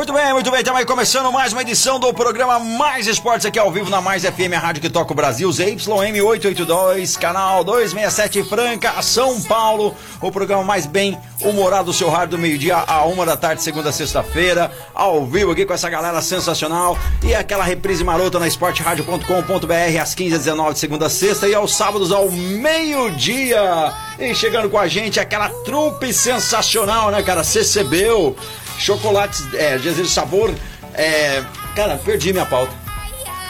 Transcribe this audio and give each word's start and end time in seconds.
Muito 0.00 0.14
bem, 0.14 0.32
muito 0.32 0.50
bem. 0.50 0.60
Estamos 0.60 0.80
aí 0.80 0.86
começando 0.86 1.30
mais 1.30 1.52
uma 1.52 1.60
edição 1.60 2.00
do 2.00 2.10
programa 2.14 2.58
Mais 2.58 3.06
Esportes 3.06 3.44
aqui 3.44 3.58
ao 3.58 3.70
vivo 3.70 3.90
na 3.90 4.00
Mais 4.00 4.24
FM, 4.24 4.54
a 4.56 4.58
rádio 4.58 4.80
que 4.80 4.88
toca 4.88 5.12
o 5.12 5.14
Brasil, 5.14 5.52
ZYM 5.52 6.22
882, 6.22 7.18
canal 7.18 7.62
267 7.62 8.42
Franca, 8.44 9.02
São 9.02 9.42
Paulo. 9.42 9.94
O 10.22 10.32
programa 10.32 10.64
mais 10.64 10.86
bem 10.86 11.18
humorado 11.42 11.84
do 11.84 11.92
seu 11.92 12.08
rádio 12.08 12.38
do 12.38 12.38
meio-dia 12.38 12.78
a 12.78 13.04
uma 13.04 13.26
da 13.26 13.36
tarde, 13.36 13.62
segunda 13.62 13.90
a 13.90 13.92
sexta-feira, 13.92 14.72
ao 14.94 15.26
vivo 15.26 15.52
aqui 15.52 15.66
com 15.66 15.74
essa 15.74 15.90
galera 15.90 16.22
sensacional. 16.22 16.98
E 17.22 17.34
aquela 17.34 17.62
reprise 17.62 18.02
marota 18.02 18.38
na 18.38 18.48
esporteradio.com.br 18.48 20.00
às 20.00 20.14
15 20.14 20.34
h 20.34 20.38
19 20.38 20.72
de 20.72 20.78
segunda 20.78 21.06
a 21.06 21.10
sexta 21.10 21.46
e 21.46 21.54
aos 21.54 21.74
sábados 21.74 22.10
ao 22.10 22.30
meio-dia. 22.30 23.92
E 24.18 24.34
chegando 24.34 24.70
com 24.70 24.78
a 24.78 24.88
gente 24.88 25.20
aquela 25.20 25.50
trupe 25.62 26.10
sensacional, 26.14 27.10
né, 27.10 27.22
cara? 27.22 27.44
CCBU 27.44 28.34
chocolates, 28.80 29.52
é, 29.54 29.78
de 29.78 30.08
sabor. 30.08 30.52
É, 30.94 31.42
cara, 31.76 31.96
perdi 31.96 32.32
minha 32.32 32.46
pauta. 32.46 32.72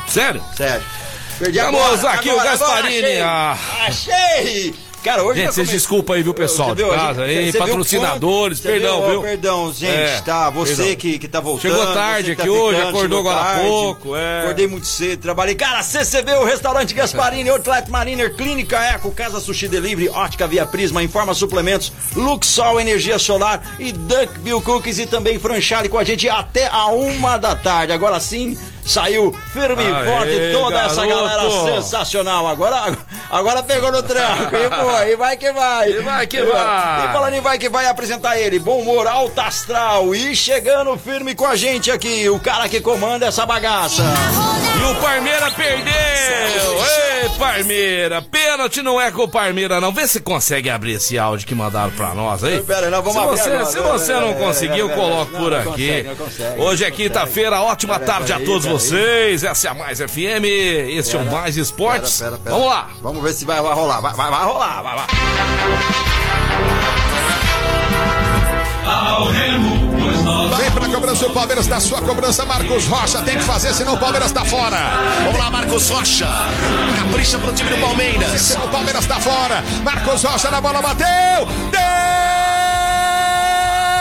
Sério? 0.08 0.42
Sério. 0.56 0.84
Perdi 1.38 1.58
Vamos 1.58 1.80
agora, 1.80 2.14
aqui, 2.14 2.30
agora, 2.30 2.48
o 2.48 2.50
Gasparini. 2.50 3.16
agora, 3.16 3.24
ah. 3.24 3.58
achei, 3.86 4.12
achei! 4.12 4.74
Cara, 5.02 5.22
hoje 5.24 5.40
Gente, 5.40 5.54
vocês 5.54 5.66
come- 5.66 5.78
desculpa 5.78 6.14
aí, 6.14 6.22
viu, 6.22 6.34
pessoal 6.34 6.74
de 6.74 6.84
casa 6.84 7.22
aí, 7.22 7.50
patrocinadores, 7.54 8.60
quanto- 8.60 8.72
perdão, 8.72 9.00
viu? 9.00 9.10
viu? 9.10 9.22
Perdão, 9.22 9.72
gente, 9.72 9.90
É, 9.92 10.20
tá? 10.20 10.50
Você 10.50 10.76
perdão. 10.76 10.96
que, 10.96 11.18
que 11.18 11.26
tá 11.28 11.40
voltando. 11.40 11.62
Chegou 11.74 11.94
tarde 11.94 12.36
que 12.36 12.42
aqui 12.42 12.50
tá 12.50 12.56
hoje, 12.56 12.76
ficando, 12.76 12.96
acordou 12.98 13.18
agora 13.20 13.40
há 13.40 13.58
pouco, 13.60 14.14
é. 14.16 14.40
Acordei 14.42 14.66
muito 14.66 14.86
cedo, 14.86 15.20
trabalhei. 15.22 15.54
Cara, 15.54 15.82
CCB, 15.82 16.32
o 16.34 16.44
restaurante 16.44 16.92
Gasparini, 16.92 17.48
Outlet 17.48 17.90
Mariner, 17.90 18.34
Clínica 18.36 18.76
Eco, 18.78 19.10
Casa 19.10 19.40
Sushi 19.40 19.68
Delivery, 19.68 20.10
Ótica 20.10 20.46
Via 20.46 20.66
Prisma, 20.66 21.02
Informa 21.02 21.32
Suplementos, 21.32 21.90
Luxol 22.14 22.78
Energia 22.78 23.18
Solar 23.18 23.76
e 23.78 23.92
Duckville 23.92 24.60
Cookies 24.60 24.98
e 24.98 25.06
também 25.06 25.38
Franchale 25.38 25.88
com 25.88 25.96
a 25.98 26.04
gente 26.04 26.28
até 26.28 26.66
a 26.66 26.86
uma 26.88 27.38
da 27.38 27.56
tarde. 27.56 27.92
Agora 27.94 28.20
sim, 28.20 28.56
saiu 28.84 29.32
firme 29.52 29.82
e 29.82 30.04
forte 30.04 30.52
toda 30.52 30.78
essa 30.80 31.06
garoto. 31.06 31.24
galera 31.24 31.50
sensacional. 31.74 32.46
Agora, 32.46 32.96
agora 33.30 33.62
pegou 33.62 33.92
no 33.92 34.02
tranco. 34.02 34.56
E, 34.56 34.68
pô, 34.68 35.02
e 35.06 35.16
vai 35.16 35.36
que 35.36 35.52
vai. 35.52 35.90
E 35.90 36.00
vai 36.00 36.26
que 36.26 36.42
vai. 36.42 37.04
E 37.04 37.12
falando 37.12 37.34
em 37.34 37.40
vai 37.40 37.58
que 37.58 37.68
vai 37.68 37.86
apresentar 37.86 38.38
ele, 38.38 38.58
bom 38.58 38.80
humor, 38.80 39.06
alto 39.06 39.40
astral 39.40 40.14
e 40.14 40.34
chegando 40.34 40.96
firme 40.96 41.34
com 41.34 41.46
a 41.46 41.56
gente 41.56 41.90
aqui, 41.90 42.28
o 42.28 42.38
cara 42.38 42.68
que 42.68 42.80
comanda 42.80 43.26
essa 43.26 43.44
bagaça. 43.46 44.02
E 44.80 44.82
o 44.82 44.94
Parmeira 44.96 45.50
perdeu! 45.50 45.92
Ei, 45.92 47.28
Parmeira! 47.38 48.22
Pênalti 48.22 48.80
não 48.82 49.00
é 49.00 49.10
com 49.10 49.22
o 49.24 49.28
Parmeira, 49.28 49.80
não. 49.80 49.92
Vê 49.92 50.06
se 50.06 50.20
consegue 50.20 50.70
abrir 50.70 50.92
esse 50.92 51.18
áudio 51.18 51.46
que 51.46 51.54
mandaram 51.54 51.90
pra 51.90 52.14
nós 52.14 52.42
aí. 52.42 52.60
Pera 52.62 52.88
nós 52.90 53.04
vamos 53.04 53.40
se 53.40 53.48
abrir 53.48 53.64
você, 53.64 53.78
agora. 53.78 53.98
se 53.98 54.04
você 54.06 54.12
não 54.14 54.30
É, 54.30 54.34
conseguir, 54.34 54.78
eu 54.78 54.90
é, 54.90 54.94
coloco 54.94 55.32
não, 55.32 55.40
por 55.40 55.50
não 55.50 55.58
aqui. 55.58 55.86
consegue, 55.88 56.08
não 56.08 56.16
consegue, 56.16 56.60
Hoje 56.60 56.84
é 56.84 56.88
não 56.90 56.96
quinta-feira, 56.96 57.60
ótima 57.60 57.98
Pera, 57.98 58.12
tarde 58.12 58.32
a 58.32 58.40
todos 58.40 58.64
vocês. 58.66 59.44
Essa 59.44 59.68
é 59.68 59.70
a 59.70 59.74
Mais 59.74 59.98
FM, 60.00 60.44
este 60.88 61.16
é 61.16 61.18
o 61.18 61.30
Mais 61.30 61.56
Esportes. 61.56 62.18
Pera, 62.18 62.30
pera, 62.32 62.42
pera. 62.42 62.56
Vamos 62.56 62.68
lá! 62.70 62.90
Vamos 63.02 63.22
ver 63.22 63.32
se 63.34 63.44
vai, 63.44 63.60
vai 63.60 63.74
rolar. 63.74 64.00
Vai, 64.00 64.14
vai, 64.14 64.30
vai 64.30 64.44
rolar, 64.44 64.82
vai, 64.82 64.96
vai. 64.96 65.06
Vem 70.56 70.70
pra 70.70 70.88
cobrança 70.88 71.26
o 71.26 71.30
Palmeiras 71.30 71.66
da 71.66 71.80
sua 71.80 72.00
cobrança, 72.02 72.44
Marcos 72.44 72.86
Rocha. 72.86 73.22
Tem 73.22 73.36
que 73.38 73.44
fazer, 73.44 73.72
senão 73.74 73.94
o 73.94 73.98
Palmeiras 73.98 74.32
tá 74.32 74.44
fora. 74.44 74.76
Vamos 75.24 75.38
lá, 75.38 75.50
Marcos 75.50 75.88
Rocha. 75.88 76.28
Capricha 76.96 77.38
pro 77.38 77.52
time 77.52 77.70
do 77.70 77.78
Palmeiras. 77.78 78.40
Senão 78.40 78.66
o 78.66 78.68
Palmeiras 78.68 79.06
tá 79.06 79.20
fora. 79.20 79.62
Marcos 79.84 80.22
Rocha 80.22 80.50
na 80.50 80.60
bola, 80.60 80.82
bateu. 80.82 81.06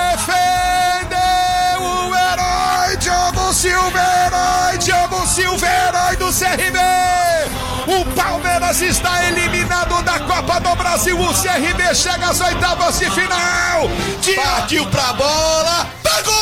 Defendeu 0.09 1.81
o 1.81 2.15
herói 2.15 2.97
Diogo 2.97 3.53
Silva, 3.53 3.99
herói 4.25 4.77
Diogo 4.79 5.27
Silva, 5.27 5.67
herói 5.67 6.15
do 6.17 6.33
CRB. 6.33 7.68
O 7.89 8.05
Palmeiras 8.13 8.79
está 8.81 9.25
eliminado 9.25 10.03
da 10.03 10.19
Copa 10.19 10.59
do 10.59 10.75
Brasil. 10.75 11.19
O 11.19 11.33
CRB 11.33 11.95
chega 11.95 12.29
às 12.29 12.39
oitavas 12.39 12.99
de 12.99 13.09
final. 13.09 13.89
Partiu 14.35 14.85
pra 14.91 15.11
bola. 15.13 15.87
Pegou! 16.03 16.35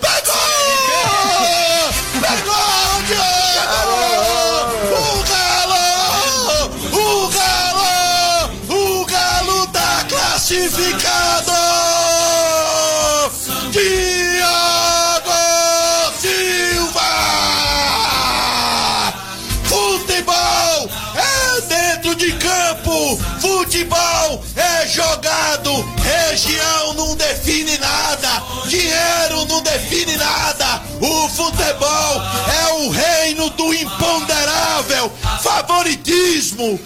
Pegou! 0.00 0.38
Pegou, 2.22 2.67
futebol 23.78 24.44
é 24.56 24.88
jogado, 24.88 25.72
região 26.02 26.94
não 26.94 27.14
define 27.14 27.78
nada, 27.78 28.42
dinheiro 28.66 29.44
não 29.48 29.62
define 29.62 30.16
nada. 30.16 30.82
O 31.00 31.28
futebol 31.28 32.22
é 32.52 32.72
o 32.74 32.90
reino 32.90 33.50
do 33.50 33.72
imponderável, 33.72 35.12
favoritismo, 35.42 36.80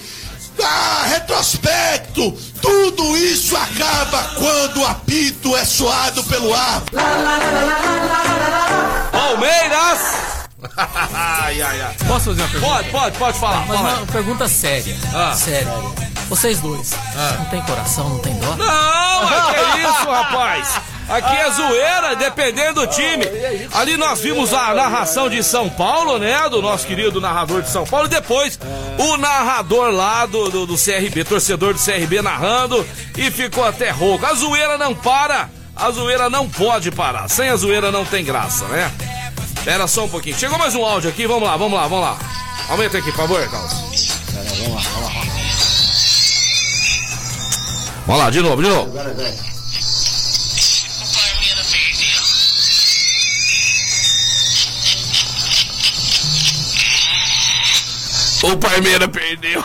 ah, 0.63 1.05
retrospecto. 1.07 2.33
Tudo 2.61 3.17
isso 3.17 3.57
acaba 3.57 4.25
quando 4.37 4.83
o 4.83 4.87
apito 4.87 5.57
é 5.57 5.65
soado 5.65 6.23
pelo 6.25 6.53
ar. 6.55 6.83
Palmeiras! 9.11 10.01
ai, 10.77 11.61
ai, 11.61 11.81
ai. 11.81 11.97
Posso 12.07 12.27
fazer 12.27 12.43
uma 12.43 12.49
pergunta? 12.49 12.75
Pode, 12.75 12.91
pode, 12.91 13.19
pode 13.19 13.39
falar. 13.39 13.67
Mas 13.67 13.77
fala. 13.79 13.97
uma 13.97 14.07
pergunta 14.07 14.47
séria. 14.47 14.97
Ah. 15.13 15.35
Séria. 15.35 16.12
Vocês 16.33 16.61
dois, 16.61 16.93
não 17.39 17.45
tem 17.45 17.61
coração, 17.61 18.09
não 18.09 18.19
tem 18.21 18.35
dó? 18.39 18.57
Não, 18.57 19.29
é 19.29 19.53
que 19.53 19.61
é 19.61 19.79
isso, 19.83 20.11
rapaz. 20.11 20.81
Aqui 21.07 21.37
é 21.37 21.51
zoeira, 21.51 22.17
dependendo 22.17 22.81
do 22.81 22.87
time. 22.87 23.23
Ali 23.75 23.99
nós 23.99 24.19
vimos 24.21 24.55
a 24.55 24.73
narração 24.73 25.29
de 25.29 25.45
São 25.45 25.69
Paulo, 25.69 26.19
né? 26.19 26.49
Do 26.49 26.63
nosso 26.63 26.87
querido 26.87 27.21
narrador 27.21 27.61
de 27.61 27.69
São 27.69 27.85
Paulo. 27.85 28.07
E 28.07 28.09
depois 28.09 28.59
o 28.99 29.19
narrador 29.19 29.91
lá 29.91 30.25
do, 30.25 30.49
do, 30.49 30.67
do 30.69 30.75
CRB, 30.75 31.23
torcedor 31.23 31.75
do 31.75 31.79
CRB 31.79 32.23
narrando. 32.23 32.83
E 33.15 33.31
ficou 33.31 33.67
até 33.67 33.91
rouco. 33.91 34.25
A 34.25 34.33
zoeira 34.33 34.79
não 34.79 34.95
para. 34.95 35.51
A 35.77 35.91
zoeira 35.91 36.31
não 36.31 36.49
pode 36.49 36.91
parar. 36.91 37.29
Sem 37.29 37.51
a 37.51 37.57
zoeira 37.57 37.93
não 37.93 38.07
tem 38.07 38.25
graça, 38.25 38.65
né? 38.69 38.91
Espera 39.55 39.87
só 39.87 40.07
um 40.07 40.09
pouquinho. 40.09 40.39
Chegou 40.39 40.59
mais 40.59 40.75
um 40.75 40.83
áudio 40.83 41.11
aqui. 41.11 41.27
Vamos 41.27 41.47
lá, 41.47 41.59
vamos 41.59 41.79
lá, 41.79 41.87
vamos 41.87 42.05
lá. 42.05 42.19
Aumenta 42.71 42.97
aqui, 42.97 43.13
por 43.13 43.19
favor, 43.19 43.51
Carlos. 43.51 43.75
Vamos 44.65 44.75
lá, 44.75 45.22
de 48.31 48.43
novo, 48.43 48.63
de 48.63 48.69
novo. 48.69 48.93
O 58.43 58.57
Parmeira 58.57 59.07
perdeu. 59.07 59.63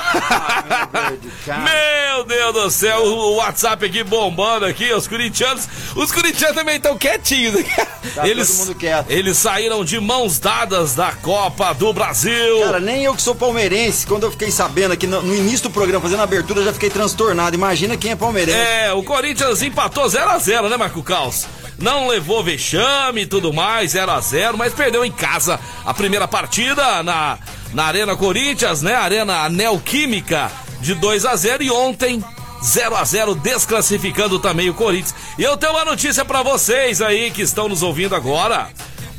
Meu 1.48 2.24
Deus 2.26 2.54
do 2.54 2.70
céu, 2.70 3.04
o 3.04 3.36
WhatsApp 3.38 3.84
aqui 3.86 4.04
bombando 4.04 4.66
aqui, 4.66 4.94
os 4.94 5.08
corintianos. 5.08 5.68
Os 5.96 6.12
corintianos 6.12 6.56
também 6.56 6.76
estão 6.76 6.98
quietinhos. 6.98 7.66
Tá 8.14 8.28
eles, 8.28 8.48
todo 8.48 8.58
mundo 8.60 8.76
quieto. 8.76 9.10
eles 9.10 9.38
saíram 9.38 9.84
de 9.84 10.00
mãos 10.00 10.40
dadas 10.40 10.96
da 10.96 11.12
Copa 11.12 11.74
do 11.74 11.92
Brasil. 11.92 12.62
Cara, 12.64 12.80
nem 12.80 13.04
eu 13.04 13.16
que 13.16 13.22
sou 13.22 13.36
palmeirense, 13.36 14.08
quando 14.08 14.24
eu 14.24 14.32
fiquei 14.32 14.50
sabendo 14.52 14.94
aqui 14.94 15.06
no, 15.06 15.22
no 15.22 15.36
início 15.36 15.64
do 15.64 15.72
programa, 15.72 16.02
fazendo 16.02 16.20
a 16.22 16.24
abertura, 16.24 16.64
já 16.64 16.72
fiquei 16.72 16.90
transtornado. 16.90 17.56
Imagina 17.56 17.98
quem 17.98 18.12
é 18.12 18.16
palmeirense. 18.16 18.58
É, 18.58 18.94
o 18.94 19.04
Corinthians 19.04 19.62
empatou 19.62 20.06
0x0, 20.06 20.70
né, 20.70 20.78
Marco 20.78 21.04
Caos? 21.04 21.46
Não 21.78 22.08
levou 22.08 22.44
vexame 22.44 23.22
e 23.22 23.26
tudo 23.26 23.52
mais, 23.52 23.94
0x0, 23.94 24.54
mas 24.56 24.74
perdeu 24.74 25.04
em 25.04 25.12
casa 25.12 25.60
a 25.86 25.94
primeira 25.94 26.28
partida 26.28 27.04
na, 27.04 27.38
na 27.74 27.86
Arena 27.86 28.16
Corinthians, 28.16 28.82
né? 28.82 28.96
Arena 28.96 29.50
Neoquímica 29.50 30.52
de 30.80 30.94
2 30.94 31.26
a 31.26 31.36
0 31.36 31.64
e 31.64 31.72
ontem 31.72 32.24
0 32.64 32.96
a 32.96 33.04
0 33.04 33.36
desclassificando 33.36 34.40
também 34.40 34.70
o 34.70 34.74
Corinthians. 34.74 35.16
E 35.38 35.44
eu 35.44 35.58
tenho 35.58 35.74
uma 35.74 35.86
notícia 35.86 36.26
para 36.26 36.44
vocês 36.44 37.02
aí 37.02 37.32
que 37.32 37.42
estão 37.42 37.70
nos 37.70 37.84
ouvindo 37.84 38.16
agora. 38.16 38.70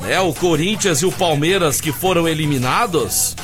É, 0.08 0.20
o 0.20 0.32
Corinthians 0.32 1.02
e 1.02 1.06
o 1.06 1.12
Palmeiras 1.12 1.80
que 1.80 1.92
foram 1.92 2.28
eliminados. 2.28 3.36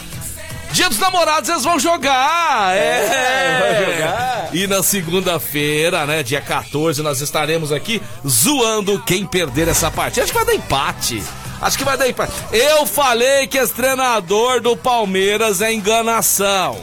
Dia 0.73 0.89
dos 0.89 0.99
namorados 0.99 1.49
eles 1.49 1.63
vão 1.63 1.79
jogar! 1.79 2.75
É! 2.75 2.81
é 2.81 3.93
jogar. 3.93 4.49
E 4.53 4.67
na 4.67 4.83
segunda-feira, 4.83 6.05
né, 6.05 6.23
dia 6.23 6.41
14, 6.41 7.01
nós 7.01 7.21
estaremos 7.21 7.71
aqui 7.71 8.03
zoando 8.27 9.01
quem 9.05 9.25
perder 9.25 9.69
essa 9.69 9.89
partida. 9.91 10.25
Acho 10.25 10.33
que 10.33 10.39
vai 10.39 10.47
dar 10.47 10.55
empate. 10.55 11.23
Acho 11.65 11.79
que 11.79 11.85
vai 11.85 11.97
dar 11.97 12.07
empate. 12.07 12.31
Eu 12.53 12.85
falei 12.85 13.47
que 13.47 13.57
esse 13.57 13.73
treinador 13.73 14.61
do 14.61 14.77
Palmeiras 14.77 15.63
é 15.63 15.73
enganação. 15.73 16.79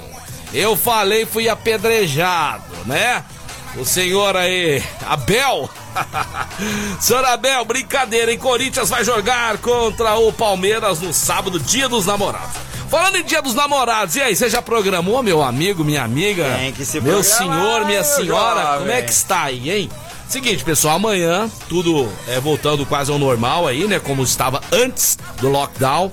Eu 0.51 0.75
falei, 0.75 1.23
fui 1.23 1.47
apedrejado, 1.47 2.63
né? 2.87 3.23
O 3.77 3.85
senhor 3.85 4.35
aí, 4.35 4.83
Abel. 5.07 5.69
senhor 6.99 7.23
Abel, 7.25 7.63
brincadeira, 7.63 8.31
hein? 8.31 8.39
Corinthians 8.39 8.89
vai 8.89 9.03
jogar 9.03 9.59
contra 9.59 10.15
o 10.15 10.33
Palmeiras 10.33 10.99
no 10.99 11.13
sábado, 11.13 11.59
dia 11.59 11.87
dos 11.87 12.07
namorados. 12.07 12.49
Falando 12.89 13.17
em 13.17 13.23
dia 13.23 13.41
dos 13.41 13.53
namorados, 13.53 14.15
e 14.15 14.21
aí, 14.21 14.35
você 14.35 14.49
já 14.49 14.63
programou, 14.63 15.21
meu 15.21 15.43
amigo, 15.43 15.83
minha 15.83 16.03
amiga? 16.03 16.43
Tem 16.57 16.73
que 16.73 16.83
se 16.83 16.99
Meu 16.99 17.23
senhor, 17.23 17.85
minha 17.85 18.03
senhora, 18.03 18.61
jovem. 18.63 18.79
como 18.79 18.91
é 18.91 19.01
que 19.03 19.11
está 19.11 19.43
aí, 19.43 19.69
hein? 19.69 19.89
Seguinte, 20.31 20.63
pessoal, 20.63 20.95
amanhã 20.95 21.51
tudo 21.67 22.09
é 22.25 22.39
voltando 22.39 22.85
quase 22.85 23.11
ao 23.11 23.19
normal 23.19 23.67
aí, 23.67 23.85
né? 23.85 23.99
Como 23.99 24.23
estava 24.23 24.61
antes 24.71 25.19
do 25.41 25.49
lockdown. 25.49 26.09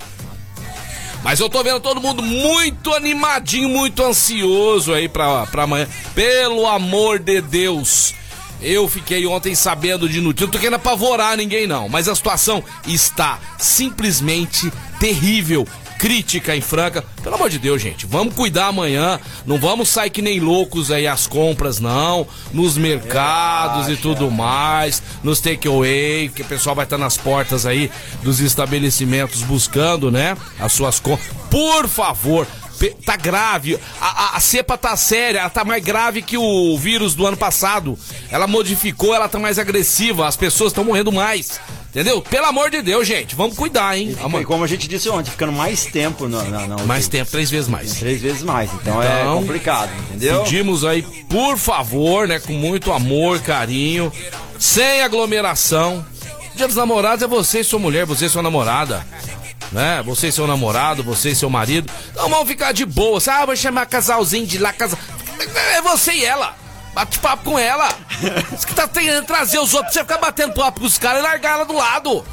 Mas 1.22 1.38
eu 1.38 1.48
tô 1.48 1.62
vendo 1.62 1.78
todo 1.78 2.00
mundo 2.00 2.20
muito 2.20 2.92
animadinho, 2.92 3.68
muito 3.68 4.02
ansioso 4.02 4.92
aí 4.92 5.08
pra, 5.08 5.46
pra 5.46 5.62
amanhã. 5.62 5.86
Pelo 6.16 6.66
amor 6.66 7.20
de 7.20 7.40
Deus. 7.40 8.12
Eu 8.60 8.88
fiquei 8.88 9.24
ontem 9.24 9.54
sabendo 9.54 10.08
de 10.08 10.20
notícia. 10.20 10.46
Não 10.46 10.52
tô 10.52 10.58
querendo 10.58 10.74
apavorar 10.74 11.36
ninguém, 11.36 11.68
não. 11.68 11.88
Mas 11.88 12.08
a 12.08 12.14
situação 12.16 12.64
está 12.88 13.38
simplesmente 13.56 14.68
terrível. 14.98 15.64
Crítica 15.98 16.54
em 16.54 16.60
Franca. 16.60 17.04
Pelo 17.22 17.34
amor 17.34 17.50
de 17.50 17.58
Deus, 17.58 17.82
gente. 17.82 18.06
Vamos 18.06 18.34
cuidar 18.34 18.66
amanhã. 18.68 19.18
Não 19.44 19.58
vamos 19.58 19.88
sair 19.88 20.10
que 20.10 20.22
nem 20.22 20.38
loucos 20.38 20.90
aí 20.92 21.06
às 21.06 21.26
compras, 21.26 21.80
não. 21.80 22.26
Nos 22.52 22.76
mercados 22.76 23.88
e 23.88 23.96
tudo 23.96 24.30
mais. 24.30 25.02
Nos 25.22 25.40
takeaway, 25.40 26.28
que 26.28 26.42
o 26.42 26.44
pessoal 26.44 26.76
vai 26.76 26.84
estar 26.84 26.98
nas 26.98 27.16
portas 27.16 27.66
aí 27.66 27.90
dos 28.22 28.38
estabelecimentos 28.40 29.42
buscando, 29.42 30.10
né? 30.10 30.36
As 30.60 30.72
suas 30.72 31.00
compras. 31.00 31.28
Por 31.50 31.88
favor, 31.88 32.46
Tá 33.04 33.16
grave, 33.16 33.76
a, 34.00 34.06
a- 34.06 34.36
a 34.36 34.40
cepa 34.40 34.78
tá 34.78 34.96
séria, 34.96 35.40
ela 35.40 35.50
tá 35.50 35.64
mais 35.64 35.82
grave 35.82 36.22
que 36.22 36.38
o 36.38 36.78
vírus 36.78 37.12
do 37.12 37.26
ano 37.26 37.36
passado. 37.36 37.98
Ela 38.30 38.46
modificou, 38.46 39.12
ela 39.12 39.28
tá 39.28 39.36
mais 39.36 39.58
agressiva, 39.58 40.28
as 40.28 40.36
pessoas 40.36 40.70
estão 40.70 40.84
morrendo 40.84 41.10
mais. 41.10 41.58
Entendeu? 41.90 42.20
Pelo 42.20 42.46
amor 42.46 42.70
de 42.70 42.82
Deus, 42.82 43.06
gente, 43.08 43.34
vamos 43.34 43.56
cuidar, 43.56 43.96
hein? 43.96 44.10
E 44.10 44.14
Vamos- 44.14 44.44
como 44.44 44.62
a 44.62 44.66
gente 44.66 44.86
disse 44.86 45.08
ontem, 45.08 45.30
ficando 45.30 45.52
mais 45.52 45.86
tempo 45.86 46.28
na, 46.28 46.42
na, 46.44 46.66
na 46.66 46.76
Mais 46.84 47.08
tempo, 47.08 47.30
três 47.30 47.50
vezes 47.50 47.66
mais. 47.68 47.94
Três 47.94 48.20
vezes 48.20 48.42
mais. 48.42 48.70
Então, 48.74 49.02
é 49.02 49.22
Então, 49.22 49.38
complicado, 49.40 49.90
entendeu? 50.10 50.42
Pedimos 50.42 50.84
aí, 50.84 51.02
por 51.30 51.56
favor, 51.56 52.28
né, 52.28 52.38
com 52.38 52.52
muito 52.52 52.92
amor, 52.92 53.40
carinho, 53.40 54.12
sem 54.58 55.00
aglomeração. 55.02 56.04
Dia 56.54 56.66
dos 56.66 56.76
namorados 56.76 57.22
é 57.22 57.26
você 57.26 57.60
e 57.60 57.64
sua 57.64 57.78
mulher, 57.78 58.04
você 58.04 58.26
e 58.26 58.28
sua 58.28 58.42
namorada. 58.42 59.06
Né? 59.72 60.02
Você 60.04 60.28
e 60.28 60.32
seu 60.32 60.46
namorado, 60.46 61.02
você 61.02 61.30
e 61.30 61.34
seu 61.36 61.48
marido. 61.50 61.90
Então 62.10 62.28
vamos 62.28 62.48
ficar 62.48 62.72
de 62.72 62.84
boa. 62.84 63.18
Ah, 63.28 63.46
vou 63.46 63.56
chamar 63.56 63.86
casalzinho 63.86 64.46
de 64.46 64.58
lá, 64.58 64.72
casal. 64.72 64.98
É 65.74 65.80
você 65.82 66.12
e 66.12 66.24
ela. 66.24 66.54
Bate 66.98 67.18
papo 67.20 67.44
com 67.44 67.56
ela. 67.58 67.88
Você 68.50 68.66
que 68.66 68.74
tá 68.74 68.88
tentando 68.88 69.24
trazer 69.24 69.60
os 69.60 69.72
outros, 69.72 69.92
você 69.94 70.00
ficar 70.00 70.18
batendo 70.18 70.52
papo 70.52 70.80
com 70.80 70.86
os 70.86 70.98
caras 70.98 71.20
e 71.20 71.22
largar 71.22 71.52
ela 71.52 71.64
do 71.64 71.72
lado. 71.74 72.24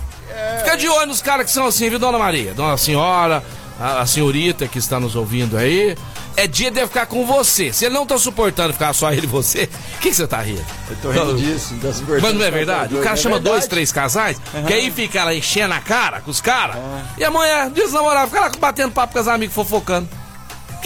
Fica 0.58 0.76
de 0.76 0.90
olho 0.90 1.06
nos 1.06 1.22
caras 1.22 1.46
que 1.46 1.52
são 1.52 1.68
assim, 1.68 1.88
viu, 1.88 2.00
dona 2.00 2.18
Maria? 2.18 2.52
Dona 2.56 2.76
Senhora, 2.76 3.44
a, 3.80 4.02
a 4.02 4.06
senhorita 4.08 4.68
que 4.68 4.80
está 4.80 5.00
nos 5.00 5.16
ouvindo 5.16 5.56
aí. 5.56 5.96
É 6.36 6.48
dia 6.48 6.72
de 6.72 6.82
ficar 6.88 7.06
com 7.06 7.28
você. 7.28 7.72
Se 7.72 7.86
ele 7.86 7.94
não 7.94 8.08
tá 8.08 8.18
suportando 8.18 8.74
ficar 8.74 8.92
só 8.94 9.12
ele 9.14 9.26
e 9.26 9.28
você, 9.28 9.70
o 9.98 10.00
que, 10.00 10.10
que 10.10 10.16
você 10.16 10.26
tá 10.28 10.42
rindo? 10.42 10.66
Eu 10.90 10.96
tô 10.98 11.12
rindo 11.12 11.36
disso. 11.38 11.76
tá 11.80 11.94
super- 11.94 12.20
Mas 12.20 12.34
não 12.34 12.44
é 12.44 12.50
verdade? 12.52 12.96
O 12.96 13.02
cara 13.04 13.14
É 13.14 13.18
chama 13.18 13.36
dois, 13.40 13.52
verdade. 13.58 13.70
três 13.70 13.92
casais, 13.92 14.38
que 14.66 14.74
aí 14.74 14.90
fica 14.90 15.24
lá 15.24 15.34
enchendo 15.34 15.76
a 15.76 15.80
cara 15.80 16.22
com 16.22 16.32
os 16.32 16.42
caras. 16.42 16.76
E 17.20 17.24
a 17.24 17.30
mulher, 17.30 17.70
diz 17.70 17.94
namorar, 17.94 18.28
fica 18.28 18.42
lá 18.42 18.52
batendo 18.60 18.92
papo 18.92 19.14
com 19.14 19.20
os 19.20 19.28
amigos 19.28 19.54
fofocando. 19.56 20.10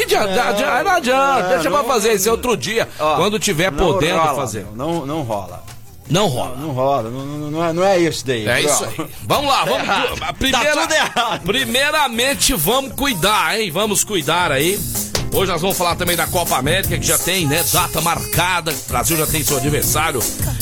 Que 0.08 0.16
adianta? 0.16 0.36
Não, 0.36 0.50
adianta, 0.50 0.84
não 0.84 0.92
adianta. 0.92 1.42
não, 1.44 1.50
Deixa 1.50 1.70
pra 1.70 1.80
não- 1.80 1.86
fazer 1.88 2.14
isso 2.14 2.32
outro 2.32 2.56
dia, 2.58 2.88
Ó, 3.00 3.16
quando 3.18 3.40
tiver 3.40 3.72
não 3.72 3.78
podendo 3.94 4.18
rola, 4.20 4.36
fazer. 4.36 4.66
Não, 4.76 5.06
não 5.06 5.22
rola. 5.24 5.64
Não 6.10 6.28
rola. 6.28 6.56
Não 6.58 6.70
rola. 6.72 7.04
Não, 7.10 7.26
não, 7.26 7.52
não 7.52 7.66
é, 7.66 7.72
não 7.74 7.84
é 7.84 8.00
isso 8.00 8.26
daí. 8.26 8.48
É 8.48 8.62
isso 8.62 8.84
aí. 8.84 9.08
Vamos 9.24 9.48
lá, 9.52 9.64
vamos. 9.66 9.88
a 10.22 10.34
primeira- 10.34 10.88
Tá. 11.14 11.40
Primeiramente, 11.46 12.54
vamos 12.56 12.94
cuidar, 12.94 13.60
hein? 13.60 13.70
Vamos 13.70 14.04
cuidar 14.04 14.52
aí. 14.52 14.80
Hoje 15.32 15.52
nós 15.52 15.62
vamos 15.62 15.78
falar 15.78 15.96
também 15.96 16.16
da 16.16 16.26
Copa 16.26 16.58
América, 16.58 16.98
que 16.98 17.06
já 17.06 17.18
tem, 17.18 17.46
né, 17.46 17.64
data 17.72 18.02
marcada. 18.02 18.72
O 18.72 18.90
Brasil 18.90 19.16
já 19.16 19.28
tem 19.28 19.44
seu 19.44 19.58
adversário, 19.58 20.20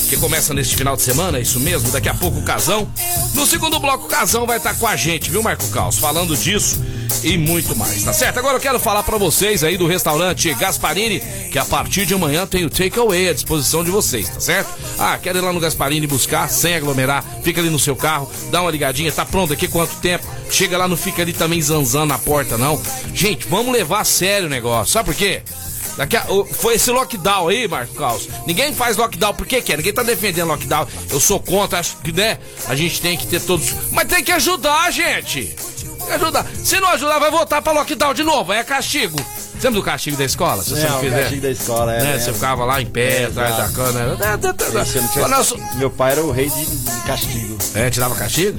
que 0.08 0.16
começa 0.16 0.52
neste 0.52 0.76
final 0.76 0.94
de 0.94 1.02
semana, 1.02 1.38
é 1.38 1.40
isso 1.40 1.58
mesmo? 1.58 1.90
Daqui 1.90 2.08
a 2.08 2.14
pouco 2.14 2.38
o 2.38 2.42
Casão. 2.42 2.86
No 3.34 3.46
segundo 3.46 3.80
bloco, 3.80 4.04
o 4.04 4.08
Casão 4.08 4.46
vai 4.46 4.58
estar 4.58 4.74
com 4.74 4.86
a 4.86 4.94
gente, 4.94 5.30
viu, 5.30 5.42
Marco 5.42 5.66
Caos? 5.68 5.98
Falando 5.98 6.36
disso 6.36 6.80
e 7.24 7.36
muito 7.38 7.74
mais, 7.74 8.04
tá 8.04 8.12
certo? 8.12 8.38
Agora 8.38 8.56
eu 8.56 8.60
quero 8.60 8.78
falar 8.78 9.02
pra 9.02 9.16
vocês 9.16 9.64
aí 9.64 9.76
do 9.76 9.86
restaurante 9.86 10.52
Gasparini, 10.54 11.20
que 11.50 11.58
a 11.58 11.64
partir 11.64 12.06
de 12.06 12.14
amanhã 12.14 12.46
tem 12.46 12.64
o 12.64 12.70
takeaway 12.70 13.30
à 13.30 13.32
disposição 13.32 13.82
de 13.82 13.90
vocês, 13.90 14.28
tá 14.28 14.40
certo? 14.40 14.70
Ah, 14.98 15.18
quero 15.20 15.38
ir 15.38 15.40
lá 15.40 15.52
no 15.52 15.60
Gasparini 15.60 16.06
buscar, 16.06 16.48
sem 16.50 16.74
aglomerar, 16.74 17.24
fica 17.42 17.60
ali 17.60 17.70
no 17.70 17.78
seu 17.78 17.96
carro, 17.96 18.30
dá 18.50 18.60
uma 18.60 18.70
ligadinha, 18.70 19.10
tá 19.10 19.24
pronto 19.24 19.52
aqui 19.52 19.66
quanto 19.66 19.96
tempo? 19.96 20.26
Chega 20.50 20.78
lá, 20.78 20.88
não 20.88 20.96
fica 20.96 21.22
ali 21.22 21.32
também 21.32 21.60
zanzando 21.60 22.06
na 22.06 22.18
porta, 22.18 22.56
não. 22.58 22.80
Gente, 23.14 23.46
vamos 23.48 23.72
levar 23.72 24.00
a 24.00 24.04
sério 24.04 24.46
o 24.46 24.50
negócio, 24.50 24.92
sabe 24.92 25.06
por 25.10 25.14
quê? 25.14 25.42
Daqui 25.96 26.16
a- 26.16 26.24
foi 26.52 26.74
esse 26.76 26.90
lockdown 26.92 27.48
aí, 27.48 27.66
Marco 27.66 27.92
Caos. 27.94 28.28
Ninguém 28.46 28.72
faz 28.72 28.96
lockdown 28.96 29.34
porque 29.34 29.60
quer, 29.60 29.76
ninguém 29.76 29.92
tá 29.92 30.02
defendendo 30.04 30.46
lockdown. 30.48 30.86
Eu 31.10 31.18
sou 31.18 31.40
contra, 31.40 31.80
acho 31.80 31.96
que, 31.98 32.12
né? 32.12 32.38
A 32.68 32.76
gente 32.76 33.00
tem 33.00 33.16
que 33.16 33.26
ter 33.26 33.40
todos. 33.40 33.74
Mas 33.90 34.06
tem 34.06 34.22
que 34.22 34.30
ajudar, 34.30 34.90
gente! 34.92 35.56
Tem 35.98 36.06
que 36.06 36.12
ajudar. 36.12 36.46
Se 36.64 36.78
não 36.78 36.88
ajudar, 36.90 37.18
vai 37.18 37.30
voltar 37.32 37.60
pra 37.60 37.72
lockdown 37.72 38.14
de 38.14 38.22
novo, 38.22 38.52
é 38.52 38.62
castigo. 38.62 39.16
Você 39.18 39.66
lembra 39.66 39.80
do 39.80 39.84
castigo 39.84 40.16
da 40.16 40.24
escola? 40.24 40.62
Se 40.62 40.70
você 40.70 40.86
É, 40.86 40.88
não 40.88 40.98
o 40.98 41.00
fizer. 41.00 41.20
castigo 41.20 41.42
da 41.42 41.50
escola, 41.50 41.94
é. 41.94 42.02
né? 42.02 42.14
é. 42.14 42.18
Você 42.20 42.32
ficava 42.32 42.64
lá 42.64 42.80
em 42.80 42.86
pé, 42.86 43.22
É, 43.22 43.24
atrás 43.24 43.56
da 43.56 43.68
cana. 43.70 44.16
Meu 45.74 45.90
pai 45.90 46.12
era 46.12 46.22
o 46.24 46.30
rei 46.30 46.48
de 46.48 46.66
castigo. 47.08 47.58
É, 47.74 47.90
tirava 47.90 48.14
castigo? 48.14 48.56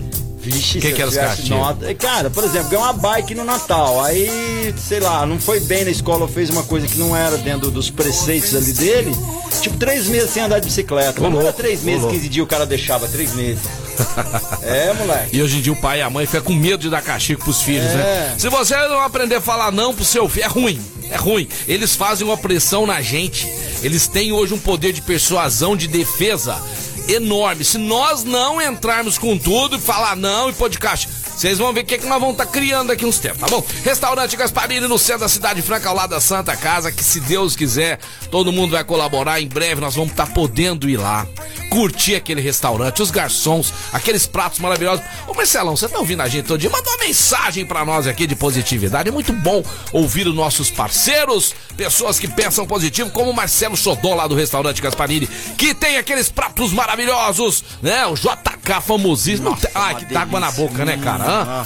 Vixe, 0.49 0.79
Que 0.79 0.87
se 0.89 0.93
que 0.93 1.01
eu 1.01 1.11
era 1.11 1.33
os 1.33 1.49
nota- 1.49 1.93
Cara, 1.95 2.29
por 2.29 2.43
exemplo, 2.43 2.69
ganhou 2.69 2.83
uma 2.85 2.93
bike 2.93 3.35
no 3.35 3.43
Natal. 3.43 4.03
Aí, 4.03 4.73
sei 4.77 4.99
lá, 4.99 5.25
não 5.25 5.39
foi 5.39 5.59
bem 5.59 5.85
na 5.85 5.91
escola, 5.91 6.27
fez 6.27 6.49
uma 6.49 6.63
coisa 6.63 6.87
que 6.87 6.97
não 6.97 7.15
era 7.15 7.37
dentro 7.37 7.69
dos 7.71 7.89
preceitos 7.89 8.55
ali 8.55 8.73
dele. 8.73 9.15
Tipo, 9.61 9.77
três 9.77 10.07
meses 10.07 10.31
sem 10.31 10.43
andar 10.43 10.59
de 10.59 10.67
bicicleta. 10.67 11.19
Não 11.29 11.39
era 11.41 11.51
três 11.53 11.83
meses, 11.83 12.01
louco. 12.01 12.15
15 12.15 12.29
dias 12.29 12.43
o 12.43 12.47
cara 12.47 12.65
deixava, 12.65 13.07
três 13.07 13.33
meses. 13.33 13.61
é, 14.63 14.93
moleque. 14.93 15.35
E 15.35 15.41
hoje 15.41 15.57
em 15.57 15.61
dia 15.61 15.73
o 15.73 15.75
pai 15.75 15.99
e 15.99 16.01
a 16.01 16.09
mãe 16.09 16.25
ficam 16.25 16.41
com 16.41 16.53
medo 16.53 16.77
de 16.81 16.89
dar 16.89 17.01
castigo 17.01 17.43
pros 17.43 17.61
filhos, 17.61 17.85
É. 17.91 17.95
né? 17.95 18.35
Se 18.37 18.47
você 18.49 18.75
não 18.87 19.01
aprender 19.01 19.35
a 19.35 19.41
falar 19.41 19.71
não 19.71 19.93
pro 19.93 20.05
seu 20.05 20.27
filho, 20.29 20.45
é 20.45 20.47
ruim. 20.47 20.81
É 21.11 21.17
ruim. 21.17 21.47
Eles 21.67 21.95
fazem 21.95 22.25
uma 22.25 22.37
pressão 22.37 22.85
na 22.85 23.01
gente. 23.01 23.51
Eles 23.81 24.07
têm 24.07 24.31
hoje 24.31 24.53
um 24.53 24.59
poder 24.59 24.93
de 24.93 25.01
persuasão, 25.01 25.75
de 25.75 25.87
defesa 25.87 26.55
enorme. 27.13 27.63
Se 27.63 27.77
nós 27.77 28.23
não 28.23 28.61
entrarmos 28.61 29.17
com 29.17 29.37
tudo 29.37 29.77
e 29.77 29.79
falar 29.79 30.15
não 30.15 30.49
e 30.49 30.53
caixa, 30.79 31.09
vocês 31.39 31.57
vão 31.57 31.71
ver 31.71 31.83
o 31.83 31.85
que, 31.85 31.95
é 31.95 31.97
que 31.97 32.05
nós 32.05 32.19
vamos 32.19 32.33
estar 32.33 32.47
criando 32.47 32.89
daqui 32.89 33.05
uns 33.05 33.17
tempos, 33.17 33.39
tá 33.39 33.47
bom? 33.47 33.63
Restaurante 33.85 34.35
Gasparini 34.35 34.89
no 34.89 34.99
centro 34.99 35.21
da 35.21 35.29
cidade 35.29 35.61
franca, 35.61 35.87
ao 35.87 35.95
lado 35.95 36.09
da 36.09 36.19
Santa 36.19 36.53
Casa, 36.57 36.91
que 36.91 37.01
se 37.01 37.21
Deus 37.21 37.55
quiser, 37.55 37.97
todo 38.29 38.51
mundo 38.51 38.71
vai 38.71 38.83
colaborar. 38.83 39.39
Em 39.39 39.47
breve 39.47 39.79
nós 39.79 39.95
vamos 39.95 40.11
estar 40.11 40.27
podendo 40.33 40.89
ir 40.89 40.97
lá, 40.97 41.25
curtir 41.69 42.15
aquele 42.15 42.41
restaurante, 42.41 43.01
os 43.01 43.09
garçons, 43.09 43.73
aqueles 43.93 44.27
pratos 44.27 44.59
maravilhosos. 44.59 45.05
Ô 45.29 45.33
Marcelão, 45.33 45.77
você 45.77 45.87
tá 45.87 45.97
ouvindo 45.97 46.21
a 46.21 46.27
gente 46.27 46.45
todo 46.45 46.59
dia? 46.59 46.69
Manda 46.69 46.89
uma 46.89 47.05
mensagem 47.05 47.65
pra 47.65 47.85
nós 47.85 48.05
aqui 48.05 48.27
de 48.27 48.35
positividade. 48.35 49.07
É 49.07 49.11
muito 49.11 49.31
bom 49.31 49.63
ouvir 49.93 50.27
os 50.27 50.35
nossos 50.35 50.69
parceiros, 50.69 51.55
pessoas 51.77 52.19
que 52.19 52.27
pensam 52.27 52.67
positivo, 52.67 53.11
como 53.11 53.31
o 53.31 53.33
Marcelo 53.33 53.77
Xodó 53.77 54.13
lá 54.13 54.27
do 54.27 54.35
restaurante 54.35 54.81
Gasparini, 54.81 55.29
que 55.57 55.73
tem 55.73 55.95
aqueles 55.95 56.27
pratos 56.27 56.73
maravilhosos, 56.73 57.63
né? 57.81 58.05
O 58.07 58.15
JK 58.15 58.81
famosíssimo. 58.85 59.57
Ai, 59.73 59.95
que 59.95 60.13
tá 60.13 60.23
água 60.23 60.41
na 60.41 60.47
delícia. 60.47 60.67
boca, 60.67 60.83
né, 60.83 60.97
cara? 60.97 61.28
Ah, 61.29 61.65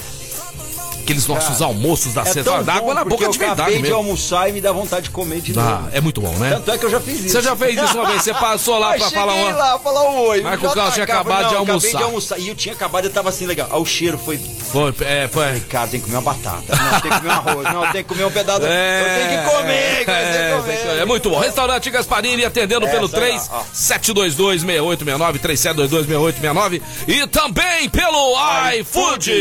aqueles 1.02 1.28
nossos 1.28 1.62
almoços 1.62 2.14
da 2.14 2.22
É 2.22 2.34
d'água 2.64 2.80
bom 2.82 2.94
na 2.94 3.04
boca 3.04 3.10
porque 3.26 3.28
de 3.28 3.36
eu 3.36 3.40
verdade 3.40 3.62
acabei 3.62 3.76
de 3.78 3.82
mesmo. 3.84 3.98
almoçar 3.98 4.48
e 4.50 4.54
me 4.54 4.62
dá 4.62 4.72
vontade 4.72 5.04
de 5.06 5.10
comer 5.10 5.42
de 5.42 5.52
Ah, 5.60 5.64
novo. 5.82 5.90
é 5.92 6.00
muito 6.02 6.22
bom, 6.22 6.32
né? 6.38 6.52
Tanto 6.52 6.72
é 6.72 6.78
que 6.78 6.86
eu 6.86 6.90
já 6.90 7.00
fiz 7.02 7.20
isso. 7.20 7.30
Você 7.30 7.42
já 7.42 7.56
fez 7.58 7.82
isso 7.82 7.94
uma 7.98 8.06
vez? 8.08 8.22
Você 8.24 8.34
passou 8.34 8.80
lá 8.80 8.90
Mas 8.92 9.02
pra 9.04 9.12
falar 9.12 9.34
uma. 9.34 9.52
lá, 9.54 9.80
falar 9.80 10.10
um 10.10 10.20
oi. 10.28 10.42
Marco 10.42 10.70
Carlos 10.74 10.94
tinha 10.94 11.04
acabado 11.04 11.48
de 11.50 11.54
não, 11.56 11.64
acabei 11.64 11.68
almoçar. 11.74 11.98
de 11.98 12.04
almoçar. 12.04 12.40
E 12.40 12.48
eu 12.48 12.56
tinha 12.56 12.74
acabado, 12.74 13.04
eu 13.06 13.12
tava 13.12 13.28
assim, 13.30 13.46
legal. 13.46 13.68
Ah, 13.70 13.78
o 13.80 13.86
cheiro 13.86 14.18
foi. 14.18 14.40
Foi, 14.74 14.92
é, 15.02 15.28
foi. 15.28 15.60
Cara, 15.70 15.88
tem 15.88 16.00
que 16.00 16.08
comer 16.08 16.18
uma 16.18 16.34
batata. 16.34 16.76
Não, 16.76 17.00
tem 17.00 17.12
que 17.12 17.18
comer 17.20 17.30
um 17.30 17.32
arroz. 17.32 17.74
Não, 17.74 17.92
tem 17.92 18.04
que 18.04 18.10
comer 18.10 18.26
um 18.26 18.32
pedaço. 18.32 18.62
eu 18.64 18.68
tenho 18.68 19.30
que 19.30 19.50
comer, 19.52 20.06
cara, 20.06 20.24
tem 20.24 20.42
é, 20.42 20.50
que 20.50 20.58
comer. 20.58 21.00
é 21.00 21.06
muito 21.06 21.30
bom. 21.30 21.40
Restaurante 21.40 21.92
Gasparini 21.92 22.44
atendendo 22.44 22.88
pelo 22.88 23.06
ó, 23.06 23.10
ó. 23.52 23.64
3722-6869, 23.72 25.40
3722-6869 25.40 26.82
e 27.08 27.28
também 27.28 27.88
pelo 27.88 28.36
iFood. 28.80 29.32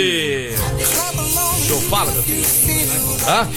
Eu 1.66 1.80
falar, 1.88 2.12
meu 2.12 2.22
filho. 2.22 2.44
Hã? 3.26 3.48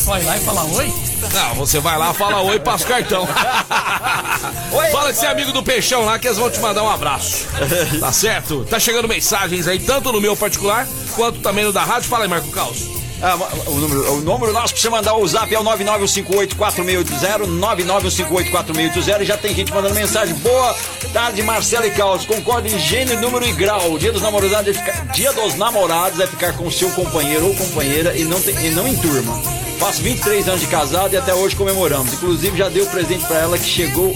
Só 0.00 0.18
ir 0.18 0.24
lá 0.24 0.36
e 0.36 0.40
falar 0.40 0.64
oi? 0.64 0.92
Não, 1.32 1.54
você 1.56 1.78
vai 1.78 1.98
lá, 1.98 2.14
fala 2.14 2.40
oi 2.40 2.56
e 2.56 2.60
passa 2.60 2.84
o 2.84 2.88
cartão. 2.88 3.28
Oi, 4.72 4.90
fala 4.90 5.12
que 5.12 5.18
você 5.18 5.26
é 5.26 5.30
amigo 5.30 5.52
do 5.52 5.62
Peixão 5.62 6.04
lá 6.04 6.18
que 6.18 6.26
eles 6.26 6.38
vão 6.38 6.48
te 6.50 6.58
mandar 6.60 6.82
um 6.82 6.90
abraço. 6.90 7.46
Tá 8.00 8.12
certo? 8.12 8.64
Tá 8.64 8.78
chegando 8.78 9.06
mensagens 9.06 9.66
aí, 9.68 9.78
tanto 9.78 10.10
no 10.12 10.20
meu 10.20 10.34
particular 10.36 10.86
quanto 11.14 11.40
também 11.40 11.64
no 11.64 11.72
da 11.72 11.84
rádio. 11.84 12.08
Fala 12.08 12.24
aí, 12.24 12.28
Marco 12.30 12.48
Caos. 12.50 12.99
Ah, 13.22 13.36
o, 13.66 13.74
número, 13.74 14.12
o 14.14 14.20
número 14.22 14.52
nosso 14.52 14.72
pra 14.72 14.80
você 14.82 14.88
mandar 14.88 15.14
o 15.14 15.28
zap 15.28 15.54
é 15.54 15.58
o 15.58 15.62
991584680, 15.64 17.46
991584680. 17.60 19.20
E 19.20 19.24
já 19.24 19.36
tem 19.36 19.54
gente 19.54 19.72
mandando 19.72 19.94
mensagem. 19.94 20.34
Boa 20.36 20.74
tarde, 21.12 21.42
Marcelo 21.42 21.86
e 21.86 21.90
Caos. 21.90 22.24
Concordo 22.24 22.66
em 22.68 22.78
gênero, 22.78 23.20
número 23.20 23.44
e 23.46 23.52
grau. 23.52 23.92
O 23.92 23.98
dia 23.98 24.10
dos 24.12 24.22
namorados 24.22 24.68
é 24.68 24.72
ficar, 24.72 25.06
dia 25.12 25.32
dos 25.32 25.54
namorados 25.56 26.18
é 26.18 26.26
ficar 26.26 26.54
com 26.56 26.70
seu 26.70 26.90
companheiro 26.92 27.46
ou 27.48 27.54
companheira 27.54 28.16
e 28.16 28.24
não, 28.24 28.40
tem, 28.40 28.54
e 28.66 28.70
não 28.70 28.88
em 28.88 28.96
turma. 28.96 29.38
Faço 29.78 30.00
23 30.02 30.48
anos 30.48 30.60
de 30.60 30.66
casado 30.66 31.12
e 31.14 31.16
até 31.16 31.34
hoje 31.34 31.56
comemoramos. 31.56 32.12
Inclusive 32.14 32.56
já 32.56 32.68
dei 32.68 32.82
o 32.82 32.86
presente 32.86 33.24
pra 33.26 33.38
ela 33.38 33.58
que 33.58 33.64
chegou 33.64 34.12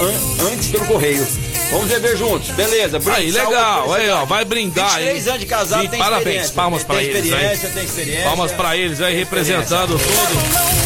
an- 0.00 0.46
antes 0.52 0.68
pelo 0.68 0.84
correio. 0.86 1.26
Vamos 1.72 1.88
beber 1.88 2.16
juntos, 2.16 2.50
beleza? 2.50 2.98
Brinde, 2.98 3.18
Aí, 3.18 3.32
saúde, 3.32 3.48
legal. 3.50 3.92
Aí, 3.94 4.08
ó, 4.10 4.24
vai 4.26 4.44
brindar 4.44 4.94
aí. 4.96 5.04
23 5.14 5.28
anos 5.28 5.40
de 5.40 5.46
casado, 5.46 5.82
Sim, 5.82 5.88
tem 5.88 5.98
Parabéns, 5.98 6.50
palmas 6.50 6.84
pra 6.84 7.02
eles 7.02 7.16
aí. 7.16 7.28
experiência, 7.30 7.68
tem 7.70 7.84
experiência. 7.84 8.24
Palmas 8.24 8.52
pra 8.52 8.76
eles 8.76 9.00
aí, 9.00 9.16
representando 9.16 9.98
tudo. 9.98 10.82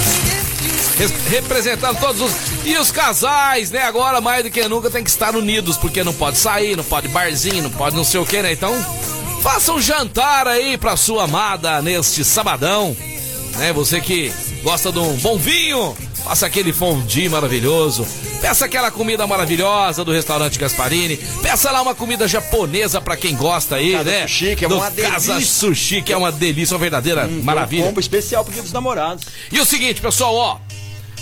Res- 0.99 1.12
Representando 1.28 1.99
todos 1.99 2.21
os. 2.23 2.33
E 2.64 2.76
os 2.78 2.90
casais, 2.90 3.71
né? 3.71 3.83
Agora, 3.83 4.21
mais 4.21 4.43
do 4.45 4.50
que 4.50 4.66
nunca, 4.69 4.88
tem 4.90 5.05
que 5.05 5.11
estar 5.11 5.37
unidos, 5.37 5.76
porque 5.76 6.02
não 6.02 6.12
pode 6.14 6.38
sair, 6.38 6.76
não 6.76 6.85
pode 6.85 7.09
barzinho, 7.09 7.62
não 7.64 7.71
pode 7.71 7.95
não 7.97 8.05
sei 8.05 8.19
o 8.21 8.25
que, 8.26 8.40
né? 8.40 8.52
Então, 8.52 8.73
faça 9.43 9.73
um 9.73 9.81
jantar 9.81 10.47
aí 10.49 10.78
pra 10.78 10.97
sua 10.97 11.25
amada 11.25 11.83
neste 11.83 12.25
sabadão, 12.25 12.97
né? 13.57 13.73
Você 13.75 14.00
que 14.00 14.33
gosta 14.62 14.90
de 14.90 14.99
um 14.99 15.14
bom 15.16 15.37
vinho, 15.37 15.97
faça 16.26 16.45
aquele 16.45 16.73
fondue 16.73 17.28
maravilhoso. 17.28 18.04
Peça 18.40 18.64
aquela 18.64 18.90
comida 18.90 19.25
maravilhosa 19.28 20.04
do 20.04 20.11
restaurante 20.11 20.59
Gasparini. 20.59 21.16
Peça 21.40 21.71
lá 21.71 21.80
uma 21.80 21.95
comida 21.95 22.26
japonesa 22.26 23.00
pra 23.00 23.16
quem 23.16 23.37
gosta 23.37 23.76
aí, 23.76 23.92
Casa 23.92 24.11
né? 24.11 24.23
Sushi, 24.23 24.56
que 24.56 24.64
é 24.64 24.68
Do 24.68 24.75
uma 24.75 24.90
Casa 24.90 25.35
delícia. 25.35 25.40
Sushi, 25.40 26.02
que 26.02 26.12
é 26.12 26.16
uma 26.16 26.33
delícia, 26.33 26.75
uma 26.75 26.80
verdadeira 26.80 27.28
maravilha. 27.28 27.85
Um 27.85 27.87
combo 27.87 28.00
especial 28.00 28.45
pro 28.45 28.52
dia 28.52 28.61
dos 28.61 28.73
namorados. 28.73 29.25
E 29.52 29.61
o 29.61 29.64
seguinte, 29.64 30.00
pessoal, 30.00 30.35
ó. 30.35 30.59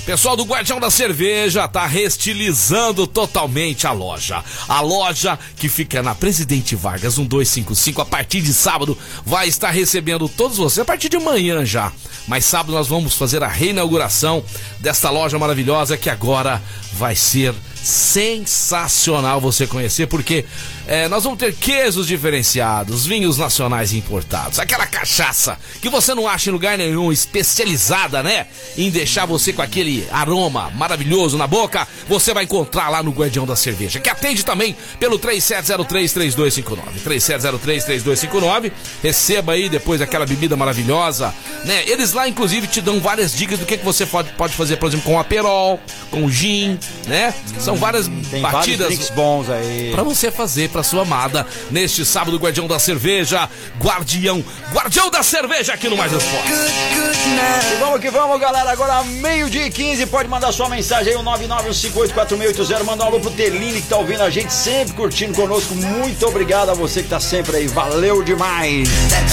Pessoal 0.06 0.36
do 0.36 0.44
Guardião 0.44 0.78
da 0.78 0.90
Cerveja 0.90 1.66
tá 1.66 1.86
restilizando 1.86 3.06
totalmente 3.06 3.86
a 3.86 3.92
loja. 3.92 4.44
A 4.68 4.82
loja 4.82 5.38
que 5.56 5.66
fica 5.66 6.02
na 6.02 6.14
Presidente 6.14 6.76
Vargas 6.76 7.16
1255 7.16 8.02
a 8.02 8.04
partir 8.04 8.42
de 8.42 8.52
sábado 8.52 8.98
vai 9.24 9.48
estar 9.48 9.70
recebendo 9.70 10.28
todos 10.28 10.58
vocês 10.58 10.80
a 10.80 10.84
partir 10.84 11.08
de 11.08 11.16
amanhã 11.16 11.64
já. 11.64 11.90
Mas 12.28 12.44
sábado 12.44 12.72
nós 12.72 12.86
vamos 12.86 13.14
fazer 13.14 13.42
a 13.42 13.48
reinauguração 13.48 14.44
desta 14.78 15.08
loja 15.08 15.38
maravilhosa 15.38 15.96
que 15.96 16.10
agora 16.10 16.62
vai 16.92 17.16
ser 17.16 17.54
sensacional 17.82 19.40
você 19.40 19.66
conhecer, 19.66 20.06
porque 20.06 20.44
é, 20.86 21.08
nós 21.08 21.24
vamos 21.24 21.38
ter 21.38 21.54
queijos 21.54 22.06
diferenciados, 22.06 23.06
vinhos 23.06 23.38
nacionais 23.38 23.92
importados, 23.92 24.58
aquela 24.58 24.86
cachaça 24.86 25.58
que 25.80 25.88
você 25.88 26.14
não 26.14 26.28
acha 26.28 26.50
em 26.50 26.52
lugar 26.52 26.76
nenhum, 26.76 27.10
especializada, 27.10 28.22
né? 28.22 28.46
Em 28.76 28.90
deixar 28.90 29.24
você 29.26 29.52
com 29.52 29.62
aquele 29.62 30.06
aroma 30.10 30.70
maravilhoso 30.70 31.38
na 31.38 31.46
boca, 31.46 31.86
você 32.08 32.34
vai 32.34 32.44
encontrar 32.44 32.88
lá 32.90 33.02
no 33.02 33.12
Guardião 33.12 33.46
da 33.46 33.56
Cerveja, 33.56 34.00
que 34.00 34.10
atende 34.10 34.44
também 34.44 34.76
pelo 35.00 35.18
3703-3259. 35.18 36.78
3703-3259. 37.04 38.72
Receba 39.02 39.52
aí 39.52 39.68
depois 39.68 40.00
aquela 40.00 40.26
bebida 40.26 40.56
maravilhosa, 40.56 41.34
né? 41.64 41.82
Eles 41.86 42.12
lá, 42.12 42.28
inclusive, 42.28 42.66
te 42.66 42.80
dão 42.80 43.00
várias 43.00 43.34
dicas 43.34 43.58
do 43.58 43.66
que, 43.66 43.78
que 43.78 43.84
você 43.84 44.04
pode, 44.04 44.32
pode 44.32 44.54
fazer, 44.54 44.76
por 44.76 44.88
exemplo, 44.88 45.06
com 45.06 45.18
aperol, 45.18 45.80
com 46.10 46.28
gin, 46.28 46.78
né? 47.06 47.34
São 47.58 47.76
várias 47.76 48.08
Tem 48.30 48.42
batidas 48.42 49.10
bons 49.10 49.48
aí. 49.48 49.90
Pra 49.92 50.02
você 50.02 50.30
fazer 50.30 50.68
pra 50.74 50.82
sua 50.82 51.02
amada 51.02 51.46
neste 51.70 52.04
sábado, 52.04 52.36
Guardião 52.36 52.66
da 52.66 52.80
Cerveja. 52.80 53.48
Guardião, 53.80 54.44
Guardião 54.72 55.08
da 55.08 55.22
Cerveja 55.22 55.72
aqui 55.72 55.88
no 55.88 55.96
Mais 55.96 56.12
Esporte. 56.12 56.50
E 56.50 57.76
vamos 57.78 58.00
que 58.00 58.10
vamos, 58.10 58.40
galera. 58.40 58.72
Agora, 58.72 59.04
meio-dia 59.04 59.66
e 59.66 59.70
15, 59.70 60.06
pode 60.06 60.28
mandar 60.28 60.50
sua 60.50 60.68
mensagem 60.68 61.12
aí, 61.12 61.18
o 61.18 61.22
991584680. 61.22 62.82
Manda 62.82 63.04
um 63.04 63.06
alô 63.06 63.20
pro 63.20 63.30
Teline 63.30 63.80
que 63.80 63.88
tá 63.88 63.96
ouvindo 63.96 64.22
a 64.22 64.30
gente, 64.30 64.52
sempre 64.52 64.94
curtindo 64.94 65.32
conosco. 65.32 65.76
Muito 65.76 66.26
obrigado 66.26 66.70
a 66.70 66.74
você 66.74 67.04
que 67.04 67.08
tá 67.08 67.20
sempre 67.20 67.56
aí. 67.56 67.68
Valeu 67.68 68.24
demais. 68.24 68.88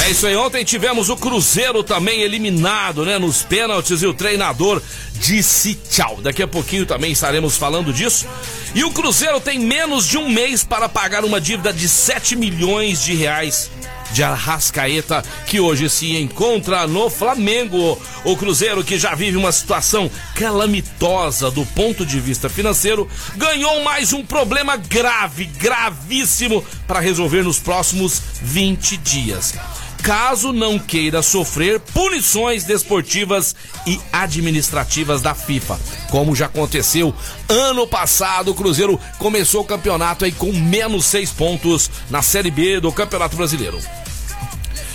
É 0.05 0.11
isso 0.11 0.27
aí, 0.27 0.35
ontem 0.35 0.63
tivemos 0.63 1.09
o 1.09 1.17
Cruzeiro 1.17 1.81
também 1.83 2.21
eliminado, 2.21 3.03
né, 3.03 3.17
nos 3.17 3.41
pênaltis 3.41 4.03
e 4.03 4.05
o 4.05 4.13
treinador 4.13 4.81
disse 5.15 5.75
tchau. 5.89 6.19
Daqui 6.21 6.43
a 6.43 6.47
pouquinho 6.47 6.85
também 6.85 7.11
estaremos 7.11 7.57
falando 7.57 7.91
disso. 7.91 8.27
E 8.73 8.85
o 8.85 8.91
Cruzeiro 8.91 9.41
tem 9.41 9.59
menos 9.59 10.07
de 10.07 10.17
um 10.17 10.29
mês 10.29 10.63
para 10.63 10.87
pagar 10.87 11.25
uma 11.25 11.41
dívida 11.41 11.73
de 11.73 11.89
7 11.89 12.37
milhões 12.37 13.03
de 13.03 13.13
reais 13.13 13.69
de 14.13 14.23
Arrascaeta, 14.23 15.23
que 15.45 15.59
hoje 15.59 15.89
se 15.89 16.15
encontra 16.15 16.87
no 16.87 17.09
Flamengo. 17.09 18.01
O 18.23 18.37
Cruzeiro, 18.37 18.83
que 18.83 18.97
já 18.97 19.13
vive 19.13 19.35
uma 19.35 19.51
situação 19.51 20.09
calamitosa 20.35 21.51
do 21.51 21.65
ponto 21.65 22.05
de 22.05 22.19
vista 22.19 22.47
financeiro, 22.47 23.09
ganhou 23.35 23.83
mais 23.83 24.13
um 24.13 24.23
problema 24.25 24.77
grave, 24.77 25.45
gravíssimo, 25.45 26.63
para 26.87 27.01
resolver 27.01 27.43
nos 27.43 27.59
próximos 27.59 28.21
20 28.41 28.97
dias 28.97 29.53
caso 30.01 30.51
não 30.51 30.79
queira 30.79 31.21
sofrer 31.21 31.79
punições 31.79 32.63
desportivas 32.63 33.55
e 33.85 33.99
administrativas 34.11 35.21
da 35.21 35.35
FIFA. 35.35 35.79
Como 36.09 36.35
já 36.35 36.47
aconteceu 36.47 37.13
ano 37.47 37.87
passado, 37.87 38.51
o 38.51 38.55
Cruzeiro 38.55 38.99
começou 39.19 39.61
o 39.61 39.65
campeonato 39.65 40.25
aí 40.25 40.31
com 40.31 40.51
menos 40.51 41.05
seis 41.05 41.29
pontos 41.29 41.89
na 42.09 42.21
Série 42.21 42.51
B 42.51 42.79
do 42.79 42.91
Campeonato 42.91 43.35
Brasileiro. 43.35 43.79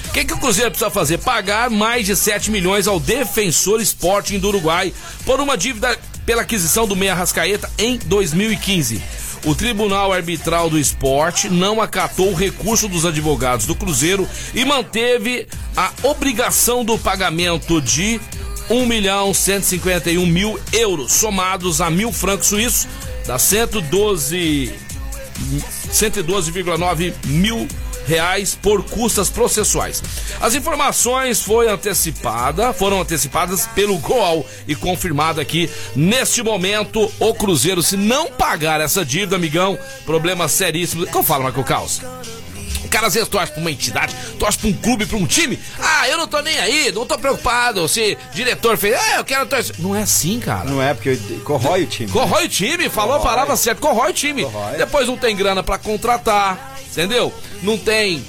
O 0.07 0.13
que, 0.13 0.25
que 0.25 0.33
o 0.33 0.39
Cruzeiro 0.39 0.71
precisa 0.71 0.91
fazer? 0.91 1.19
Pagar 1.19 1.71
mais 1.71 2.07
de 2.07 2.17
7 2.17 2.51
milhões 2.51 2.89
ao 2.89 2.99
Defensor 2.99 3.81
Sporting 3.83 4.39
do 4.39 4.49
Uruguai 4.49 4.93
por 5.25 5.41
uma 5.41 5.57
dívida 5.57 5.99
pela 6.25 6.43
aquisição 6.43 6.87
do 6.87 6.97
Meia 6.97 7.15
Rascaeta 7.15 7.71
em 7.79 7.99
2015. 7.99 9.03
O 9.47 9.55
Tribunal 9.55 10.13
Arbitral 10.13 10.69
do 10.69 10.77
Esporte 10.77 11.49
não 11.49 11.81
acatou 11.81 12.33
o 12.33 12.35
recurso 12.35 12.89
dos 12.89 13.07
advogados 13.07 13.65
do 13.65 13.77
Cruzeiro 13.77 14.29
e 14.53 14.65
manteve 14.65 15.47
a 15.77 15.93
obrigação 16.03 16.85
do 16.85 16.99
pagamento 16.99 17.81
de 17.81 18.21
1 18.69 18.85
milhão 18.87 19.33
151 19.33 20.27
mil 20.27 20.59
euros, 20.73 21.13
somados 21.13 21.81
a 21.81 21.89
mil 21.89 22.11
francos 22.11 22.49
suíços, 22.49 22.89
dá 23.25 23.39
112 23.39 24.75
112,9 25.93 27.15
mil 27.27 27.69
reais 28.07 28.59
por 28.61 28.85
custas 28.85 29.29
processuais. 29.29 30.03
As 30.41 30.55
informações 30.55 31.43
foi 31.43 31.69
antecipada, 31.69 32.73
foram 32.73 33.01
antecipadas 33.01 33.67
pelo 33.69 33.99
Goal 33.99 34.47
e 34.67 34.75
confirmado 34.75 35.41
aqui 35.41 35.71
neste 35.95 36.43
momento 36.43 37.11
o 37.19 37.35
Cruzeiro 37.35 37.83
se 37.83 37.97
não 37.97 38.31
pagar 38.31 38.81
essa 38.81 39.05
dívida, 39.05 39.37
amigão, 39.37 39.79
problema 40.05 40.49
seríssimo. 40.49 41.07
Eu 41.13 41.23
falo, 41.23 41.45
Marco 41.45 41.65
Caos? 41.65 42.01
Cara 42.89 43.07
às 43.09 43.15
vezes 43.15 43.29
torce 43.29 43.53
pra 43.53 43.61
uma 43.61 43.71
entidade, 43.71 44.15
torce 44.39 44.59
pra 44.59 44.69
um 44.69 44.73
clube, 44.73 45.07
pra 45.07 45.17
um 45.17 45.27
time. 45.27 45.59
Ah, 45.79 46.09
eu 46.09 46.17
não 46.17 46.27
tô 46.27 46.41
nem 46.41 46.59
aí, 46.59 46.93
não 46.93 47.05
tô 47.07 47.19
preocupado 47.19 47.87
se 47.89 48.17
diretor 48.35 48.77
fez. 48.77 48.95
Ah, 48.97 49.17
eu 49.17 49.25
quero 49.25 49.47
torcer. 49.47 49.75
Não 49.79 49.95
é 49.95 50.03
assim, 50.03 50.41
cara. 50.41 50.65
Não 50.69 50.83
é 50.83 50.95
porque 50.95 51.17
corrói 51.45 51.85
o 51.85 51.87
time. 51.87 52.11
Corrói 52.11 52.47
o 52.47 52.49
time, 52.49 52.89
falou 52.89 53.15
a 53.17 53.19
Corrói. 53.19 53.35
palavra 53.35 53.57
certa, 53.57 53.81
corrói 53.81 54.11
o 54.11 54.15
time. 54.15 54.45
Corrói. 54.45 54.77
Depois 54.77 55.07
não 55.07 55.17
tem 55.17 55.35
grana 55.37 55.63
pra 55.63 55.79
contratar, 55.79 56.77
entendeu? 56.91 57.33
Não 57.63 57.77
tem 57.79 58.25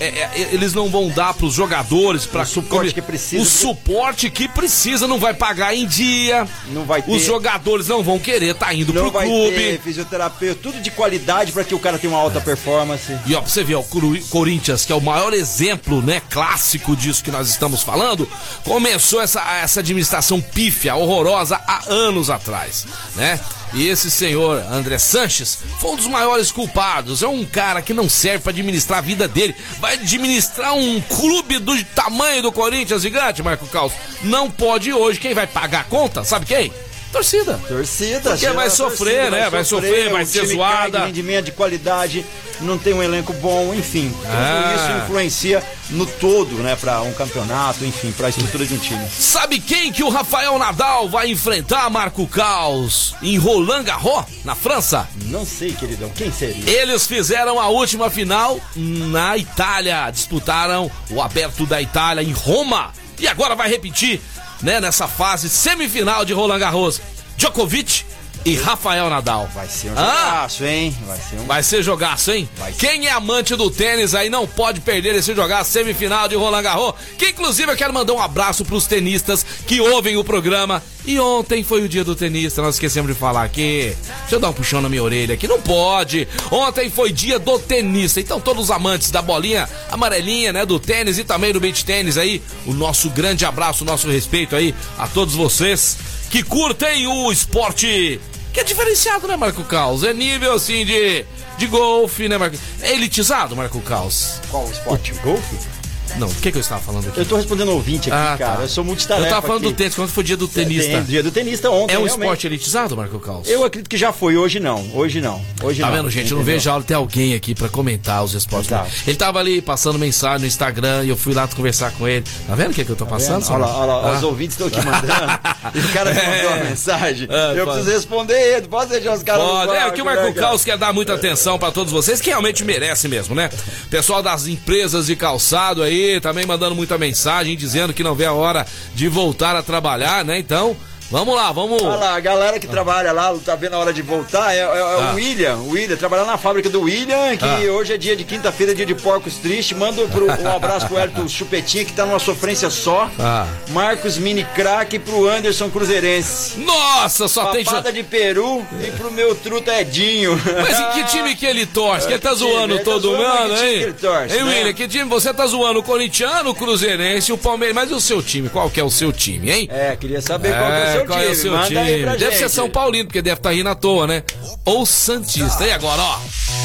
é, 0.00 0.06
é, 0.06 0.48
eles 0.52 0.72
não 0.72 0.88
vão 0.88 1.08
dar 1.08 1.34
pros 1.34 1.54
jogadores 1.54 2.26
para 2.26 2.42
O 2.42 2.46
suporte 2.46 2.94
que 2.94 3.02
precisa. 3.02 3.42
O 3.42 3.46
suporte 3.46 4.30
que 4.30 4.48
precisa 4.48 5.06
não 5.06 5.18
vai 5.18 5.34
pagar 5.34 5.74
em 5.74 5.86
dia. 5.86 6.46
Não 6.68 6.84
vai 6.84 7.02
ter. 7.02 7.10
Os 7.10 7.22
jogadores 7.22 7.88
não 7.88 8.02
vão 8.02 8.18
querer 8.18 8.54
tá 8.54 8.72
indo 8.74 8.92
Não 8.92 9.02
pro 9.02 9.12
vai 9.12 9.26
clube. 9.26 9.56
ter 9.56 9.80
fisioterapeuta, 9.80 10.60
tudo 10.62 10.80
de 10.80 10.90
qualidade 10.90 11.52
para 11.52 11.64
que 11.64 11.74
o 11.74 11.78
cara 11.78 11.98
tenha 11.98 12.12
uma 12.12 12.20
alta 12.20 12.40
performance. 12.40 13.16
E 13.26 13.34
ó, 13.34 13.40
pra 13.40 13.50
você 13.50 13.64
ver, 13.64 13.74
ó, 13.74 13.80
o 13.80 14.28
Corinthians, 14.28 14.84
que 14.84 14.92
é 14.92 14.96
o 14.96 15.00
maior 15.00 15.32
exemplo, 15.32 16.02
né, 16.02 16.20
clássico 16.30 16.96
disso 16.96 17.22
que 17.22 17.30
nós 17.30 17.48
estamos 17.48 17.82
falando, 17.82 18.28
começou 18.64 19.20
essa, 19.20 19.40
essa 19.62 19.80
administração 19.80 20.40
pífia, 20.40 20.94
horrorosa, 20.94 21.60
há 21.66 21.82
anos 21.88 22.30
atrás, 22.30 22.86
né? 23.16 23.38
E 23.74 23.88
esse 23.88 24.10
senhor, 24.10 24.62
André 24.70 24.98
Sanches, 24.98 25.58
foi 25.78 25.92
um 25.92 25.96
dos 25.96 26.06
maiores 26.06 26.52
culpados. 26.52 27.22
É 27.22 27.26
um 27.26 27.44
cara 27.44 27.80
que 27.80 27.94
não 27.94 28.08
serve 28.08 28.40
pra 28.40 28.50
administrar 28.50 28.98
a 28.98 29.02
vida 29.02 29.26
dele. 29.26 29.54
Vai 29.80 29.94
administrar 29.94 30.74
um 30.74 31.00
clube 31.00 31.58
do 31.58 31.82
tamanho 31.84 32.42
do 32.42 32.52
Corinthians 32.52 33.02
gigante, 33.02 33.42
Marco 33.42 33.66
Caos. 33.68 33.92
Não 34.22 34.50
pode 34.50 34.92
hoje. 34.92 35.18
Quem 35.18 35.32
vai 35.32 35.46
pagar 35.46 35.80
a 35.80 35.84
conta? 35.84 36.22
Sabe 36.22 36.44
quem? 36.44 36.72
Torcida. 37.12 37.60
Torcida, 37.68 38.20
Porque 38.20 38.38
chega 38.38 38.52
vai 38.54 38.70
sofrer, 38.70 39.30
né? 39.30 39.50
Vai 39.50 39.64
sofrer, 39.64 40.10
vai 40.10 40.22
o 40.22 40.26
ser 40.26 40.40
time 40.40 40.54
zoada. 40.54 41.04
rendimento 41.04 41.44
de 41.46 41.52
qualidade, 41.52 42.24
não 42.60 42.78
tem 42.78 42.94
um 42.94 43.02
elenco 43.02 43.32
bom, 43.34 43.74
enfim. 43.74 44.08
Tudo 44.10 44.26
Ah. 44.32 44.74
isso 44.76 45.04
influencia 45.04 45.62
no 45.90 46.06
todo, 46.06 46.54
né, 46.62 46.74
para 46.74 47.02
um 47.02 47.12
campeonato, 47.12 47.84
enfim, 47.84 48.12
para 48.12 48.28
a 48.28 48.30
estrutura 48.30 48.64
de 48.64 48.72
um 48.74 48.78
time. 48.78 49.04
Sabe 49.10 49.60
quem 49.60 49.92
que 49.92 50.02
o 50.02 50.08
Rafael 50.08 50.58
Nadal 50.58 51.08
vai 51.08 51.28
enfrentar, 51.30 51.90
Marco 51.90 52.26
Caos, 52.26 53.14
em 53.20 53.36
Roland 53.36 53.82
Garros, 53.84 54.24
na 54.44 54.54
França? 54.54 55.06
Não 55.26 55.44
sei, 55.44 55.72
queridão, 55.72 56.08
quem 56.10 56.32
seria? 56.32 56.68
Eles 56.70 57.06
fizeram 57.06 57.60
a 57.60 57.68
última 57.68 58.08
final 58.08 58.58
na 58.74 59.36
Itália, 59.36 60.08
disputaram 60.10 60.90
o 61.10 61.20
Aberto 61.20 61.66
da 61.66 61.82
Itália 61.82 62.22
em 62.22 62.32
Roma 62.32 62.90
e 63.18 63.28
agora 63.28 63.54
vai 63.54 63.68
repetir, 63.68 64.20
né, 64.62 64.80
nessa 64.80 65.06
fase 65.08 65.48
semifinal 65.48 66.24
de 66.24 66.32
Roland 66.32 66.58
Garros. 66.58 67.00
Djokovic 67.36 68.04
e 68.44 68.56
Rafael 68.56 69.08
Nadal. 69.08 69.48
Vai 69.54 69.68
ser 69.68 69.90
um 69.90 69.94
Ah, 69.96 70.02
jogaço, 70.48 70.64
hein? 70.64 70.96
Vai 71.06 71.18
ser 71.18 71.36
um 71.36 71.44
Vai 71.46 71.62
ser 71.62 71.82
jogaço, 71.82 72.32
hein? 72.32 72.48
Ser. 72.56 72.72
Quem 72.74 73.06
é 73.06 73.12
amante 73.12 73.54
do 73.54 73.70
tênis 73.70 74.14
aí 74.14 74.28
não 74.28 74.46
pode 74.46 74.80
perder 74.80 75.14
esse 75.14 75.34
jogar 75.34 75.62
semifinal 75.64 76.28
de 76.28 76.34
Roland 76.34 76.62
Garros. 76.62 76.94
Que 77.16 77.28
inclusive 77.28 77.70
eu 77.70 77.76
quero 77.76 77.92
mandar 77.94 78.12
um 78.12 78.20
abraço 78.20 78.64
pros 78.64 78.86
tenistas 78.86 79.44
que 79.66 79.80
ouvem 79.80 80.16
o 80.16 80.24
programa. 80.24 80.82
E 81.04 81.18
ontem 81.18 81.64
foi 81.64 81.82
o 81.82 81.88
dia 81.88 82.04
do 82.04 82.14
tenista, 82.14 82.62
nós 82.62 82.76
esquecemos 82.76 83.12
de 83.12 83.18
falar 83.18 83.42
aqui. 83.42 83.94
Deixa 84.20 84.36
eu 84.36 84.40
dar 84.40 84.50
um 84.50 84.52
puxão 84.52 84.80
na 84.80 84.88
minha 84.88 85.02
orelha 85.02 85.34
aqui, 85.34 85.48
não 85.48 85.60
pode. 85.60 86.28
Ontem 86.50 86.88
foi 86.88 87.12
dia 87.12 87.38
do 87.38 87.58
tenista. 87.58 88.20
Então 88.20 88.40
todos 88.40 88.64
os 88.64 88.70
amantes 88.70 89.10
da 89.10 89.20
bolinha 89.20 89.68
amarelinha, 89.90 90.52
né, 90.52 90.64
do 90.64 90.78
tênis 90.78 91.18
e 91.18 91.24
também 91.24 91.52
do 91.52 91.60
beach 91.60 91.84
tênis 91.84 92.16
aí, 92.16 92.40
o 92.66 92.72
nosso 92.72 93.10
grande 93.10 93.44
abraço, 93.44 93.82
o 93.82 93.86
nosso 93.86 94.08
respeito 94.08 94.54
aí 94.54 94.74
a 94.96 95.08
todos 95.08 95.34
vocês 95.34 95.96
que 96.30 96.42
curtem 96.42 97.06
o 97.06 97.30
esporte 97.30 98.20
que 98.52 98.60
é 98.60 98.64
diferenciado, 98.64 99.26
né, 99.26 99.34
Marco 99.34 99.64
Caos? 99.64 100.04
É 100.04 100.12
nível 100.12 100.52
assim 100.52 100.84
de, 100.84 101.24
de 101.56 101.66
golfe, 101.66 102.28
né, 102.28 102.36
Marco? 102.36 102.56
É 102.82 102.92
elitizado, 102.92 103.56
Marco 103.56 103.80
Caos? 103.80 104.40
qual 104.50 104.70
esporte? 104.70 105.14
Golfe? 105.22 105.81
Não, 106.18 106.28
o 106.28 106.34
que, 106.34 106.52
que 106.52 106.58
eu 106.58 106.60
estava 106.60 106.80
falando 106.80 107.08
aqui? 107.08 107.18
Eu 107.20 107.26
tô 107.26 107.36
respondendo 107.36 107.70
ouvinte 107.70 108.10
aqui, 108.10 108.18
Ah, 108.18 108.36
cara. 108.38 108.56
tá. 108.58 108.62
Eu 108.62 108.68
sou 108.68 108.84
multitarefa 108.84 109.26
Eu 109.26 109.30
tava 109.30 109.46
falando 109.46 109.62
aqui. 109.64 109.72
do 109.72 109.76
tênis, 109.76 109.94
quando 109.94 110.08
foi 110.10 110.22
dia 110.24 110.36
do 110.36 110.46
Tem, 110.46 110.64
tenista. 110.66 111.00
dia 111.02 111.22
do 111.22 111.30
tenista 111.30 111.70
ontem, 111.70 111.94
É 111.94 111.98
um 111.98 112.02
realmente. 112.04 112.20
esporte 112.20 112.46
elitizado, 112.46 112.96
Marco 112.96 113.18
Caos? 113.18 113.48
Eu 113.48 113.64
acredito 113.64 113.88
que 113.88 113.96
já 113.96 114.12
foi, 114.12 114.36
hoje 114.36 114.60
não. 114.60 114.88
Hoje 114.94 115.20
não. 115.20 115.42
Hoje 115.62 115.80
Tá 115.80 115.86
não. 115.88 115.94
vendo, 115.96 116.10
gente? 116.10 116.30
Eu 116.30 116.36
não 116.36 116.42
entendeu? 116.42 116.54
vejo 116.58 116.70
a 116.70 116.74
hora 116.74 116.82
de 116.82 116.86
ter 116.88 116.94
alguém 116.94 117.34
aqui 117.34 117.54
pra 117.54 117.68
comentar 117.68 118.22
os 118.22 118.34
esportes. 118.34 118.70
Exato. 118.70 118.90
Ele 119.06 119.16
tava 119.16 119.38
ali 119.38 119.62
passando 119.62 119.98
mensagem 119.98 120.40
no 120.40 120.46
Instagram 120.46 121.04
e 121.04 121.08
eu 121.08 121.16
fui 121.16 121.32
lá 121.34 121.48
conversar 121.48 121.90
com 121.92 122.06
ele. 122.06 122.24
Tá 122.46 122.54
vendo 122.54 122.70
o 122.70 122.74
que, 122.74 122.84
que 122.84 122.90
eu 122.90 122.96
tô 122.96 123.06
passando? 123.06 123.44
Olha 123.48 123.58
lá, 123.66 123.76
olha 123.78 123.86
lá, 123.94 124.08
Ah. 124.10 124.16
os 124.16 124.22
ouvintes 124.22 124.58
estão 124.58 124.66
aqui 124.66 124.76
mandando. 124.86 125.40
e 125.74 125.78
o 125.80 125.88
cara 125.92 126.12
me 126.14 126.20
mandou 126.20 126.50
uma 126.56 126.64
mensagem. 126.64 127.28
É, 127.30 127.52
eu 127.58 127.64
pode. 127.64 127.76
preciso 127.78 127.96
responder 127.96 128.34
ele. 128.56 128.68
Pode 128.68 128.90
deixar 128.90 129.14
os 129.14 129.22
caras 129.22 129.42
Pode, 129.44 129.72
é 129.72 129.90
que 129.90 130.02
o 130.02 130.04
né, 130.04 130.14
Marco? 130.14 130.34
Caos 130.34 130.64
quer 130.64 130.76
dar 130.76 130.92
muita 130.92 131.14
atenção 131.14 131.58
pra 131.58 131.70
todos 131.72 131.92
vocês, 131.92 132.20
que 132.20 132.30
realmente 132.30 132.64
merece 132.64 133.08
mesmo, 133.08 133.34
né? 133.34 133.48
Pessoal 133.90 134.22
das 134.22 134.46
empresas 134.46 135.06
de 135.06 135.16
calçado 135.16 135.82
aí, 135.82 136.01
também 136.20 136.46
mandando 136.46 136.74
muita 136.74 136.98
mensagem, 136.98 137.56
dizendo 137.56 137.92
que 137.92 138.02
não 138.02 138.14
vê 138.14 138.26
a 138.26 138.32
hora 138.32 138.66
de 138.94 139.08
voltar 139.08 139.56
a 139.56 139.62
trabalhar, 139.62 140.24
né? 140.24 140.38
Então, 140.38 140.76
vamos 141.12 141.34
lá, 141.36 141.52
vamos. 141.52 141.80
Olha 141.82 141.96
lá, 141.96 142.16
a 142.16 142.20
galera 142.20 142.58
que 142.58 142.66
trabalha 142.66 143.12
lá, 143.12 143.32
tá 143.44 143.54
vendo 143.54 143.74
a 143.74 143.78
hora 143.78 143.92
de 143.92 144.02
voltar, 144.02 144.52
é, 144.54 144.58
é- 144.58 144.62
é 144.62 144.64
Ah. 144.64 145.10
o 145.12 145.16
William, 145.16 145.56
o 145.56 145.68
William, 145.70 145.96
trabalhando 145.96 146.26
na 146.26 146.38
fábrica 146.38 146.68
do 146.68 146.82
William, 146.82 147.36
que 147.36 147.44
Ah. 147.44 147.72
hoje 147.72 147.92
é 147.94 147.96
dia 147.96 148.16
de 148.16 148.24
quinta-feira, 148.24 148.74
dia 148.74 148.86
de 148.86 148.94
porcos 148.94 149.34
triste. 149.36 149.74
Manda 149.74 150.02
pro, 150.08 150.26
um 150.26 150.56
abraço 150.56 150.86
pro 150.88 150.98
Hélio 150.98 151.28
Chupetinha, 151.28 151.84
que 151.84 151.92
tá 151.92 152.04
numa 152.06 152.18
sofrência 152.18 152.70
só. 152.70 153.08
Ah. 153.20 153.46
Marcos 153.68 154.16
Mini 154.18 154.44
Crack 154.54 154.96
e 154.96 154.98
pro 154.98 155.28
Anderson 155.28 155.68
Cruzeirense. 155.70 156.58
Nossa, 156.60 157.28
só 157.28 157.46
tem. 157.46 157.64
Papada 157.64 157.92
de 157.92 158.02
Peru 158.02 158.64
e 158.82 158.90
pro 158.92 159.10
meu 159.12 159.34
truta 159.34 159.72
Edinho. 159.80 160.40
Mas 160.62 160.78
em 160.80 160.90
que 160.92 161.10
time 161.10 161.34
que 161.36 161.46
ele 161.46 161.66
torce? 161.66 162.06
Que 162.06 162.14
ele 162.14 162.20
tá 162.22 162.34
zoando 162.34 162.74
Ele 162.74 162.78
tá 162.84 162.90
todo 162.90 163.10
mundo, 163.12 163.56
hein? 163.56 163.78
que 163.78 163.84
ele 163.84 163.92
torce, 163.92 164.34
Hein, 164.36 164.44
né? 164.44 164.50
William, 164.52 164.72
que 164.72 164.88
time? 164.88 165.04
Você 165.08 165.32
tá 165.34 165.46
zoando 165.46 165.80
o 165.80 165.82
corintiano, 165.82 166.50
o 166.50 166.54
cruzeirense, 166.54 167.32
o 167.32 167.38
Palmeiras. 167.38 167.74
Mas 167.74 167.90
e 167.90 167.94
o 167.94 168.00
seu 168.00 168.22
time? 168.22 168.48
Qual 168.48 168.70
que 168.70 168.80
é 168.80 168.84
o 168.84 168.90
seu 168.90 169.12
time, 169.12 169.50
hein? 169.50 169.68
É, 169.70 169.96
queria 169.96 170.20
saber 170.20 170.52
qual 170.56 170.70
que 170.70 170.76
é 170.76 170.88
o 170.88 170.92
seu 170.92 171.01
qual 171.06 171.18
time. 171.18 171.30
é 171.30 171.32
o 171.32 171.36
seu 171.36 171.62
time? 171.64 172.04
Deve 172.04 172.18
gente. 172.18 172.38
ser 172.38 172.48
São 172.48 172.70
Paulino, 172.70 173.06
porque 173.06 173.22
deve 173.22 173.38
estar 173.38 173.50
rindo 173.50 173.68
à 173.68 173.74
toa, 173.74 174.06
né? 174.06 174.22
Ou 174.64 174.86
Santista. 174.86 175.66
E 175.66 175.72
agora, 175.72 176.00
ó. 176.02 176.18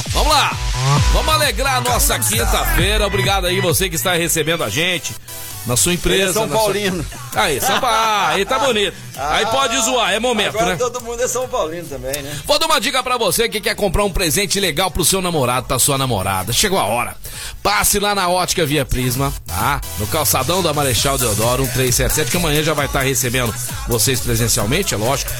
Vamos 0.10 0.34
lá. 0.34 0.52
Vamos 1.13 1.34
alegrar 1.34 1.78
a 1.78 1.82
nossa 1.82 2.17
quinta-feira. 2.19 3.06
Obrigado 3.06 3.45
aí 3.45 3.60
você 3.60 3.89
que 3.89 3.95
está 3.95 4.13
recebendo 4.13 4.63
a 4.63 4.69
gente. 4.69 5.13
Na 5.67 5.75
sua 5.77 5.93
empresa. 5.93 6.21
Ele 6.21 6.30
é 6.30 6.34
São 6.34 6.47
na 6.47 6.53
sua- 6.56 6.63
Paulino. 6.63 7.06
Aí, 7.36 7.60
São 7.62 7.80
Paulo. 7.80 7.97
Ah, 8.08 8.30
aí 8.30 8.45
tá 8.45 8.58
bonito. 8.60 8.95
Aí 9.17 9.45
pode 9.47 9.77
zoar, 9.84 10.13
é 10.13 10.19
momento, 10.19 10.49
Agora 10.56 10.71
né? 10.71 10.75
todo 10.77 11.01
mundo 11.01 11.21
é 11.21 11.27
São 11.27 11.47
Paulino 11.47 11.88
também, 11.88 12.21
né? 12.21 12.36
Vou 12.45 12.58
dar 12.60 12.65
uma 12.67 12.80
dica 12.80 13.01
pra 13.03 13.17
você 13.17 13.49
que 13.49 13.60
quer 13.60 13.75
comprar 13.75 14.03
um 14.03 14.12
presente 14.12 14.60
legal 14.60 14.89
pro 14.91 15.03
seu 15.03 15.21
namorado, 15.21 15.67
pra 15.67 15.77
sua 15.80 15.97
namorada. 15.97 16.53
Chegou 16.53 16.80
a 16.80 16.86
hora. 16.86 17.15
Passe 17.62 17.99
lá 17.99 18.13
na 18.15 18.27
Ótica 18.30 18.65
Via 18.65 18.86
Prisma, 18.86 19.34
tá? 19.45 19.82
No 19.99 20.08
calçadão 20.08 20.62
da 20.63 20.73
Marechal 20.73 21.17
Deodoro, 21.17 21.63
1377, 21.63 22.32
que 22.32 22.38
amanhã 22.38 22.63
já 22.63 22.73
vai 22.73 22.86
estar 22.86 23.01
recebendo 23.01 23.53
vocês 23.88 24.19
presencialmente, 24.19 24.93
é 24.93 24.97
lógico. 24.97 25.32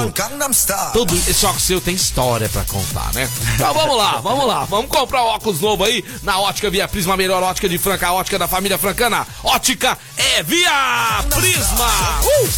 Todo 0.93 1.15
esse 1.15 1.45
óculos 1.45 1.63
seu 1.63 1.81
tem 1.81 1.95
história 1.95 2.47
pra 2.49 2.63
contar, 2.63 3.11
né? 3.13 3.27
Então 3.55 3.73
vamos 3.73 3.97
lá, 3.97 4.19
vamos 4.21 4.45
lá. 4.47 4.65
Vamos 4.65 4.91
comprar 4.91 5.23
óculos 5.23 5.59
novo 5.61 5.83
aí 5.83 6.03
na 6.21 6.37
Ótica 6.39 6.69
Via 6.69 6.87
Prisma, 6.87 7.15
a 7.15 7.17
melhor 7.17 7.41
ótica 7.41 7.67
de 7.67 7.77
Franca, 7.79 8.07
a 8.07 8.13
ótica 8.13 8.37
da 8.37 8.47
família 8.47 8.77
francana. 8.77 9.25
Ótica 9.43 9.97
é 10.17 10.43
Via 10.43 11.23
Prisma. 11.29 11.89
Uh! 12.23 12.49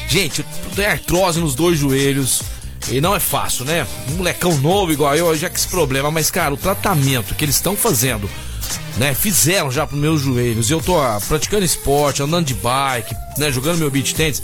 Gente, 0.09 0.45
tem 0.75 0.87
artrose 0.87 1.41
nos 1.41 1.55
dois 1.55 1.79
joelhos. 1.79 2.43
E 2.89 3.01
não 3.01 3.15
é 3.15 3.21
fácil, 3.21 3.65
né? 3.65 3.87
Um 4.11 4.17
molecão 4.19 4.57
novo 4.59 4.93
igual 4.93 5.15
eu, 5.17 5.37
já 5.37 5.51
que 5.51 5.59
esse 5.59 5.69
problema. 5.69 6.11
Mas, 6.11 6.31
cara, 6.31 6.55
o 6.55 6.57
tratamento 6.57 7.35
que 7.35 7.45
eles 7.45 7.57
estão 7.57 7.77
fazendo 7.77 8.31
né, 8.97 9.15
fizeram 9.15 9.71
já 9.71 9.87
para 9.87 9.97
meus 9.97 10.23
joelhos. 10.23 10.71
Eu 10.71 10.81
tô 10.81 10.99
ah, 10.99 11.21
praticando 11.29 11.65
esporte, 11.65 12.23
andando 12.23 12.47
de 12.47 12.55
bike, 12.55 13.15
né, 13.39 13.53
jogando 13.53 13.79
meu 13.79 13.91
beat 13.91 14.15
tênis. 14.15 14.43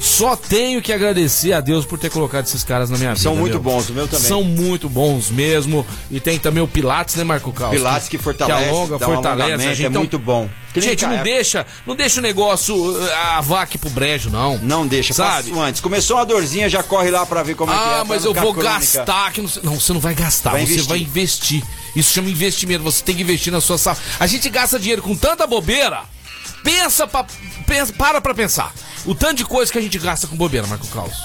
Só 0.00 0.36
tenho 0.36 0.80
que 0.80 0.92
agradecer 0.92 1.52
a 1.52 1.60
Deus 1.60 1.84
por 1.84 1.98
ter 1.98 2.10
colocado 2.10 2.46
esses 2.46 2.62
caras 2.64 2.88
na 2.90 2.96
minha 2.96 3.10
vida. 3.10 3.22
São 3.22 3.34
muito 3.34 3.54
meu. 3.54 3.62
bons, 3.62 3.88
o 3.90 3.92
meu 3.92 4.06
também. 4.06 4.26
São 4.26 4.42
muito 4.44 4.88
bons 4.88 5.30
mesmo. 5.30 5.84
E 6.10 6.20
tem 6.20 6.38
também 6.38 6.62
o 6.62 6.68
Pilates, 6.68 7.16
né, 7.16 7.24
Marco 7.24 7.52
Carlos? 7.52 7.76
Pilates 7.78 8.08
que 8.08 8.16
fortalece, 8.18 8.64
que 8.64 8.68
alonga, 8.68 8.98
dá 8.98 9.08
um 9.08 9.14
fortalece. 9.14 9.52
A 9.54 9.58
gente, 9.74 9.84
é 9.84 9.88
então, 9.88 10.00
muito 10.00 10.18
bom. 10.18 10.48
Gente, 10.76 11.04
não 11.04 11.14
Eco. 11.14 11.24
deixa, 11.24 11.66
não 11.84 11.96
deixa 11.96 12.20
o 12.20 12.22
negócio 12.22 12.74
uh, 12.76 13.10
a 13.34 13.40
vaca 13.40 13.76
pro 13.78 13.90
brejo, 13.90 14.30
não. 14.30 14.58
Não 14.58 14.86
deixa, 14.86 15.12
Sabe? 15.12 15.50
antes. 15.58 15.80
Começou 15.80 16.16
uma 16.16 16.24
dorzinha, 16.26 16.68
já 16.68 16.82
corre 16.82 17.10
lá 17.10 17.26
pra 17.26 17.42
ver 17.42 17.56
como 17.56 17.72
é 17.72 17.74
que 17.76 17.80
é. 17.80 17.84
Ah, 18.00 18.04
mas 18.06 18.24
eu 18.24 18.32
vou 18.32 18.54
crônica. 18.54 18.74
gastar. 18.74 19.32
Que 19.32 19.40
não, 19.42 19.50
não, 19.64 19.80
você 19.80 19.92
não 19.92 20.00
vai 20.00 20.14
gastar, 20.14 20.50
Vai 20.52 20.60
você 20.66 20.74
investir. 20.74 20.88
vai 20.88 20.98
investir. 21.00 21.62
Isso 21.96 22.12
chama 22.12 22.30
investimento. 22.30 22.84
Você 22.84 23.02
tem 23.02 23.16
que 23.16 23.22
investir 23.22 23.52
na 23.52 23.60
sua 23.60 23.78
saúde. 23.78 24.00
A 24.20 24.26
gente 24.26 24.48
gasta 24.48 24.78
dinheiro 24.78 25.02
com 25.02 25.16
tanta 25.16 25.46
bobeira. 25.46 26.02
Pensa, 26.62 27.06
pra, 27.06 27.26
pensa 27.66 27.92
para 27.92 28.20
pra 28.20 28.34
pensar. 28.34 28.72
O 29.06 29.14
tanto 29.14 29.36
de 29.36 29.44
coisa 29.44 29.70
que 29.70 29.78
a 29.78 29.82
gente 29.82 29.98
gasta 29.98 30.26
com 30.26 30.36
bobeira, 30.36 30.66
Marco 30.66 30.86
Carlos. 30.88 31.16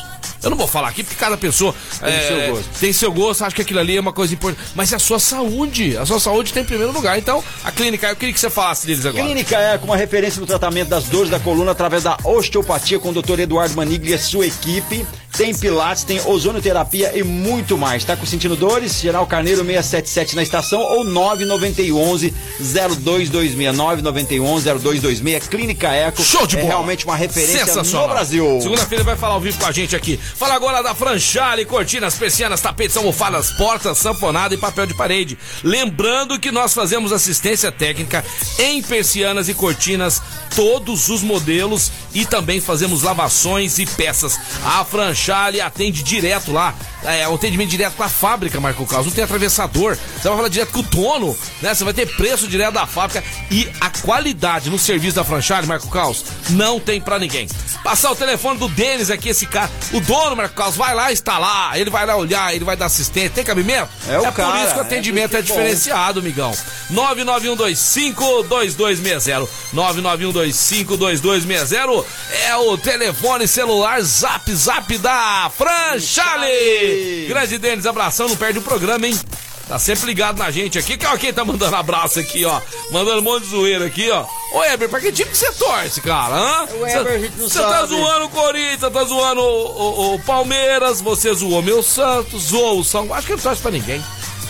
Eu 0.43 0.49
não 0.49 0.57
vou 0.57 0.67
falar 0.67 0.89
aqui 0.89 1.03
porque 1.03 1.15
cada 1.17 1.37
pessoa 1.37 1.73
é, 2.01 2.27
seu 2.27 2.53
gosto. 2.53 2.79
tem 2.79 2.93
seu 2.93 3.11
gosto, 3.13 3.45
acha 3.45 3.55
que 3.55 3.61
aquilo 3.61 3.79
ali 3.79 3.95
é 3.95 3.99
uma 3.99 4.11
coisa 4.11 4.33
importante. 4.33 4.61
Mas 4.75 4.91
é 4.91 4.97
a 4.97 4.99
sua 4.99 5.17
saúde. 5.17 5.95
A 5.97 6.05
sua 6.05 6.19
saúde 6.19 6.51
tem 6.51 6.63
em 6.63 6.65
primeiro 6.65 6.91
lugar. 6.91 7.17
Então, 7.17 7.41
a 7.63 7.71
clínica, 7.71 8.09
eu 8.09 8.15
queria 8.15 8.33
que 8.33 8.39
você 8.39 8.49
falasse 8.49 8.85
deles 8.85 9.05
agora. 9.05 9.23
Clínica 9.23 9.57
Eco, 9.57 9.85
uma 9.85 9.95
referência 9.95 10.41
no 10.41 10.45
tratamento 10.45 10.89
das 10.89 11.05
dores 11.05 11.29
da 11.29 11.39
coluna 11.39 11.71
através 11.71 12.03
da 12.03 12.17
osteopatia 12.25 12.99
com 12.99 13.09
o 13.09 13.21
Dr. 13.21 13.39
Eduardo 13.39 13.73
Manigli 13.75 14.11
e 14.11 14.13
a 14.13 14.19
sua 14.19 14.45
equipe. 14.45 15.05
Tem 15.35 15.51
pilates, 15.51 16.03
tem 16.03 16.21
ozonoterapia 16.27 17.17
e 17.17 17.23
muito 17.23 17.75
mais. 17.75 18.05
Tá 18.05 18.15
com 18.15 18.23
sentindo 18.23 18.55
dores? 18.55 19.01
Geral 19.01 19.25
Carneiro 19.25 19.65
677 19.65 20.35
na 20.35 20.43
estação 20.43 20.79
ou 20.79 21.03
9911 21.03 22.31
0226. 22.59 23.55
9911 23.75 24.65
0226. 24.79 25.47
Clínica 25.47 25.89
Eco. 25.91 26.21
Show 26.21 26.45
de 26.45 26.57
é 26.57 26.61
bola. 26.61 26.73
realmente 26.73 27.05
uma 27.05 27.15
referência 27.15 27.65
no 27.65 28.07
Brasil. 28.07 28.59
Segunda-feira 28.61 29.03
vai 29.03 29.15
falar 29.15 29.33
ao 29.33 29.41
vivo 29.41 29.57
com 29.57 29.65
a 29.65 29.71
gente 29.71 29.95
aqui. 29.95 30.17
Fala 30.17 30.53
agora 30.53 30.83
da 30.83 30.93
Franchale, 30.93 31.65
cortinas, 31.65 32.13
persianas, 32.13 32.61
tapetes, 32.61 32.95
almofadas, 32.95 33.49
portas, 33.53 33.97
sanfonada 33.97 34.53
e 34.53 34.57
papel 34.57 34.85
de 34.85 34.93
parede. 34.93 35.35
Lembrando 35.63 36.39
que 36.39 36.51
nós 36.51 36.75
fazemos 36.75 37.11
assistência 37.11 37.71
técnica 37.71 38.23
em 38.59 38.83
persianas 38.83 39.49
e 39.49 39.55
cortinas, 39.55 40.21
todos 40.55 41.09
os 41.09 41.23
modelos 41.23 41.91
e 42.13 42.23
também 42.23 42.61
fazemos 42.61 43.01
lavações 43.01 43.79
e 43.79 43.87
peças. 43.87 44.39
A 44.63 44.85
Franchale 44.85 45.22
atende 45.61 46.03
direto 46.03 46.51
lá, 46.51 46.75
é 47.05 47.27
o 47.27 47.35
atendimento 47.35 47.69
direto 47.69 47.95
com 47.95 48.03
a 48.03 48.09
fábrica, 48.09 48.59
Marco 48.59 48.85
Carlos. 48.85 49.07
Não 49.07 49.13
tem 49.13 49.23
atravessador. 49.23 49.95
Você 49.95 50.27
vai 50.27 50.37
falar 50.37 50.49
direto 50.49 50.71
com 50.71 50.79
o 50.79 50.83
dono, 50.83 51.37
né? 51.61 51.73
Você 51.73 51.83
vai 51.83 51.93
ter 51.93 52.07
preço 52.15 52.47
direto 52.47 52.73
da 52.73 52.87
fábrica 52.87 53.23
e 53.51 53.69
a 53.79 53.89
qualidade 53.89 54.69
no 54.69 54.79
serviço 54.79 55.15
da 55.15 55.23
Franchale, 55.23 55.67
Marco 55.67 55.89
Carlos, 55.89 56.25
não 56.49 56.79
tem 56.79 57.01
pra 57.01 57.19
ninguém. 57.19 57.47
Passar 57.83 58.11
o 58.11 58.15
telefone 58.15 58.59
do 58.59 58.69
Denis 58.69 59.09
aqui, 59.09 59.29
esse 59.29 59.45
cara, 59.45 59.69
o 59.91 59.99
dono, 59.99 60.35
Marco 60.35 60.55
Carlos, 60.55 60.77
vai 60.77 60.95
lá 60.95 61.11
instalar, 61.11 61.77
ele 61.77 61.89
vai 61.89 62.05
lá 62.05 62.15
olhar, 62.15 62.55
ele 62.55 62.63
vai 62.63 62.77
dar 62.77 62.85
assistência. 62.85 63.31
Tem 63.31 63.43
cabimento? 63.43 63.89
É 64.07 64.19
o 64.19 64.23
por 64.23 64.33
cara, 64.33 64.63
isso 64.63 64.73
que 64.73 64.79
o 64.79 64.83
é 64.83 64.85
atendimento 64.85 65.35
é, 65.35 65.41
bom. 65.41 65.47
diferenciado, 65.47 66.21
migão. 66.21 66.53
991252260. 66.91 69.47
991252260 69.73 72.05
é 72.45 72.55
o 72.55 72.77
telefone 72.77 73.47
celular 73.47 73.99
Zap 74.01 74.53
Zap 74.53 74.97
da 74.97 75.49
Franchale. 75.55 76.92
Grande 77.27 77.57
Denis, 77.57 77.85
abração, 77.85 78.27
não 78.27 78.35
perde 78.35 78.59
o 78.59 78.61
programa, 78.61 79.07
hein? 79.07 79.19
Tá 79.67 79.79
sempre 79.79 80.07
ligado 80.07 80.37
na 80.37 80.51
gente 80.51 80.77
aqui. 80.77 80.97
Que- 80.97 81.05
ó, 81.07 81.15
Quem 81.17 81.31
tá 81.33 81.45
mandando 81.45 81.73
abraço 81.75 82.19
aqui, 82.19 82.43
ó? 82.43 82.59
Mandando 82.91 83.19
um 83.19 83.23
monte 83.23 83.43
de 83.43 83.49
zoeira 83.51 83.85
aqui, 83.85 84.09
ó. 84.11 84.25
Ô, 84.51 84.61
Eber, 84.65 84.89
pra 84.89 84.99
que 84.99 85.11
time 85.11 85.29
que 85.29 85.37
você 85.37 85.51
torce, 85.53 86.01
cara? 86.01 86.35
Hã? 86.35 86.67
O 86.79 86.85
Eber, 86.85 87.13
a 87.13 87.17
gente 87.19 87.37
não 87.37 87.47
Você 87.49 87.59
tá 87.59 87.85
zoando 87.85 88.25
o 88.25 88.29
Corinthians, 88.29 88.91
tá 88.91 89.03
zoando 89.05 89.39
o, 89.41 89.45
o- 89.45 90.13
o 90.15 90.19
Palmeiras, 90.19 90.99
você 90.99 91.33
zoou 91.33 91.61
meu 91.61 91.81
Santos, 91.81 92.43
zoou 92.49 92.79
o 92.79 92.83
São. 92.83 93.11
Acho 93.13 93.25
que 93.25 93.33
ele 93.33 93.37
não 93.37 93.43
torce 93.43 93.61
pra 93.61 93.71
ninguém. 93.71 94.03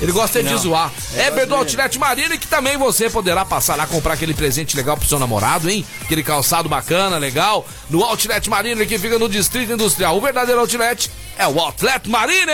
Ele 0.04 0.12
gosta 0.12 0.44
de 0.44 0.54
zoar. 0.58 0.92
É 1.16 1.32
do. 1.46 1.56
Outlet 1.56 1.98
Marina, 1.98 2.38
que 2.38 2.46
também 2.46 2.76
você 2.76 3.10
poderá 3.10 3.46
passar 3.46 3.78
lá 3.78 3.88
comprar 3.88 4.16
aquele 4.16 4.34
presente 4.34 4.76
legal 4.76 4.98
pro 4.98 5.08
seu 5.08 5.18
namorado, 5.18 5.70
hein? 5.70 5.86
Aquele 6.02 6.22
calçado 6.22 6.68
bacana, 6.68 7.18
legal. 7.18 7.66
No 7.89 8.04
Outlet 8.04 8.50
Marina, 8.50 8.86
que 8.86 9.00
fica 9.00 9.18
no 9.18 9.30
Distrito 9.30 9.72
Industrial. 9.72 10.18
O 10.18 10.20
verdadeiro 10.20 10.60
Outlet 10.60 11.10
é 11.38 11.48
o 11.48 11.58
Outlet 11.58 12.10
Marina. 12.10 12.52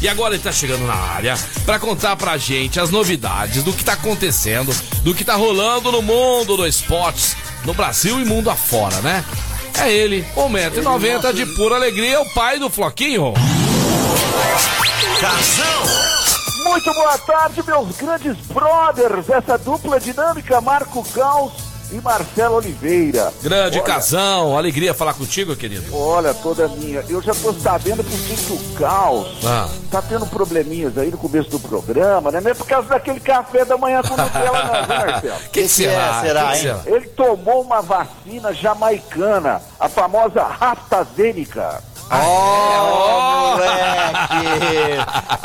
E 0.00 0.08
agora 0.08 0.34
ele 0.34 0.42
tá 0.42 0.52
chegando 0.52 0.86
na 0.86 0.94
área 0.94 1.36
pra 1.66 1.78
contar 1.78 2.16
pra 2.16 2.38
gente 2.38 2.80
as 2.80 2.88
novidades 2.88 3.62
do 3.62 3.74
que 3.74 3.84
tá 3.84 3.92
acontecendo, 3.92 4.74
do 5.02 5.14
que 5.14 5.22
tá 5.22 5.34
rolando 5.34 5.92
no 5.92 6.00
mundo 6.00 6.56
do 6.56 6.66
esportes, 6.66 7.36
no 7.66 7.74
Brasil 7.74 8.18
e 8.20 8.24
mundo 8.24 8.48
afora, 8.48 9.02
né? 9.02 9.22
É 9.78 9.92
ele, 9.92 10.24
1,90m 10.34 11.34
de 11.34 11.44
pura 11.44 11.74
alegria, 11.74 12.22
o 12.22 12.32
pai 12.32 12.58
do 12.58 12.70
Floquinho. 12.70 13.34
Muito 16.64 16.94
boa 16.94 17.18
tarde, 17.18 17.62
meus 17.66 17.96
grandes 17.96 18.36
brothers, 18.46 19.28
essa 19.28 19.58
dupla 19.58 19.98
dinâmica 19.98 20.60
Marco 20.60 21.02
Caos 21.12 21.52
e 21.90 21.94
Marcelo 22.02 22.56
Oliveira. 22.56 23.32
Grande 23.42 23.78
Olha, 23.78 23.86
casão, 23.86 24.56
alegria 24.56 24.92
falar 24.92 25.14
contigo, 25.14 25.56
querido. 25.56 25.84
Olha, 25.96 26.34
toda 26.34 26.68
minha. 26.68 27.02
Eu 27.08 27.22
já 27.22 27.34
tô 27.34 27.52
sabendo 27.54 28.04
por 28.04 28.12
que 28.12 28.52
o 28.52 28.78
Caos 28.78 29.28
Ah. 29.44 29.68
tá 29.90 30.02
tendo 30.02 30.26
probleminhas 30.26 30.96
aí 30.98 31.10
no 31.10 31.16
começo 31.16 31.48
do 31.50 31.58
programa, 31.58 32.30
né? 32.30 32.40
Não 32.42 32.50
é 32.50 32.54
por 32.54 32.66
causa 32.66 32.88
daquele 32.88 33.20
café 33.20 33.64
da 33.64 33.76
manhã 33.78 34.02
com 34.02 34.16
Nutella, 34.16 34.64
não, 34.64 34.86
viu, 34.86 34.88
Marcelo? 35.06 35.38
Que, 35.50 35.62
que 35.62 35.68
será? 35.68 36.18
é, 36.18 36.20
será, 36.26 36.42
Que 36.50 36.56
hein? 36.56 36.62
será? 36.62 36.80
Ele 36.86 37.06
tomou 37.08 37.62
uma 37.62 37.80
vacina 37.80 38.52
jamaicana, 38.52 39.62
a 39.80 39.88
famosa 39.88 40.42
AstraZeneca. 40.60 41.82
Ó, 42.10 43.52
moleque! 43.52 44.98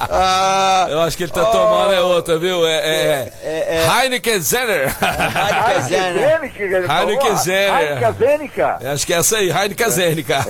Ah, 0.10 0.88
Eu 0.90 1.02
acho 1.02 1.18
que 1.18 1.24
ele 1.24 1.32
tá 1.32 1.46
tomando 1.46 1.94
é 1.94 2.02
outra, 2.02 2.38
viu? 2.38 2.66
É, 2.68 2.76
é, 2.76 3.32
é, 3.44 3.88
Heineken 4.04 4.40
Zenner. 4.40 4.88
AstraZeneca. 5.02 6.94
Heineken 7.00 7.36
Zénia. 7.38 7.94
AstraZeneca. 7.94 8.80
Acho 8.94 9.06
que 9.08 9.14
é 9.14 9.18
essa 9.18 9.38
aí, 9.38 9.50
Heineken 9.50 9.90
Zénica. 9.90 10.46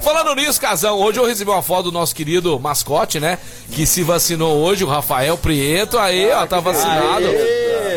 Falando 0.00 0.34
nisso, 0.34 0.60
Casão, 0.60 0.98
hoje 0.98 1.18
eu 1.18 1.26
recebi 1.26 1.50
uma 1.50 1.62
foto 1.62 1.84
do 1.84 1.92
nosso 1.92 2.14
querido 2.14 2.58
mascote, 2.60 3.18
né? 3.20 3.38
Que 3.72 3.86
se 3.86 4.02
vacinou 4.02 4.58
hoje, 4.58 4.84
o 4.84 4.88
Rafael 4.88 5.36
Prieto. 5.36 5.98
Aí, 5.98 6.30
ó, 6.32 6.46
tá 6.46 6.60
vacinado. 6.60 7.26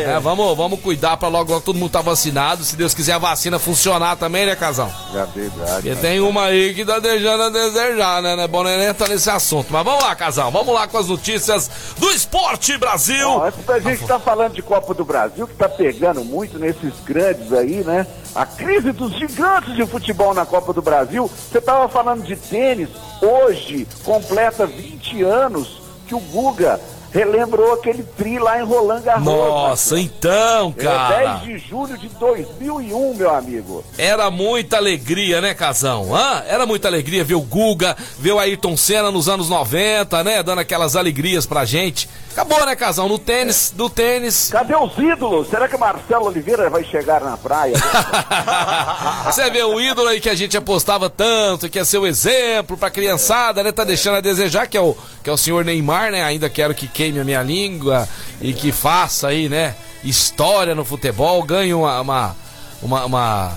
É, 0.05 0.19
vamos, 0.19 0.55
vamos 0.55 0.79
cuidar 0.79 1.17
pra 1.17 1.27
logo, 1.27 1.51
logo 1.51 1.65
todo 1.65 1.77
mundo 1.77 1.91
tá 1.91 2.01
vacinado. 2.01 2.63
Se 2.63 2.75
Deus 2.75 2.93
quiser 2.93 3.13
a 3.13 3.17
vacina 3.17 3.57
funcionar 3.57 4.15
também, 4.15 4.45
né, 4.45 4.55
Casão? 4.55 4.91
É 5.13 5.25
verdade. 5.25 5.89
Porque 5.89 5.95
tem 5.95 6.19
uma 6.19 6.45
aí 6.45 6.75
que 6.75 6.85
tá 6.85 6.99
deixando 6.99 7.41
a 7.41 7.49
desejar, 7.49 8.21
né? 8.21 8.35
Não 8.35 8.43
é 8.43 8.47
bom 8.47 8.63
nem 8.63 8.83
entrar 8.85 9.09
nesse 9.09 9.29
assunto. 9.29 9.67
Mas 9.71 9.83
vamos 9.83 10.03
lá, 10.03 10.15
Casão, 10.15 10.51
vamos 10.51 10.73
lá 10.73 10.87
com 10.87 10.97
as 10.97 11.07
notícias 11.07 11.69
do 11.97 12.11
Esporte 12.11 12.77
Brasil. 12.77 13.27
Bom, 13.27 13.43
antes 13.43 13.65
da 13.65 13.79
gente 13.79 14.01
estar 14.03 14.19
falando 14.19 14.53
de 14.53 14.61
Copa 14.61 14.93
do 14.93 15.03
Brasil, 15.03 15.47
que 15.47 15.55
tá 15.55 15.67
pegando 15.67 16.23
muito 16.23 16.59
nesses 16.59 16.93
grandes 17.03 17.51
aí, 17.51 17.83
né? 17.83 18.05
A 18.35 18.45
crise 18.45 18.91
dos 18.91 19.17
gigantes 19.17 19.75
de 19.75 19.85
futebol 19.87 20.33
na 20.33 20.45
Copa 20.45 20.71
do 20.71 20.81
Brasil. 20.81 21.29
Você 21.51 21.59
tava 21.59 21.87
falando 21.89 22.23
de 22.23 22.35
tênis, 22.35 22.89
hoje 23.21 23.87
completa 24.03 24.67
20 24.67 25.23
anos 25.23 25.81
que 26.05 26.13
o 26.13 26.19
Guga 26.19 26.79
relembrou 27.15 27.71
aquele 27.73 28.03
tri 28.03 28.37
lá 28.37 28.59
em 28.59 28.65
Roland 28.65 29.01
Garros. 29.01 29.23
Nossa, 29.23 29.97
então, 29.97 30.73
É 30.77 30.83
cara. 30.83 31.35
10 31.37 31.41
de 31.43 31.57
julho 31.57 31.97
de 31.97 32.09
2001, 32.09 33.13
meu 33.13 33.33
amigo. 33.33 33.85
Era 33.97 34.29
muita 34.29 34.75
alegria, 34.75 35.39
né, 35.39 35.53
Casão? 35.53 36.13
Hã? 36.13 36.43
Era 36.45 36.65
muita 36.65 36.89
alegria 36.89 37.23
ver 37.23 37.35
o 37.35 37.41
Guga, 37.41 37.95
ver 38.19 38.33
o 38.33 38.39
Ayrton 38.39 38.75
Senna 38.75 39.09
nos 39.11 39.29
anos 39.29 39.47
90, 39.47 40.23
né? 40.25 40.43
Dando 40.43 40.59
aquelas 40.59 40.97
alegrias 40.97 41.45
pra 41.45 41.63
gente. 41.63 42.09
Acabou, 42.33 42.65
né, 42.65 42.75
Casão? 42.75 43.07
No 43.07 43.17
tênis, 43.17 43.71
do 43.73 43.89
tênis. 43.89 44.49
Cadê 44.51 44.75
os 44.75 44.97
ídolos? 44.97 45.47
Será 45.49 45.69
que 45.69 45.77
Marcelo 45.77 46.25
Oliveira 46.25 46.69
vai 46.69 46.83
chegar 46.83 47.21
na 47.21 47.37
praia? 47.37 47.75
Você 49.25 49.49
vê 49.49 49.63
o 49.63 49.79
ídolo 49.79 50.09
aí 50.09 50.19
que 50.19 50.29
a 50.29 50.35
gente 50.35 50.57
apostava 50.57 51.09
tanto, 51.09 51.69
que 51.69 51.77
ia 51.77 51.85
ser 51.85 51.97
o 51.97 52.05
exemplo 52.05 52.75
pra 52.77 52.89
criançada, 52.89 53.63
né? 53.63 53.71
Tá 53.71 53.85
deixando 53.85 54.17
a 54.17 54.21
desejar, 54.21 54.67
que 54.67 54.75
é 54.75 54.81
o, 54.81 54.93
que 55.23 55.29
é 55.29 55.33
o 55.33 55.37
senhor 55.37 55.63
Neymar, 55.63 56.11
né? 56.11 56.23
Ainda 56.23 56.49
quero 56.49 56.75
que 56.75 56.89
queime 57.05 57.19
a 57.19 57.23
minha 57.23 57.43
língua 57.43 58.07
e 58.41 58.53
que 58.53 58.71
faça 58.71 59.27
aí, 59.27 59.47
né? 59.47 59.75
História 60.03 60.73
no 60.73 60.83
futebol, 60.83 61.41
ganhe 61.43 61.73
uma, 61.73 62.01
uma, 62.01 62.35
uma, 62.81 63.05
uma, 63.05 63.51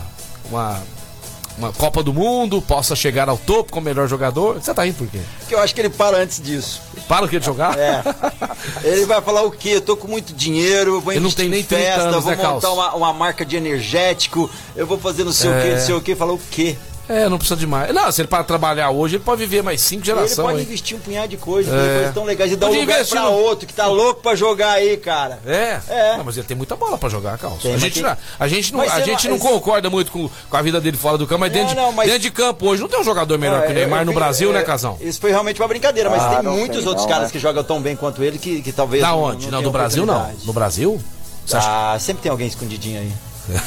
uma, 0.50 0.82
uma 1.58 1.72
Copa 1.72 2.02
do 2.02 2.12
Mundo, 2.12 2.60
possa 2.62 2.94
chegar 2.94 3.28
ao 3.28 3.36
topo 3.38 3.72
como 3.72 3.84
melhor 3.86 4.08
jogador. 4.08 4.54
Você 4.60 4.72
tá 4.72 4.84
rindo 4.84 4.96
por 4.96 5.06
quê? 5.08 5.20
que 5.46 5.54
eu 5.54 5.60
acho 5.60 5.74
que 5.74 5.80
ele 5.80 5.90
para 5.90 6.18
antes 6.18 6.40
disso. 6.42 6.80
Para 7.06 7.24
o 7.24 7.28
que 7.28 7.38
de 7.38 7.46
jogar? 7.46 7.78
É. 7.78 8.02
Ele 8.84 9.06
vai 9.06 9.20
falar 9.22 9.42
o 9.42 9.50
quê? 9.50 9.70
Eu 9.70 9.80
tô 9.80 9.96
com 9.96 10.06
muito 10.08 10.34
dinheiro, 10.34 11.00
vou 11.00 11.12
Ele 11.12 11.20
não 11.20 11.26
investir 11.28 11.44
tem 11.44 11.48
nem 11.50 11.60
em 11.60 11.64
30 11.64 11.82
festa, 11.82 12.02
anos, 12.02 12.24
vou 12.24 12.36
né, 12.36 12.42
montar 12.42 12.72
uma, 12.72 12.94
uma 12.94 13.12
marca 13.14 13.44
de 13.46 13.56
energético, 13.56 14.50
eu 14.76 14.86
vou 14.86 14.98
fazer 14.98 15.24
não 15.24 15.32
sei 15.32 15.50
o 15.50 15.54
É. 15.54 15.62
quê, 15.62 15.70
não 15.74 15.80
sei 15.80 15.94
o 15.94 16.00
quê. 16.02 16.14
Fala 16.14 16.32
o 16.34 16.40
quê? 16.50 16.76
É, 17.08 17.28
não 17.28 17.38
precisa 17.38 17.58
de 17.58 17.66
mais. 17.66 17.92
Não, 17.94 18.12
se 18.12 18.20
ele 18.20 18.28
para 18.28 18.44
trabalhar 18.44 18.90
hoje, 18.90 19.16
ele 19.16 19.24
pode 19.24 19.40
viver 19.40 19.62
mais 19.62 19.80
cinco 19.80 20.00
Ele 20.02 20.06
gerações. 20.06 20.36
pode 20.46 20.58
hein? 20.58 20.64
investir 20.64 20.96
um 20.96 21.00
punhado 21.00 21.28
de 21.28 21.36
coisas, 21.38 21.72
É. 21.72 21.94
coisas 21.96 22.14
tão 22.14 22.24
legais, 22.24 22.52
e 22.52 22.56
dar 22.56 22.66
um 22.66 22.68
Podia 22.68 22.82
lugar 22.82 22.94
investir 22.96 23.18
pra 23.18 23.30
no- 23.30 23.36
outro 23.36 23.66
que 23.66 23.72
tá 23.72 23.86
louco 23.86 24.20
pra 24.20 24.34
jogar 24.34 24.72
aí, 24.72 24.96
cara. 24.98 25.38
É? 25.46 25.80
É. 25.88 26.16
Não, 26.18 26.24
mas 26.24 26.36
ele 26.36 26.46
tem 26.46 26.56
muita 26.56 26.76
bola 26.76 26.98
pra 26.98 27.08
jogar, 27.08 27.38
Carlos. 27.38 27.62
Tem, 27.62 27.74
a, 27.74 27.78
gente, 27.78 27.94
tem- 27.94 28.02
não- 28.02 28.16
a 28.38 28.48
gente 28.48 28.72
não, 28.72 28.78
Mas 28.80 28.92
a 28.92 29.00
gente 29.00 29.28
não- 29.28 29.36
não 29.38 29.44
concorda 29.44 29.88
muito 29.88 30.12
com, 30.12 30.28
com 30.50 30.56
a 30.56 30.60
vida 30.62 30.80
dele 30.80 30.96
fora 30.96 31.16
do 31.16 31.26
campo, 31.26 31.40
mas, 31.40 31.50
Não, 31.52 31.58
dentro, 31.58 31.74
de, 31.74 31.80
não, 31.80 31.92
mas- 31.92 32.06
dentro 32.06 32.22
de 32.22 32.30
campo 32.30 32.66
hoje 32.66 32.82
não 32.82 32.88
tem 32.88 33.00
um 33.00 33.04
jogador 33.04 33.38
melhor 33.38 33.62
que 33.62 33.68
o 33.68 33.70
É, 33.70 33.74
Neymar 33.74 34.04
no 34.04 34.12
Brasil, 34.12 34.50
é, 34.50 34.52
né, 34.54 34.62
Casão? 34.62 34.98
Isso 35.00 35.18
foi 35.20 35.30
realmente 35.30 35.60
uma 35.60 35.68
brincadeira, 35.68 36.10
mas 36.10 36.22
Ah, 36.22 36.28
tem 36.40 36.50
muitos 36.50 36.78
tem 36.78 36.88
outros 36.88 37.06
não, 37.06 37.12
caras 37.12 37.28
né? 37.28 37.32
que 37.32 37.38
jogam 37.38 37.64
tão 37.64 37.80
bem 37.80 37.96
quanto 37.96 38.22
ele 38.22 38.38
que, 38.38 38.60
que 38.60 38.70
talvez. 38.72 39.02
Da 39.02 39.14
onde? 39.14 39.50
Não, 39.50 39.62
do 39.62 39.70
Brasil 39.70 40.04
não. 40.04 40.30
No 40.44 40.52
Brasil? 40.52 41.00
Ah, 41.54 41.96
sempre 41.98 42.22
tem 42.22 42.30
alguém 42.30 42.46
escondidinho 42.46 43.00
aí. 43.00 43.12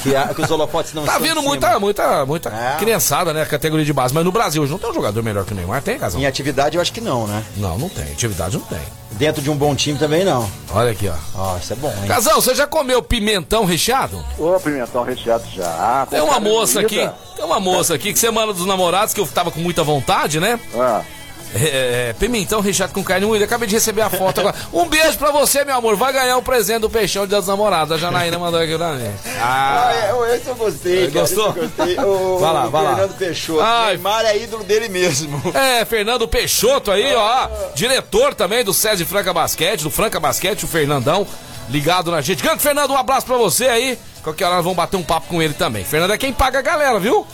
Que, 0.02 0.14
a- 0.14 0.28
que 0.34 0.40
os 0.42 0.50
holofotes 0.50 0.92
não 0.94 1.04
Tá 1.04 1.12
estão 1.16 1.26
vindo 1.28 1.42
muita, 1.42 1.78
muita, 1.80 2.24
muita 2.26 2.48
É. 2.50 2.76
criançada, 2.78 3.32
né? 3.32 3.44
Categoria 3.44 3.84
de 3.84 3.92
base. 3.92 4.14
Mas 4.14 4.24
no 4.24 4.30
Brasil 4.32 4.62
hoje 4.62 4.70
não 4.72 4.78
tem 4.78 4.90
um 4.90 4.94
jogador 4.94 5.22
melhor 5.22 5.44
que 5.44 5.52
o 5.52 5.56
Neymar, 5.56 5.82
tem, 5.82 5.98
Casão? 5.98 6.20
Em 6.20 6.26
atividade 6.26 6.76
eu 6.76 6.82
acho 6.82 6.92
que 6.92 7.00
não, 7.00 7.26
né? 7.26 7.42
Não, 7.56 7.76
não 7.78 7.88
tem. 7.88 8.04
Atividade 8.12 8.56
não 8.56 8.64
tem. 8.64 8.78
Dentro 9.12 9.42
de 9.42 9.50
um 9.50 9.56
bom 9.56 9.74
time 9.74 9.98
também 9.98 10.24
não. 10.24 10.48
Olha 10.72 10.90
aqui, 10.92 11.08
ó. 11.08 11.14
Ó, 11.34 11.58
isso 11.58 11.72
é 11.72 11.76
bom, 11.76 11.92
hein? 12.00 12.08
Casão, 12.08 12.40
você 12.40 12.54
já 12.54 12.66
comeu 12.66 13.02
pimentão 13.02 13.64
recheado? 13.64 14.24
Ô, 14.38 14.58
pimentão 14.58 15.02
recheado 15.04 15.44
já. 15.54 16.06
Tem 16.08 16.20
uma 16.20 16.40
moça 16.40 16.80
aqui, 16.80 17.08
tem 17.36 17.44
uma 17.44 17.60
moça 17.60 17.94
aqui 17.94 18.12
que 18.12 18.18
você 18.18 18.30
manda 18.30 18.52
dos 18.52 18.66
namorados 18.66 19.12
que 19.12 19.20
eu 19.20 19.26
tava 19.26 19.50
com 19.50 19.60
muita 19.60 19.82
vontade, 19.82 20.40
né? 20.40 20.58
Ah, 20.74 21.02
É, 21.02 21.21
é, 21.54 22.14
pimentão 22.18 22.60
recheado 22.60 22.92
com 22.92 23.02
carne 23.04 23.26
moída. 23.26 23.44
Acabei 23.44 23.68
de 23.68 23.74
receber 23.74 24.02
a 24.02 24.10
foto 24.10 24.40
agora. 24.40 24.54
Um 24.72 24.86
beijo 24.88 25.18
pra 25.18 25.30
você, 25.30 25.64
meu 25.64 25.76
amor. 25.76 25.96
Vai 25.96 26.12
ganhar 26.12 26.36
um 26.36 26.42
presente 26.42 26.80
do 26.80 26.90
peixão 26.90 27.24
de 27.26 27.32
das 27.32 27.46
namoradas. 27.46 27.98
A 27.98 28.00
Janaína 28.00 28.38
mandou 28.38 28.60
aqui 28.60 28.76
pra 28.76 28.92
mim. 28.92 29.10
Ah, 29.40 29.88
Ah, 29.88 29.94
é, 29.94 30.36
esse 30.36 30.48
eu 30.48 30.54
gostei, 30.54 31.08
cara. 31.08 31.20
Gostou? 31.20 31.46
eu 31.56 31.68
gostei. 31.68 31.98
O, 31.98 32.38
Vai 32.38 32.52
lá, 32.52 32.66
o 32.66 32.70
vai 32.70 32.82
lá. 32.84 32.90
Fernando 32.96 33.16
Peixoto. 33.18 33.60
Ai. 33.60 33.92
Neymar 33.94 34.24
é 34.24 34.36
ídolo 34.38 34.64
dele 34.64 34.88
mesmo. 34.88 35.42
É, 35.54 35.84
Fernando 35.84 36.26
Peixoto 36.28 36.90
aí, 36.90 37.14
ó. 37.14 37.48
Diretor 37.74 38.34
também 38.34 38.64
do 38.64 38.72
SESI 38.72 39.04
Franca 39.04 39.32
Basquete, 39.32 39.82
do 39.82 39.90
Franca 39.90 40.18
Basquete, 40.20 40.64
o 40.64 40.68
Fernandão, 40.68 41.26
ligado 41.68 42.10
na 42.10 42.20
gente. 42.20 42.42
Grande 42.42 42.62
Fernando, 42.62 42.90
um 42.92 42.96
abraço 42.96 43.26
pra 43.26 43.36
você 43.36 43.66
aí. 43.66 43.98
Qualquer 44.22 44.44
hora 44.46 44.54
nós 44.56 44.64
vamos 44.64 44.76
bater 44.76 44.96
um 44.96 45.02
papo 45.02 45.26
com 45.28 45.42
ele 45.42 45.54
também. 45.54 45.84
Fernando 45.84 46.12
é 46.12 46.18
quem 46.18 46.32
paga 46.32 46.60
a 46.60 46.62
galera, 46.62 46.98
viu? 47.00 47.26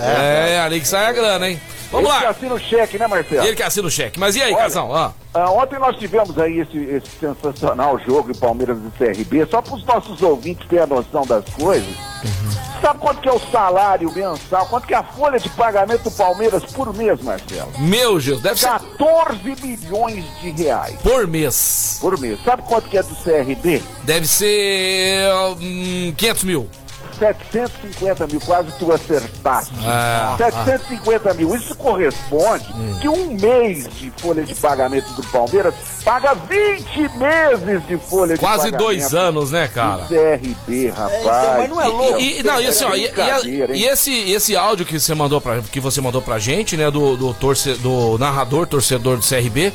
É, 0.00 0.60
ali 0.64 0.80
que 0.80 0.88
sai 0.88 1.06
a 1.06 1.12
grana, 1.12 1.48
hein? 1.48 1.60
Vamos 1.94 2.12
que 2.18 2.24
lá. 2.24 2.30
assina 2.30 2.54
o 2.54 2.58
cheque, 2.58 2.98
né, 2.98 3.06
Marcelo? 3.06 3.46
Ele 3.46 3.56
que 3.56 3.62
assina 3.62 3.86
o 3.88 3.90
cheque. 3.90 4.18
Mas 4.18 4.36
e 4.36 4.42
aí, 4.42 4.52
Olha, 4.52 4.62
Casão? 4.62 4.94
Ah. 4.94 5.12
Ah, 5.32 5.50
ontem 5.50 5.78
nós 5.78 5.96
tivemos 5.96 6.38
aí 6.38 6.60
esse, 6.60 6.78
esse 6.78 7.10
sensacional 7.18 7.98
jogo 8.06 8.30
em 8.30 8.34
Palmeiras 8.34 8.78
e 8.78 8.98
CRB, 8.98 9.46
só 9.50 9.60
para 9.60 9.74
os 9.74 9.84
nossos 9.84 10.22
ouvintes 10.22 10.66
terem 10.68 10.84
a 10.84 10.86
noção 10.86 11.26
das 11.26 11.44
coisas. 11.54 11.94
Sabe 12.80 12.98
quanto 12.98 13.20
que 13.20 13.28
é 13.28 13.32
o 13.32 13.40
salário 13.50 14.12
mensal? 14.12 14.66
Quanto 14.66 14.86
que 14.86 14.92
é 14.94 14.96
a 14.98 15.02
folha 15.02 15.38
de 15.38 15.48
pagamento 15.50 16.02
do 16.04 16.10
Palmeiras 16.10 16.64
por 16.72 16.94
mês, 16.94 17.20
Marcelo? 17.22 17.70
Meu 17.78 18.20
Deus, 18.20 18.42
deve 18.42 18.60
ser 18.60 18.66
14 18.66 19.38
milhões 19.62 20.24
de 20.40 20.50
reais 20.50 20.94
por 21.02 21.26
mês. 21.26 21.98
por 22.00 22.18
mês. 22.20 22.38
Sabe 22.44 22.62
quanto 22.62 22.88
que 22.88 22.98
é 22.98 23.02
do 23.02 23.14
CRB? 23.16 23.82
Deve 24.04 24.26
ser 24.26 25.32
hum, 25.60 26.12
500 26.16 26.44
mil. 26.44 26.68
750 27.32 28.26
mil, 28.26 28.40
quase 28.40 28.68
tu 28.78 28.92
acertaste. 28.92 29.72
Ah, 29.86 30.34
750 30.36 31.34
mil. 31.34 31.54
Isso 31.54 31.74
corresponde 31.76 32.64
que 33.00 33.08
um 33.08 33.34
mês 33.34 33.88
de 33.98 34.12
folha 34.18 34.42
de 34.44 34.54
pagamento 34.54 35.08
do 35.14 35.22
Palmeiras 35.28 35.74
paga 36.04 36.34
20 36.34 36.98
meses 37.18 37.86
de 37.86 37.96
folha 37.96 38.36
Quase 38.36 38.64
de 38.66 38.72
pagamento. 38.72 38.78
dois 38.78 39.14
anos, 39.14 39.50
né, 39.50 39.68
cara? 39.72 40.02
do 40.02 40.08
CRB, 40.08 40.90
rapaz. 40.90 41.20
então, 41.20 41.54
mas 41.58 41.70
não 41.70 41.80
é 41.80 41.86
louco. 41.86 42.20
E, 42.20 42.40
e- 42.40 42.42
não, 42.42 42.60
e 42.60 42.66
assim, 42.66 42.84
ó, 42.84 42.94
e, 42.94 43.04
e- 43.06 43.76
e 43.78 43.84
esse, 43.86 44.12
esse 44.32 44.56
áudio 44.56 44.84
que 44.84 44.98
você 45.00 45.14
mandou 45.14 45.40
pra, 45.40 45.60
que 45.62 45.80
você 45.80 46.00
mandou 46.00 46.20
pra 46.20 46.38
gente, 46.38 46.76
né, 46.76 46.90
do, 46.90 47.16
do, 47.16 47.32
torce, 47.34 47.74
do 47.74 48.18
narrador, 48.18 48.66
torcedor 48.66 49.16
do 49.16 49.22
CRB, 49.26 49.72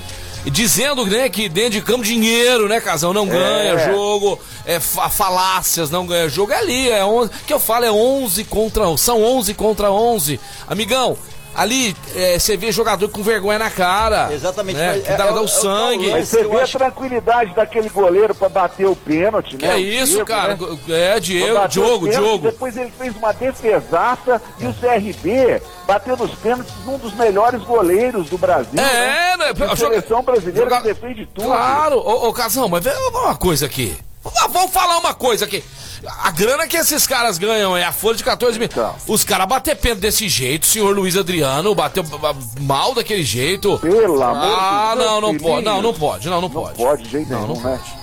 dizendo 0.50 1.06
né, 1.06 1.30
que 1.30 1.48
dentro 1.50 1.72
de 1.72 1.82
campo 1.82 2.04
dinheiro, 2.04 2.68
né, 2.68 2.80
Casão, 2.82 3.14
não 3.14 3.28
ganha 3.28 3.74
É. 3.74 3.92
jogo, 3.92 4.40
é 4.66 4.80
fa- 4.80 5.10
falácias, 5.10 5.90
não 5.90 6.06
ganha 6.06 6.28
jogo, 6.30 6.52
é 6.52 6.58
ali, 6.58 6.90
é 6.90 7.04
11, 7.06 7.32
que 7.46 7.54
eu 7.54 7.60
falo 7.60 7.86
é 7.86 7.92
11 7.92 8.44
contra 8.46 8.88
11, 8.88 9.04
são 9.04 9.24
11 9.24 9.54
contra 9.54 9.92
11. 9.92 10.40
Amigão, 10.68 11.18
ali 11.62 11.96
é, 12.16 12.40
você 12.40 12.56
vê 12.58 12.72
jogador 12.72 13.10
com 13.10 13.22
vergonha 13.24 13.60
na 13.60 13.70
cara. 13.70 14.30
Exatamente, 14.34 14.78
Né, 14.78 14.94
mas 14.94 15.04
que 15.04 15.12
é- 15.12 15.18
dá, 15.18 15.26
é 15.26 15.32
dá 15.34 15.38
é 15.40 15.42
o 15.42 15.48
sangue. 15.48 16.12
Mas 16.12 16.28
você 16.30 16.44
vê 16.44 16.62
acho- 16.62 16.78
a 16.78 16.80
tranquilidade 16.80 17.54
daquele 17.54 17.90
goleiro 17.90 18.34
pra 18.36 18.50
bater 18.50 18.88
o 18.88 18.96
pênalti, 18.96 19.58
Que 19.58 19.66
né? 19.66 19.74
é 19.74 19.76
O 19.76 19.80
isso, 19.80 20.14
Diego, 20.14 20.26
cara? 20.28 20.56
né? 20.56 20.80
É, 20.90 21.20
Diego, 21.20 21.68
Diogo, 21.68 22.06
pênaltis, 22.06 22.18
Diogo. 22.18 22.44
Depois 22.52 22.78
ele 22.78 22.92
fez 22.98 23.16
uma 23.16 23.32
defesaça 23.34 24.42
e 24.60 24.66
o 24.68 24.74
CRB 24.74 25.62
bateu 25.88 26.16
nos 26.18 26.32
pênaltis 26.36 26.74
num 26.86 26.98
dos 26.98 27.14
melhores 27.16 27.62
goleiros 27.64 28.30
do 28.30 28.38
Brasil. 28.38 28.80
É, 28.80 29.38
né? 29.38 29.46
A 29.72 29.76
seleção 29.76 30.22
brasileira 30.24 30.70
Joga- 30.70 30.82
que 30.82 30.88
defende 30.94 31.26
tudo. 31.34 31.46
Claro, 31.48 31.98
ô, 31.98 32.28
ô 32.30 32.34
Casão, 32.34 32.68
mas 32.70 32.84
vê 32.84 32.92
uma 33.12 33.36
coisa 33.36 33.66
aqui. 33.66 33.98
Vamos- 34.34 34.54
Vamos 34.54 34.72
falar 34.72 34.98
uma 34.98 35.14
coisa 35.14 35.46
aqui. 35.46 35.64
A 36.24 36.32
grana 36.32 36.66
que 36.66 36.78
esses 36.78 37.06
caras 37.06 37.38
ganham 37.38 37.76
é 37.76 37.84
a 37.84 37.92
folha 37.92 38.16
de 38.16 38.24
14 38.24 38.58
mil. 38.58 38.68
Então. 38.72 38.96
Os 39.08 39.24
caras 39.26 39.48
bater 39.48 39.76
pênalti 39.76 40.00
desse 40.00 40.30
jeito, 40.30 40.64
o 40.64 40.68
senhor 40.68 40.96
Luiz 40.96 41.18
Adriano 41.18 41.76
bateu 41.76 42.06
mal 42.62 42.94
daquele 42.96 43.24
jeito. 43.24 43.78
Pelo 43.80 44.24
amor 44.24 44.58
Ah, 44.58 44.92
de 44.94 45.00
Deus, 45.00 45.10
não, 45.12 45.22
não 45.22 45.38
pode, 45.38 45.66
não, 45.66 45.82
não 45.82 45.94
pode, 45.94 46.30
não, 46.30 46.42
não 46.42 46.50
pode. 46.50 46.78
pode 46.78 47.04
de 47.04 47.10
jeito 47.10 47.30
Não, 47.30 47.48
não 47.48 47.56
né? 47.56 47.78
pode. 47.84 47.99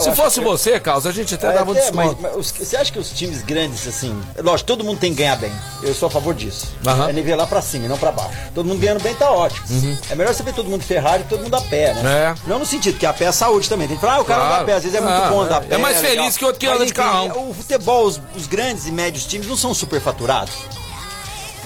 Se 0.00 0.12
fosse 0.14 0.40
você, 0.40 0.78
Carlos, 0.78 1.06
a 1.06 1.12
gente 1.12 1.34
até 1.34 1.48
É, 1.48 1.52
dava 1.52 1.70
um 1.70 1.74
é, 1.74 1.90
mas, 1.92 2.08
desconto. 2.10 2.22
mas 2.22 2.36
os- 2.36 2.50
você 2.50 2.76
acha 2.76 2.92
que 2.92 2.98
os 2.98 3.10
times 3.10 3.42
grandes, 3.42 3.86
assim, 3.88 4.14
lógico, 4.42 4.66
todo 4.66 4.84
mundo 4.84 4.98
tem 4.98 5.10
que 5.12 5.18
ganhar 5.18 5.36
bem. 5.36 5.52
Eu 5.82 5.94
sou 5.94 6.06
a 6.08 6.10
favor 6.10 6.34
disso. 6.34 6.68
Aham. 6.86 7.08
É 7.08 7.12
nivelar 7.12 7.46
pra 7.46 7.62
cima 7.62 7.86
e 7.86 7.88
não 7.88 7.96
pra 7.96 8.12
baixo. 8.12 8.36
Todo 8.54 8.66
mundo 8.66 8.78
ganhando 8.78 9.02
bem 9.02 9.14
tá 9.14 9.30
ótimo. 9.30 9.66
É 10.10 10.14
melhor 10.14 10.34
você 10.34 10.42
ver 10.42 10.52
todo 10.52 10.68
mundo 10.68 10.82
Ferrari 10.84 11.22
e 11.22 11.26
todo 11.26 11.42
mundo 11.42 11.54
a 11.54 11.60
pé, 11.62 11.94
né? 11.94 12.00
Uhum. 12.02 12.08
É. 12.08 12.34
Não 12.46 12.58
no 12.58 12.66
sentido 12.66 12.98
que 12.98 13.06
a 13.06 13.12
pé 13.12 13.24
é 13.26 13.32
saúde 13.32 13.68
também. 13.68 13.88
Tem 13.88 13.96
que 13.96 14.00
falar, 14.02 14.16
ah, 14.16 14.20
o 14.20 14.24
cara 14.24 14.40
Claro. 14.40 14.54
anda 14.54 14.62
a 14.62 14.66
pé, 14.66 14.72
às 14.74 14.82
vezes 14.82 14.98
é 14.98 15.00
muito 15.00 15.14
Ah, 15.14 15.28
bom 15.30 15.40
andar 15.40 15.54
a 15.62 15.64
é. 15.64 15.68
pé. 15.68 15.74
É 15.74 15.78
mais 15.78 15.96
legal. 16.02 16.10
feliz 16.16 16.36
que 16.36 16.44
outro 16.44 16.60
que 16.60 16.66
Mas, 16.66 16.76
anda 16.76 16.86
de 16.86 16.92
carrão. 16.94 17.48
O 17.50 17.54
futebol, 17.54 18.04
os, 18.04 18.20
os 18.36 18.46
grandes 18.46 18.86
e 18.86 18.92
médios 18.92 19.24
times 19.24 19.46
não 19.46 19.56
são 19.56 19.72
superfaturados. 19.72 20.52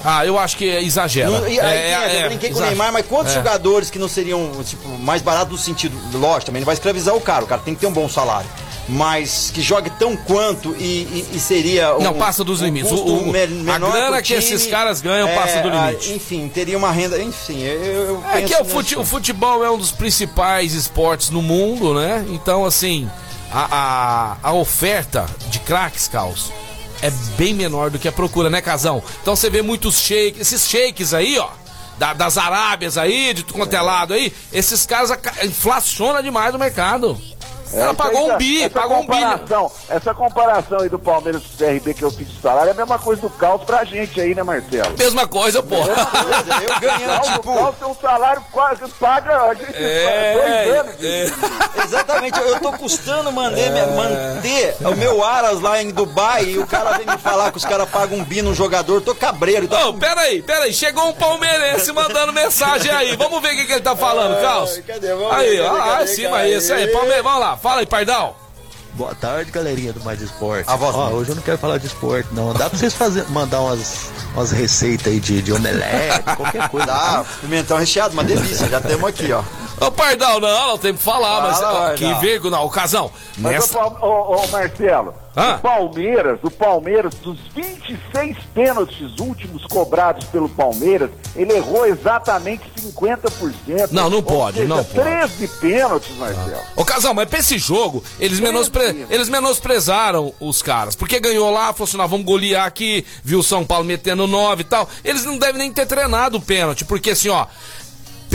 Ah, 0.04 0.24
eu 0.26 0.38
acho 0.38 0.56
que 0.58 0.66
exagera. 0.66 1.30
Não, 1.30 1.48
e 1.48 1.58
aí, 1.58 1.66
É, 1.78 1.90
é, 1.92 2.24
eu 2.24 2.28
brinquei 2.28 2.50
com 2.50 2.58
o. 2.58 2.62
Neymar, 2.62 2.92
mas 2.92 3.06
quantos 3.06 3.32
É. 3.32 3.36
jogadores 3.36 3.88
que 3.90 3.98
não 3.98 4.08
seriam 4.08 4.50
tipo, 4.64 4.86
mais 4.98 5.22
baratos 5.22 5.52
no 5.52 5.58
sentido, 5.58 5.96
lógico, 6.18 6.46
também 6.46 6.60
não 6.60 6.66
vai 6.66 6.74
escravizar 6.74 7.14
o 7.14 7.20
cara, 7.20 7.44
o 7.44 7.46
cara 7.46 7.62
tem 7.64 7.74
que 7.74 7.80
ter 7.80 7.86
um 7.86 7.92
bom 7.92 8.08
salário. 8.08 8.48
Mas 8.86 9.50
que 9.50 9.62
jogue 9.62 9.88
tão 9.98 10.14
quanto 10.14 10.76
e, 10.78 10.84
e- 10.84 11.26
e 11.32 11.40
seria. 11.40 11.96
um- 11.96 12.02
Não, 12.02 12.12
passa 12.12 12.44
dos 12.44 12.60
um 12.60 12.66
limites. 12.66 12.92
O- 12.92 12.96
o- 13.02 13.32
me- 13.32 13.42
a 13.42 13.46
menor 13.46 13.92
grana 13.92 14.20
que 14.20 14.34
esses 14.34 14.66
caras 14.66 15.00
ganham 15.00 15.26
passa 15.34 15.62
do 15.62 15.70
ah, 15.70 15.86
limite. 15.90 16.12
enfim, 16.12 16.48
teria 16.52 16.76
uma 16.76 16.90
renda. 16.92 17.18
Enfim, 17.22 17.62
eu. 17.62 17.80
eu 17.82 18.24
É 18.34 18.42
que 18.42 18.52
é 18.52 18.60
o, 18.60 18.64
fute- 18.66 18.96
o 18.98 19.04
futebol 19.04 19.64
é 19.64 19.70
um 19.70 19.78
dos 19.78 19.90
principais 19.90 20.74
esportes 20.74 21.30
no 21.30 21.40
mundo, 21.40 21.94
né? 21.94 22.26
Então, 22.28 22.62
assim, 22.66 23.10
a, 23.50 24.36
a, 24.42 24.48
a 24.50 24.52
oferta 24.52 25.24
de 25.48 25.60
craques, 25.60 26.06
Caos, 26.06 26.52
é 27.06 27.10
bem 27.36 27.52
menor 27.54 27.90
do 27.90 27.98
que 27.98 28.08
a 28.08 28.12
procura, 28.12 28.48
né, 28.48 28.60
Casão? 28.60 29.02
Então 29.22 29.36
você 29.36 29.50
vê 29.50 29.60
muitos 29.62 29.98
shakes, 30.00 30.40
esses 30.40 30.68
shakes 30.68 31.12
aí, 31.14 31.38
ó. 31.38 31.48
da- 31.96 32.12
das 32.12 32.36
Arábias 32.36 32.98
aí, 32.98 33.32
de 33.32 33.44
tudo 33.44 33.54
quanto 33.58 33.72
é 33.72 33.80
lado 33.80 34.14
aí, 34.14 34.32
esses 34.52 34.84
caras 34.84 35.12
aca- 35.12 35.46
inflaciona 35.46 36.20
demais 36.20 36.52
o 36.52 36.58
mercado. 36.58 37.16
É, 37.72 37.76
Ela 37.80 37.86
isso 37.86 37.94
pagou 37.96 38.26
aí, 38.26 38.30
um 38.32 38.36
bi, 38.36 38.68
pagou 38.68 38.98
um 38.98 39.06
bilhão. 39.06 39.30
comparação, 39.38 39.72
Essa 39.88 40.14
comparação 40.14 40.80
aí 40.80 40.88
do 40.88 40.98
Palmeiras 40.98 41.42
com 41.42 41.54
o 41.54 41.66
CRB 41.66 41.94
que 41.94 42.02
eu 42.02 42.10
fiz 42.10 42.28
de 42.28 42.40
salário 42.40 42.68
é 42.68 42.72
a 42.72 42.74
mesma 42.74 42.98
coisa 42.98 43.22
do 43.22 43.30
Caos 43.30 43.62
pra 43.64 43.84
gente 43.84 44.20
aí, 44.20 44.34
né, 44.34 44.42
Marcelo? 44.42 44.94
Mesma 44.98 45.26
coisa, 45.26 45.62
pô. 45.62 45.74
Eu 45.76 45.84
ganhando, 46.80 47.06
Caos, 47.06 47.28
o 47.28 47.32
tipo. 47.32 47.54
Caos 47.54 47.76
tem 47.78 47.88
um 47.88 47.94
salário 47.94 48.44
quase 48.52 48.88
paga 49.00 49.42
a 49.42 49.54
gente 49.54 49.72
É, 49.74 50.34
dois 50.34 50.80
anos. 50.80 50.98
de- 50.98 51.06
é. 51.06 51.24
Exatamente, 51.84 52.38
eu, 52.38 52.46
eu 52.48 52.60
tô 52.60 52.72
custando 52.72 53.30
manter, 53.32 53.70
manter 53.70 54.76
o 54.80 54.94
meu 54.96 55.24
Aras 55.24 55.60
lá 55.60 55.80
em 55.82 55.90
Dubai 55.90 56.44
e 56.44 56.58
o 56.58 56.66
cara 56.66 56.92
vem 56.98 57.06
me 57.06 57.18
falar 57.18 57.50
que 57.50 57.56
os 57.58 57.64
caras 57.64 57.88
pagam 57.88 58.18
um 58.18 58.24
bi 58.24 58.42
no 58.42 58.54
jogador, 58.54 59.00
tô 59.00 59.14
cabreiro. 59.14 59.68
Tô... 59.68 59.88
Ô, 59.88 59.94
peraí, 59.94 60.42
peraí, 60.42 60.72
chegou 60.72 61.08
um 61.08 61.12
palmeirense 61.12 61.92
mandando 61.92 62.32
mensagem 62.32 62.90
aí. 62.90 63.16
Vamos 63.16 63.40
ver 63.42 63.54
o 63.54 63.56
que, 63.56 63.66
que 63.66 63.72
ele 63.72 63.80
tá 63.80 63.96
falando, 63.96 64.40
Caos. 64.40 64.78
cadê? 64.86 65.14
Vamos 65.14 65.32
Aí, 65.34 65.50
ver, 65.56 65.60
ó, 65.62 65.64
cadê, 65.74 65.78
lá 65.78 65.86
em 65.86 65.98
cadê, 65.98 66.06
cima 66.08 66.36
aí, 66.38 66.52
esse 66.54 66.72
aí, 66.72 66.86
Palmeiras, 66.88 67.22
vamos 67.22 67.40
lá, 67.40 67.56
fala 67.64 67.80
aí, 67.80 67.86
Pardal. 67.86 68.36
Boa 68.92 69.14
tarde, 69.14 69.50
galerinha 69.50 69.90
do 69.90 70.04
Mais 70.04 70.20
Esporte. 70.20 70.68
A 70.68 70.76
voz 70.76 70.94
Ó, 70.94 71.08
hoje 71.12 71.30
eu 71.30 71.34
não 71.34 71.42
quero 71.42 71.56
falar 71.56 71.78
de 71.78 71.86
esporte, 71.86 72.28
não. 72.32 72.52
Dá 72.52 72.68
pra 72.68 72.78
vocês 72.78 72.92
fazer, 72.92 73.26
mandar 73.30 73.62
umas, 73.62 74.10
umas 74.34 74.52
receitas 74.52 75.06
aí 75.10 75.18
de, 75.18 75.40
de 75.40 75.50
omelete, 75.50 76.22
qualquer 76.36 76.68
coisa. 76.68 76.86
Dá, 76.86 77.24
pimentão 77.40 77.78
recheado, 77.78 78.12
uma 78.12 78.22
delícia, 78.22 78.68
já 78.68 78.82
temos 78.82 79.08
aqui, 79.08 79.32
ó. 79.32 79.42
Ô, 79.86 79.92
Pardal, 79.92 80.40
não, 80.40 80.68
não 80.68 80.78
tem 80.78 80.94
que 80.94 81.02
falar, 81.02 81.42
mas 81.42 81.60
ó, 81.62 81.94
que 81.94 82.04
Pardal. 82.04 82.20
vergo, 82.20 82.50
não, 82.50 82.68
Casão. 82.68 83.10
Mas, 83.38 83.52
Nessa... 83.54 83.78
ô, 83.78 83.96
ô, 84.00 84.36
ô, 84.36 84.46
Marcelo, 84.48 85.14
Ah. 85.36 85.56
o 85.56 85.58
Palmeiras, 85.62 86.38
o 86.42 86.50
Palmeiras, 86.50 87.14
dos 87.16 87.38
26 87.54 88.36
pênaltis 88.54 89.18
últimos 89.18 89.64
cobrados 89.66 90.24
pelo 90.26 90.48
Palmeiras, 90.48 91.10
ele 91.34 91.52
errou 91.54 91.84
exatamente 91.86 92.62
50%. 92.80 93.88
Não, 93.90 94.08
não 94.08 94.22
pode, 94.22 94.58
seja, 94.58 94.68
não 94.68 94.84
pode. 94.84 94.94
13 94.94 95.48
pênaltis, 95.60 96.16
Marcelo. 96.16 96.60
Ô, 96.76 96.84
Casal, 96.84 97.14
mas 97.14 97.28
pra 97.28 97.38
esse 97.40 97.58
jogo, 97.58 98.02
eles, 98.20 98.38
menospre... 98.40 99.06
eles 99.10 99.28
menosprezaram 99.28 100.32
os 100.38 100.62
caras. 100.62 100.94
Porque 100.94 101.18
ganhou 101.18 101.50
lá, 101.50 101.72
falou 101.72 101.84
assim: 101.88 101.96
nós 101.96 102.10
vamos 102.10 102.26
golear 102.26 102.66
aqui, 102.66 103.04
viu 103.22 103.40
o 103.40 103.42
São 103.42 103.64
Paulo 103.64 103.84
metendo 103.84 104.26
9 104.26 104.60
e 104.62 104.64
tal. 104.64 104.88
Eles 105.04 105.24
não 105.24 105.36
devem 105.38 105.58
nem 105.58 105.72
ter 105.72 105.86
treinado 105.86 106.38
o 106.38 106.40
pênalti, 106.40 106.84
porque 106.84 107.10
assim, 107.10 107.28
ó. 107.28 107.46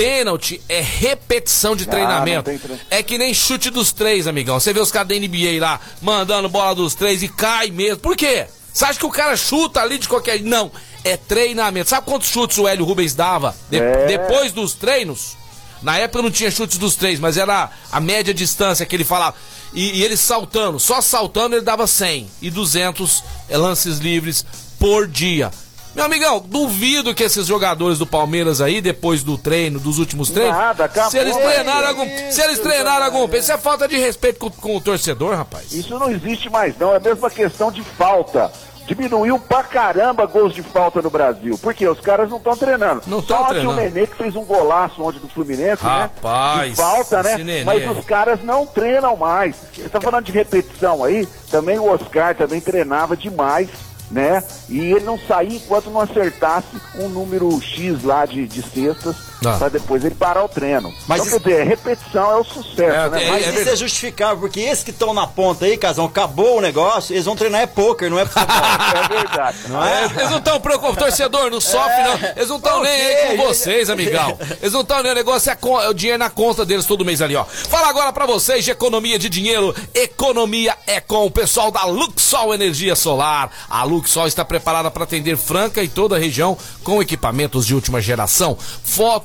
Pênalti 0.03 0.61
é 0.69 0.79
repetição 0.79 1.75
de 1.75 1.83
Ah, 1.83 1.87
treinamento. 1.87 2.43
tre- 2.43 2.79
É 2.89 3.03
que 3.03 3.17
nem 3.17 3.33
chute 3.33 3.69
dos 3.69 3.91
três, 3.91 4.27
amigão. 4.27 4.57
Você 4.57 4.71
vê 4.71 4.79
os 4.79 4.89
caras 4.93 5.09
da 5.09 5.15
NBA 5.15 5.59
lá 5.59 5.77
mandando 6.01 6.47
bola 6.47 6.73
dos 6.73 6.95
três 6.95 7.21
e 7.21 7.27
cai 7.27 7.69
mesmo. 7.69 7.97
Por 7.97 8.15
quê? 8.15 8.47
Você 8.73 8.85
acha 8.85 8.97
que 8.97 9.05
o 9.05 9.09
cara 9.11 9.35
chuta 9.35 9.81
ali 9.81 9.97
de 9.97 10.07
qualquer. 10.07 10.39
Não, 10.41 10.71
é 11.03 11.17
treinamento. 11.17 11.89
Sabe 11.89 12.05
quantos 12.05 12.29
chutes 12.29 12.57
o 12.57 12.65
Hélio 12.65 12.85
Rubens 12.85 13.13
dava 13.13 13.53
de- 13.69 13.77
É. 13.77 14.05
depois 14.05 14.53
dos 14.53 14.73
treinos? 14.73 15.35
Na 15.83 15.97
época 15.97 16.21
não 16.23 16.31
tinha 16.31 16.49
chutes 16.49 16.77
dos 16.77 16.95
três, 16.95 17.19
mas 17.19 17.35
era 17.35 17.69
a 17.91 17.99
média 17.99 18.33
distância 18.33 18.85
que 18.85 18.95
ele 18.95 19.03
falava. 19.03 19.35
E, 19.73 19.99
e 19.99 20.03
ele 20.03 20.15
saltando, 20.15 20.79
só 20.79 21.01
saltando 21.01 21.55
ele 21.57 21.65
dava 21.65 21.85
100 21.87 22.25
e 22.41 22.49
200 22.49 23.21
lances 23.49 23.97
livres 23.97 24.45
por 24.79 25.05
dia. 25.07 25.51
Meu 25.99 26.05
amigão, 26.05 26.39
duvido 26.45 27.13
que 27.13 27.23
esses 27.23 27.45
jogadores 27.45 27.97
do 27.99 28.05
Palmeiras 28.07 28.61
aí, 28.61 28.79
depois 28.79 29.21
do 29.21 29.37
treino, 29.37 29.79
dos 29.81 29.99
últimos 29.99 30.29
treinos, 30.29 30.55
Nada, 30.55 30.85
acabou. 30.85 31.11
se 31.11 31.17
eles 31.17 31.35
treinaram 31.35 31.83
É 31.83 31.87
algum, 31.89 32.05
isso, 32.05 32.31
se 32.31 32.41
eles 32.41 32.59
treinaram 32.59 33.05
algum, 33.05 33.35
isso 33.35 33.51
é 33.51 33.57
falta 33.57 33.85
de 33.85 33.97
respeito 33.97 34.39
com, 34.39 34.49
com 34.49 34.77
o 34.77 34.81
torcedor, 34.81 35.35
rapaz. 35.35 35.73
Isso 35.73 35.99
não 35.99 36.09
existe 36.09 36.49
mais 36.49 36.77
não, 36.77 36.93
é 36.93 36.97
a 36.97 36.99
mesma 37.01 37.29
questão 37.29 37.69
de 37.69 37.83
falta. 37.83 38.49
Diminuiu 38.87 39.37
pra 39.37 39.61
caramba 39.61 40.25
gols 40.25 40.53
de 40.55 40.63
falta 40.63 41.01
no 41.01 41.09
Brasil. 41.11 41.55
Por 41.59 41.73
quê? 41.75 41.87
Os 41.87 41.99
caras 41.99 42.29
não 42.29 42.37
estão 42.37 42.55
treinando. 42.55 43.03
Não 43.05 43.21
tão 43.21 43.37
Só 43.37 43.45
treinando. 43.49 43.71
o 43.73 43.75
Nenê 43.75 44.07
que 44.07 44.15
fez 44.15 44.35
um 44.35 44.43
golaço 44.45 45.03
ontem 45.03 45.19
do 45.19 45.27
Fluminense, 45.27 45.83
Rapaz, 45.83 46.61
né? 46.61 46.69
De 46.69 46.75
falta, 46.75 47.21
né? 47.23 47.37
Nenê. 47.37 47.63
Mas 47.65 47.97
os 47.97 48.03
caras 48.05 48.39
não 48.43 48.65
treinam 48.65 49.15
mais. 49.17 49.55
Você 49.75 49.89
tá 49.89 49.99
falando 50.01 50.25
de 50.25 50.31
repetição 50.31 51.03
aí, 51.03 51.27
também 51.51 51.77
o 51.77 51.85
Oscar 51.91 52.33
também 52.35 52.59
treinava 52.59 53.15
demais, 53.15 53.69
né? 54.11 54.43
E 54.67 54.79
ele 54.79 55.05
não 55.05 55.17
saía 55.17 55.57
enquanto 55.57 55.89
não 55.89 56.01
acertasse 56.01 56.67
um 56.95 57.09
número 57.09 57.59
X 57.61 58.03
lá 58.03 58.25
de, 58.25 58.47
de 58.47 58.61
cestas, 58.61 59.15
Ah. 59.45 59.57
pra 59.57 59.69
depois 59.69 60.03
ele 60.03 60.15
parar 60.15 60.43
o 60.43 60.49
treino. 60.49 60.93
Mas 61.07 61.21
então, 61.21 61.37
isso- 61.37 61.39
quer 61.45 61.49
dizer, 61.49 61.63
repetição 61.67 62.31
é 62.31 62.35
o 62.35 62.43
sucesso, 62.43 62.81
É, 62.81 63.09
né? 63.09 63.23
é, 63.23 63.29
Mas 63.31 63.45
Mas 63.47 63.57
isso 63.59 63.69
é 63.69 63.75
justificável, 63.75 64.37
porque 64.39 64.59
esses 64.59 64.83
que 64.83 64.91
estão 64.91 65.13
na 65.13 65.25
ponta 65.27 65.65
aí, 65.65 65.77
Casão, 65.77 66.05
acabou 66.05 66.57
o 66.57 66.61
negócio, 66.61 67.13
eles 67.13 67.25
vão 67.25 67.35
treinar 67.35 67.61
é 67.61 67.67
poker, 67.67 68.09
não 68.09 68.19
é 68.19 68.25
futebol. 68.25 68.47
é 69.05 69.07
verdade. 69.07 69.57
Não 69.69 69.85
É, 69.85 70.01
é? 70.01 70.05
eles 70.05 70.29
não 70.29 70.37
estão 70.39 70.59
preocupados, 70.59 70.97
torcedor, 70.99 71.49
não 71.49 71.61
sofre 71.61 72.03
não. 72.03 72.29
Eles 72.35 72.49
não 72.49 72.57
estão 72.57 72.81
nem 72.81 72.91
aí 72.91 73.37
com 73.37 73.47
vocês, 73.47 73.89
amigão. 73.89 74.37
Eles 74.61 74.73
não 74.73 74.81
estão 74.81 75.01
nem, 75.03 75.11
o 75.11 75.15
negócio 75.15 75.49
é, 75.51 75.57
é 75.85 75.89
o 75.89 75.93
dinheiro 75.93 76.19
na 76.19 76.29
conta 76.29 76.65
deles 76.65 76.85
todo 76.85 77.05
mês 77.05 77.21
ali, 77.21 77.35
ó. 77.35 77.45
Fala 77.45 77.87
agora 77.87 78.11
pra 78.11 78.25
vocês 78.25 78.65
de 78.65 78.71
economia 78.71 79.17
de 79.17 79.29
dinheiro. 79.29 79.73
Economia 79.93 80.75
é 80.85 80.99
com 80.99 81.25
o 81.25 81.31
pessoal 81.31 81.71
da 81.71 81.85
Luxol 81.85 82.53
Energia 82.53 82.95
Solar. 82.95 83.49
A 83.69 83.83
Luxol 83.83 84.27
está 84.27 84.43
preparada 84.43 84.91
para 84.91 85.03
atender 85.03 85.37
Franca 85.37 85.81
e 85.81 85.87
toda 85.87 86.15
a 86.15 86.19
região 86.19 86.57
com 86.83 87.01
equipamentos 87.01 87.65
de 87.65 87.73
última 87.73 88.01
geração. 88.01 88.57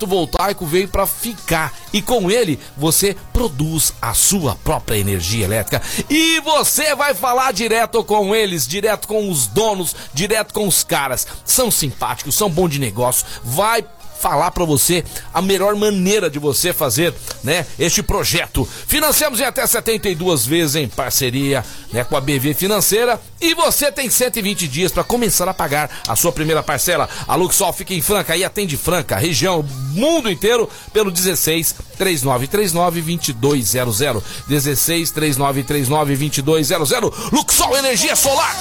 Fotovoltaico 0.05 0.67
veio 0.67 0.87
para 0.87 1.07
ficar 1.07 1.73
e 1.93 2.03
com 2.03 2.31
ele 2.31 2.61
você 2.77 3.17
produz 3.33 3.95
a 4.03 4.13
sua 4.13 4.55
própria 4.57 4.99
energia 4.99 5.45
elétrica. 5.45 5.83
E 6.11 6.41
você 6.41 6.95
vai 6.95 7.15
falar 7.15 7.53
direto 7.53 8.05
com 8.05 8.35
eles, 8.35 8.67
direto 8.67 9.09
com 9.09 9.31
os 9.31 9.47
donos, 9.47 9.97
direto 10.13 10.53
com 10.53 10.69
os 10.69 10.85
caras. 10.85 11.27
São 11.45 11.71
simpáticos, 11.71 12.35
são 12.35 12.51
bons 12.51 12.69
de 12.69 12.79
negócio. 12.79 13.27
Vai 13.43 13.85
falar 14.25 14.53
pra 14.53 14.65
você 14.65 15.05
a 15.35 15.43
melhor 15.43 15.77
maneira 15.77 16.31
de 16.31 16.39
você 16.39 16.73
fazer, 16.73 17.13
né, 17.43 17.67
este 17.79 18.03
projeto. 18.03 18.67
Financiamos 18.87 19.39
em 19.39 19.45
até 19.45 19.67
72 19.67 20.47
vezes 20.47 20.77
em 20.77 20.89
parceria, 20.89 21.63
né, 21.93 22.05
com 22.05 22.17
a 22.17 22.23
BV 22.23 22.55
Financeira 22.55 23.21
e 23.39 23.55
você 23.55 23.93
tem 23.93 24.09
120 24.09 24.67
dias 24.67 24.91
para 24.91 25.05
começar 25.05 25.47
a 25.47 25.53
pagar 25.53 25.91
a 26.09 26.17
sua 26.17 26.33
primeira 26.33 26.63
parcela. 26.63 27.07
A 27.29 27.35
Luxol 27.35 27.71
fica 27.75 27.93
em 27.93 28.01
Franca 28.01 28.35
e 28.35 28.43
atende 28.43 28.79
Franca, 28.79 29.17
região, 29.17 29.63
mundo 29.93 30.31
inteiro 30.31 30.71
pelo 30.91 31.11
16 31.11 31.75
3939 31.99 33.35
2200. 33.35 34.23
16 34.49 35.11
3939 35.11 36.43
2200. 36.43 37.31
Luxol 37.31 37.77
Energia 37.77 38.17
Solar. 38.17 38.57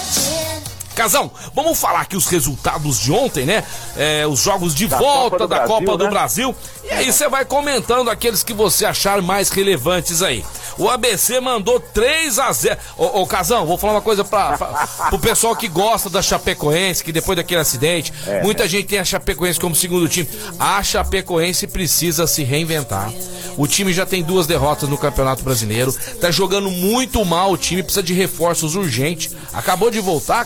Casão, 0.94 1.32
vamos 1.56 1.80
falar 1.80 2.02
aqui 2.02 2.16
os 2.16 2.28
resultados 2.28 3.00
de 3.00 3.12
ontem, 3.12 3.46
né? 3.46 3.64
É, 3.98 4.26
os 4.28 4.40
jogos 4.42 4.74
de 4.76 4.88
Da 4.88 4.98
volta 4.98 5.32
Copa 5.32 5.38
do 5.40 5.48
da 5.48 5.56
Brasil, 5.58 5.76
Copa 5.76 5.98
do 5.98 6.04
né? 6.06 6.10
Brasil. 6.10 6.56
E 6.84 6.92
aí 6.92 7.12
você 7.12 7.28
vai 7.30 7.46
comentando 7.46 8.10
aqueles 8.10 8.44
que 8.44 8.54
você 8.54 8.86
achar 8.86 9.22
mais 9.22 9.50
relevantes 9.50 10.22
aí. 10.22 10.44
O 10.78 10.90
ABC 10.90 11.40
mandou 11.40 11.80
3 11.80 12.40
a 12.40 12.52
0 12.52 12.78
Ô, 12.98 13.22
ô 13.22 13.28
Casão, 13.28 13.66
vou 13.66 13.78
falar 13.78 13.94
uma 13.94 14.02
coisa 14.02 14.24
pra, 14.24 14.58
pra, 14.58 14.68
pro 15.10 15.20
pessoal 15.20 15.56
que 15.56 15.68
gosta 15.68 16.10
da 16.10 16.20
Chapecoense, 16.22 17.04
que 17.04 17.12
depois 17.12 17.36
daquele 17.36 17.62
acidente, 17.62 18.12
É, 18.26 18.42
muita 18.42 18.68
gente 18.68 18.88
tem 18.88 18.98
a 19.00 19.06
Chapecoense 19.06 19.60
como 19.60 19.76
segundo 19.76 20.08
time. 20.10 20.28
A 20.60 20.82
Chapecoense 20.82 21.68
precisa 21.68 22.26
se 22.26 22.44
reinventar. 22.44 23.12
O 23.56 23.68
time 23.68 23.94
já 23.94 24.04
tem 24.04 24.24
duas 24.24 24.48
derrotas 24.48 24.90
no 24.90 24.98
Campeonato 24.98 25.44
Brasileiro. 25.44 25.94
Tá 26.20 26.32
jogando 26.32 26.72
muito 26.72 27.24
mal 27.24 27.52
o 27.52 27.58
time, 27.58 27.84
precisa 27.84 28.02
de 28.02 28.14
reforços 28.14 28.74
urgentes. 28.76 29.36
Acabou 29.54 29.92
de 29.92 30.00
voltar, 30.00 30.44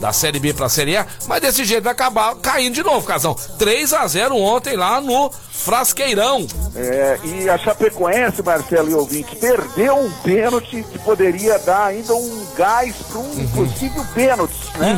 Da 0.00 0.12
Série 0.12 0.38
B 0.38 0.52
pra 0.52 0.68
Série 0.68 0.96
A, 0.96 1.06
mas 1.26 1.40
desse 1.40 1.64
jeito 1.64 1.84
vai 1.84 1.92
acabar 1.92 2.34
caindo 2.36 2.74
de 2.74 2.82
novo, 2.82 3.06
Casão. 3.06 3.34
3 3.58 3.92
a 3.92 4.06
0 4.06 4.36
ontem 4.36 4.76
lá 4.76 5.00
no 5.00 5.30
Frasqueirão. 5.50 6.46
É, 6.76 7.18
e 7.24 7.48
a 7.48 7.56
Chapecoense, 7.58 8.42
Marcelo 8.42 8.90
e 8.90 8.94
ouvinte, 8.94 9.34
perdeu 9.36 9.96
um 9.96 10.10
pênalti 10.22 10.84
que 10.92 10.98
poderia 10.98 11.58
dar 11.58 11.86
ainda 11.86 12.14
um 12.14 12.46
gás 12.56 12.94
para 13.10 13.18
um 13.18 13.24
Uhum. 13.34 13.48
possível 13.66 14.04
pênalti, 14.14 14.54
né? 14.78 14.96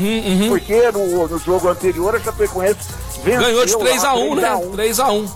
Porque 0.49 0.91
no, 0.93 1.27
no 1.29 1.39
jogo 1.39 1.69
anterior 1.69 2.15
a 2.17 2.21
Chapecoense 2.21 2.79
Ganhou 3.35 3.67
de 3.67 3.75
lá 3.75 3.85
3x1, 3.85 4.35
né? 4.37 4.71
3 4.73 5.01
a 5.01 5.09
1, 5.11 5.27
3x1. 5.27 5.31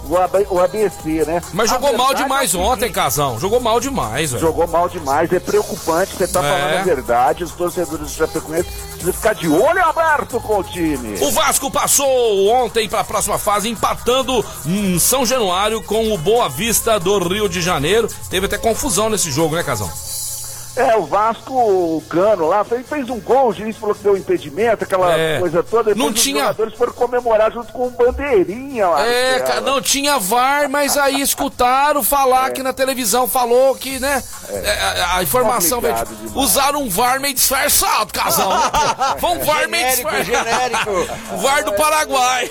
o, 0.51 0.55
o 0.55 0.61
ABC, 0.61 1.25
né? 1.27 1.43
Mas 1.53 1.71
jogou 1.71 1.97
mal 1.97 2.15
demais 2.15 2.55
ontem, 2.55 2.91
Casão. 2.93 3.39
Jogou 3.39 3.61
mal 3.61 3.81
demais, 3.81 4.31
velho. 4.31 4.41
Jogou 4.41 4.67
mal 4.69 4.89
demais, 4.89 5.33
é 5.33 5.41
preocupante, 5.41 6.15
você 6.17 6.29
tá 6.29 6.41
É. 6.45 6.49
falando 6.51 6.81
a 6.81 6.83
verdade, 6.83 7.45
os 7.45 7.53
torcedores 7.53 8.07
do 8.07 8.09
Chapecoense 8.09 8.69
precisam 8.91 9.13
ficar 9.13 9.35
de 9.35 9.49
olho 9.49 9.83
aberto 9.85 10.41
com 10.41 10.59
o 10.59 10.65
time. 10.65 11.19
O 11.21 11.31
Vasco 11.33 11.71
passou 11.71 12.49
ontem 12.49 12.89
para 12.89 13.01
a 13.01 13.05
próxima 13.05 13.39
fase, 13.39 13.69
empatando 13.69 14.45
em 14.67 14.99
São 14.99 15.25
Januário 15.27 15.83
com 15.83 16.13
o 16.13 16.19
Boa 16.19 16.49
Vista 16.49 16.99
do 17.01 17.19
Rio 17.19 17.49
de 17.49 17.61
Janeiro. 17.61 18.09
Teve 18.29 18.47
até 18.47 18.59
confusão 18.59 19.09
nesse 19.09 19.31
jogo, 19.31 19.55
né, 19.57 19.63
Casão? 19.63 19.91
É, 20.77 20.97
o 20.97 21.05
Vasco, 21.05 21.53
o 21.53 22.03
Cano 22.09 22.47
lá, 22.47 22.63
fez, 22.65 22.87
fez 22.89 23.11
um 23.11 23.19
gol, 23.21 23.49
o 23.49 23.53
juiz 23.53 23.77
falou 23.77 23.95
que 23.95 24.03
deu 24.03 24.17
impedimento, 24.17 24.85
aquela 24.85 25.13
É. 25.19 25.39
coisa 25.41 25.63
toda. 25.63 25.93
Depois 25.93 25.99
Não 25.99 26.13
os 26.15 26.23
tinha- 26.23 26.41
jogadores 26.43 26.75
foram 26.75 26.93
comemorar 26.93 27.53
junto 27.53 27.73
com 27.73 27.89
o 27.89 27.91
Bandeirinha 27.91 28.87
lá. 28.89 29.05
É, 29.07 29.41
cara, 29.41 29.61
não 29.61 29.83
tinha 29.83 30.19
VAR, 30.19 30.69
mas 30.69 30.97
aí 30.97 31.21
escutaram 31.21 32.03
falar 32.05 32.49
É. 32.49 32.51
que 32.53 32.63
na 32.63 32.73
televisão 32.73 33.27
falou 33.27 33.75
que, 33.75 33.99
né? 33.99 34.23
é, 34.49 34.71
a, 35.03 35.17
a 35.19 35.23
informação 35.23 35.81
veio. 35.81 35.95
Demais. 35.95 36.33
Usaram 36.37 36.83
um 36.83 36.89
VAR 36.89 37.21
meio 37.21 37.35
disfarçado, 37.35 38.13
Casão. 38.13 38.49
né? 38.49 38.71
Foi 39.19 39.31
um 39.31 39.39
VAR 39.45 39.69
meio 39.69 39.85
Genérico, 39.97 40.11
disfarçado. 40.11 40.49
genérico. 40.49 41.21
O 41.35 41.37
VAR 41.39 41.65
do 41.65 41.73
Paraguai. 41.73 42.51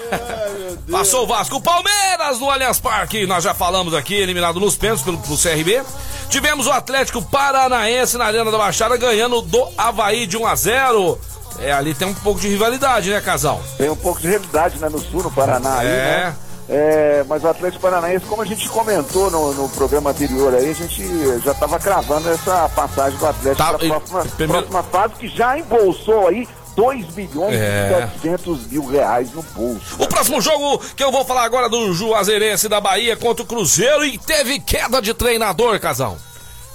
Passou 0.92 1.24
o 1.24 1.28
Vasco. 1.28 1.56
O 1.58 1.62
Palmeiras 1.62 2.40
no 2.40 2.50
Allianz 2.50 2.80
Parque. 2.80 3.26
Nós 3.26 3.44
já 3.44 3.54
falamos 3.54 3.94
aqui, 3.94 4.16
eliminado 4.16 4.60
nos 4.60 4.76
pênaltis 4.76 5.04
pelo, 5.06 5.18
pelo 5.18 5.38
CRB. 5.38 5.84
Tivemos 6.30 6.68
o 6.68 6.72
Atlético 6.72 7.22
Paranaense 7.24 8.09
na 8.18 8.26
Arena 8.26 8.52
da 8.52 8.58
Baixada 8.58 8.98
ganhando 8.98 9.42
do 9.42 9.68
Havaí 9.78 10.26
de 10.28 10.38
1 10.38 10.46
a 10.48 10.56
0 10.56 11.20
É, 11.60 11.72
ali 11.74 11.94
tem 11.94 12.08
um 12.08 12.14
pouco 12.14 12.40
de 12.40 12.48
rivalidade, 12.48 13.10
né, 13.10 13.20
Casal? 13.22 13.62
Tem 13.78 13.90
um 13.90 13.96
pouco 13.96 14.20
de 14.22 14.28
realidade 14.28 14.78
né, 14.80 14.88
no 14.90 15.00
sul, 15.00 15.24
no 15.24 15.32
Paraná 15.32 15.80
aí, 15.80 15.88
É. 15.88 15.92
né? 15.92 16.36
É, 16.72 17.26
mas 17.28 17.44
o 17.44 17.48
Atlético 17.48 17.82
Paranaense, 17.82 18.26
como 18.28 18.44
a 18.44 18.46
gente 18.46 18.70
comentou 18.70 19.32
no, 19.32 19.54
no 19.56 19.68
programa 19.70 20.12
anterior 20.12 20.54
aí, 20.54 20.70
a 20.70 20.74
gente 20.74 21.04
já 21.44 21.52
estava 21.52 21.80
cravando 21.80 22.30
essa 22.30 22.70
passagem 22.70 23.18
do 23.18 23.26
Atlético 23.26 23.58
Tá, 23.58 23.74
para 23.74 23.88
a 23.88 23.90
próxima, 23.90 24.26
primeiro- 24.38 24.68
próxima 24.68 24.84
fase, 24.84 25.14
que 25.16 25.28
já 25.30 25.58
embolsou 25.58 26.28
aí 26.28 26.48
2 26.76 27.16
milhões 27.16 27.56
É. 27.56 28.08
e 28.16 28.20
700 28.22 28.68
mil 28.68 28.86
reais 28.86 29.34
no 29.34 29.42
bolso. 29.42 29.96
O 29.98 30.08
próximo 30.08 30.40
jogo 30.40 30.78
que 30.96 31.04
eu 31.04 31.12
vou 31.12 31.26
falar 31.26 31.44
agora 31.44 31.66
é 31.66 31.70
do 31.70 31.92
Juazeirense 31.92 32.70
da 32.70 32.80
Bahia 32.80 33.18
contra 33.18 33.42
o 33.44 33.48
Cruzeiro 33.48 34.06
e 34.06 34.20
teve 34.20 34.60
queda 34.60 35.02
de 35.02 35.14
treinador, 35.16 35.80
Casal. 35.80 36.18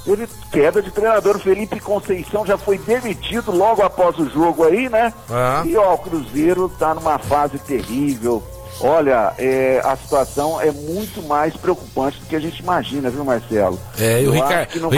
Teve 0.04 0.26
queda 0.54 0.80
de 0.80 0.90
treinador, 0.92 1.38
Felipe 1.40 1.80
Conceição 1.80 2.46
já 2.46 2.56
foi 2.56 2.78
demitido 2.78 3.50
logo 3.50 3.82
após 3.82 4.16
o 4.18 4.30
jogo 4.30 4.64
aí, 4.64 4.88
né? 4.88 5.12
É. 5.28 5.66
E 5.66 5.76
ó, 5.76 5.94
o 5.94 5.98
Cruzeiro 5.98 6.68
tá 6.78 6.94
numa 6.94 7.18
fase 7.18 7.58
terrível. 7.58 8.40
Olha, 8.80 9.32
é, 9.38 9.80
a 9.84 9.96
situação 9.96 10.60
é 10.60 10.70
muito 10.70 11.22
mais 11.22 11.56
preocupante 11.56 12.18
do 12.20 12.26
que 12.26 12.36
a 12.36 12.40
gente 12.40 12.60
imagina, 12.60 13.10
viu, 13.10 13.24
Marcelo? 13.24 13.78
É, 13.98 14.22
e 14.22 14.28
o 14.28 14.32
vai- 14.32 14.40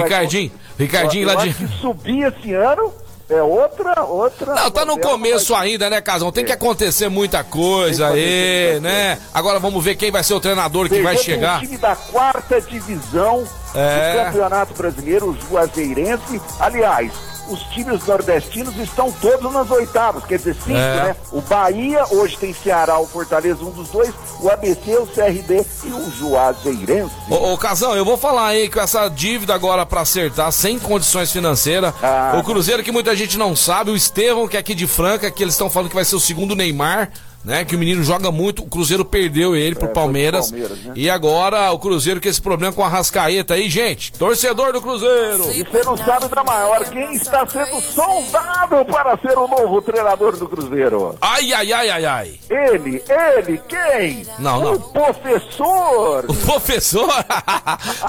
Ricardinho, 0.02 0.52
Ricardinho 0.78 1.22
eu, 1.24 1.34
lá 1.34 1.42
de. 1.42 1.48
acho 1.50 1.58
que 1.58 1.68
subir 1.78 2.22
esse 2.26 2.52
ano 2.54 2.92
é 3.28 3.42
outra, 3.42 4.02
outra. 4.04 4.54
Não, 4.54 4.70
tá 4.70 4.84
no 4.84 4.98
começo 4.98 5.52
mas- 5.52 5.62
ainda, 5.62 5.90
né, 5.90 6.00
Casão? 6.00 6.30
Tem 6.30 6.44
que 6.44 6.52
É. 6.52 6.54
acontecer 6.54 7.08
muita 7.08 7.42
coisa 7.42 8.08
aí, 8.08 8.74
muita 8.74 8.80
né? 8.80 9.18
Agora 9.34 9.58
vamos 9.58 9.82
ver 9.82 9.96
quem 9.96 10.10
vai 10.10 10.22
ser 10.22 10.34
o 10.34 10.40
treinador 10.40 10.88
que 10.88 11.02
vai 11.02 11.16
chegar. 11.16 11.58
Um 11.58 11.60
time 11.66 11.76
da 11.78 11.96
quarta 11.96 12.60
divisão 12.60 13.44
É. 13.74 14.12
do 14.12 14.24
Campeonato 14.26 14.74
Brasileiro, 14.74 15.30
o 15.30 15.36
Juazeirense. 15.48 16.40
Aliás, 16.60 17.12
os 17.48 17.60
times 17.74 18.04
nordestinos 18.06 18.76
estão 18.78 19.10
todos 19.12 19.52
nas 19.52 19.70
oitavas, 19.70 20.24
quer 20.24 20.38
dizer, 20.38 20.54
cinco, 20.54 20.76
É. 20.78 21.04
né? 21.04 21.16
O 21.32 21.40
Bahia, 21.40 22.04
hoje 22.10 22.36
tem 22.38 22.52
Ceará, 22.52 22.98
o 22.98 23.06
Fortaleza, 23.06 23.62
um 23.64 23.70
dos 23.70 23.88
dois, 23.88 24.12
o 24.40 24.48
ABC, 24.50 24.96
o 24.98 25.06
CRB 25.06 25.64
e 25.84 25.88
o 25.88 26.10
Juazeirense. 26.10 27.14
Ô, 27.30 27.52
ô, 27.52 27.58
Casão, 27.58 27.94
eu 27.94 28.04
vou 28.04 28.16
falar 28.16 28.48
aí 28.48 28.68
com 28.68 28.80
essa 28.80 29.08
dívida 29.08 29.54
agora 29.54 29.84
pra 29.86 30.02
acertar, 30.02 30.50
sem 30.52 30.78
condições 30.78 31.30
financeiras. 31.32 31.92
Ah. 32.02 32.36
o 32.38 32.42
Cruzeiro 32.42 32.82
que 32.82 32.92
muita 32.92 33.14
gente 33.16 33.36
não 33.38 33.54
sabe, 33.56 33.90
o 33.90 33.96
Estevão, 33.96 34.46
que 34.48 34.56
é 34.56 34.60
aqui 34.60 34.74
de 34.74 34.86
Franca, 34.86 35.30
que 35.30 35.42
eles 35.42 35.54
estão 35.54 35.70
falando 35.70 35.88
que 35.88 35.94
vai 35.94 36.04
ser 36.04 36.16
o 36.16 36.20
segundo 36.20 36.54
Neymar. 36.54 37.10
Né, 37.46 37.64
que 37.64 37.76
o 37.76 37.78
menino 37.78 38.02
joga 38.02 38.32
muito, 38.32 38.64
o 38.64 38.66
Cruzeiro 38.66 39.04
perdeu 39.04 39.54
ele 39.54 39.76
pro 39.76 39.84
É, 39.84 39.86
foi 39.86 39.92
pro 39.92 40.02
Palmeiras. 40.02 40.50
Palmeiras, 40.50 40.78
né? 40.80 40.92
E 40.96 41.08
agora 41.08 41.70
o 41.70 41.78
Cruzeiro 41.78 42.20
com 42.20 42.28
esse 42.28 42.42
problema 42.42 42.72
com 42.72 42.82
a 42.82 42.88
Rascaeta 42.88 43.54
aí, 43.54 43.70
gente. 43.70 44.10
Torcedor 44.14 44.72
do 44.72 44.82
Cruzeiro. 44.82 45.52
E 45.52 45.62
você 45.62 45.84
não 45.84 45.96
sabe 45.96 46.26
da 46.26 46.42
maior, 46.42 46.84
quem 46.86 47.14
está 47.14 47.46
sendo 47.46 47.80
sondado 47.80 48.84
para 48.86 49.16
ser 49.18 49.38
o 49.38 49.46
novo 49.46 49.80
treinador 49.80 50.36
do 50.36 50.48
Cruzeiro? 50.48 51.14
Ai, 51.20 51.52
ai, 51.52 51.72
ai, 51.72 51.88
ai, 51.88 52.04
ai. 52.04 52.40
Ele, 52.50 53.00
ele, 53.08 53.62
quem? 53.68 54.26
Não, 54.40 54.60
não. 54.60 54.74
O 54.74 54.80
professor! 54.80 56.24
O 56.28 56.34
professor? 56.34 57.08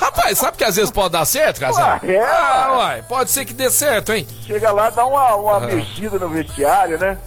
Rapaz, 0.01 0.39
sabe 0.39 0.57
que 0.57 0.63
às 0.63 0.77
vezes 0.77 0.89
pode 0.89 1.11
dar 1.11 1.25
certo, 1.25 1.59
Casão? 1.59 1.87
Ué, 1.87 1.99
é. 2.15 2.25
Ah, 2.25 2.73
uai, 2.75 3.03
pode 3.03 3.29
ser 3.29 3.45
que 3.45 3.53
dê 3.53 3.69
certo, 3.69 4.13
hein? 4.13 4.25
Chega 4.47 4.71
lá, 4.71 4.89
dá 4.89 5.05
uma, 5.05 5.35
uma 5.35 5.59
mexida 5.59 6.17
no 6.17 6.27
vestiário, 6.27 6.97
né? 6.97 7.19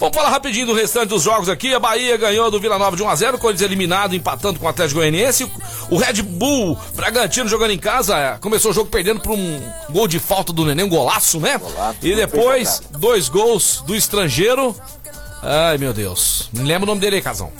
Vamos 0.00 0.16
falar 0.16 0.30
rapidinho 0.30 0.64
do 0.64 0.72
restante 0.72 1.10
dos 1.10 1.22
jogos 1.22 1.50
aqui. 1.50 1.74
A 1.74 1.78
Bahia 1.78 2.16
ganhou 2.16 2.50
do 2.50 2.58
Vila 2.58 2.78
Nova 2.78 2.96
de 2.96 3.04
1x0, 3.04 3.36
Corinthians 3.36 3.60
eliminado, 3.60 4.16
empatando 4.16 4.58
com 4.58 4.64
o 4.64 4.68
Atlético 4.70 4.98
Goianiense. 4.98 5.52
O 5.90 5.98
Red 5.98 6.22
Bull 6.22 6.78
Bragantino 6.94 7.46
jogando 7.50 7.72
em 7.72 7.78
casa, 7.78 8.16
é, 8.16 8.38
começou 8.38 8.70
o 8.70 8.74
jogo 8.74 8.88
perdendo 8.88 9.20
por 9.20 9.32
um 9.32 9.60
gol 9.90 10.08
de 10.08 10.18
falta 10.18 10.54
do 10.54 10.64
Neném, 10.64 10.86
um 10.86 10.88
golaço, 10.88 11.38
né? 11.38 11.58
Golaço, 11.58 11.98
e 12.00 12.16
depois, 12.16 12.80
dois 12.92 13.28
gols 13.28 13.84
do 13.86 13.94
estrangeiro. 13.94 14.74
Ai, 15.42 15.76
meu 15.76 15.92
Deus. 15.92 16.48
Me 16.50 16.62
lembra 16.62 16.84
o 16.84 16.86
nome 16.86 17.00
dele 17.02 17.16
aí, 17.16 17.22
Casão. 17.22 17.52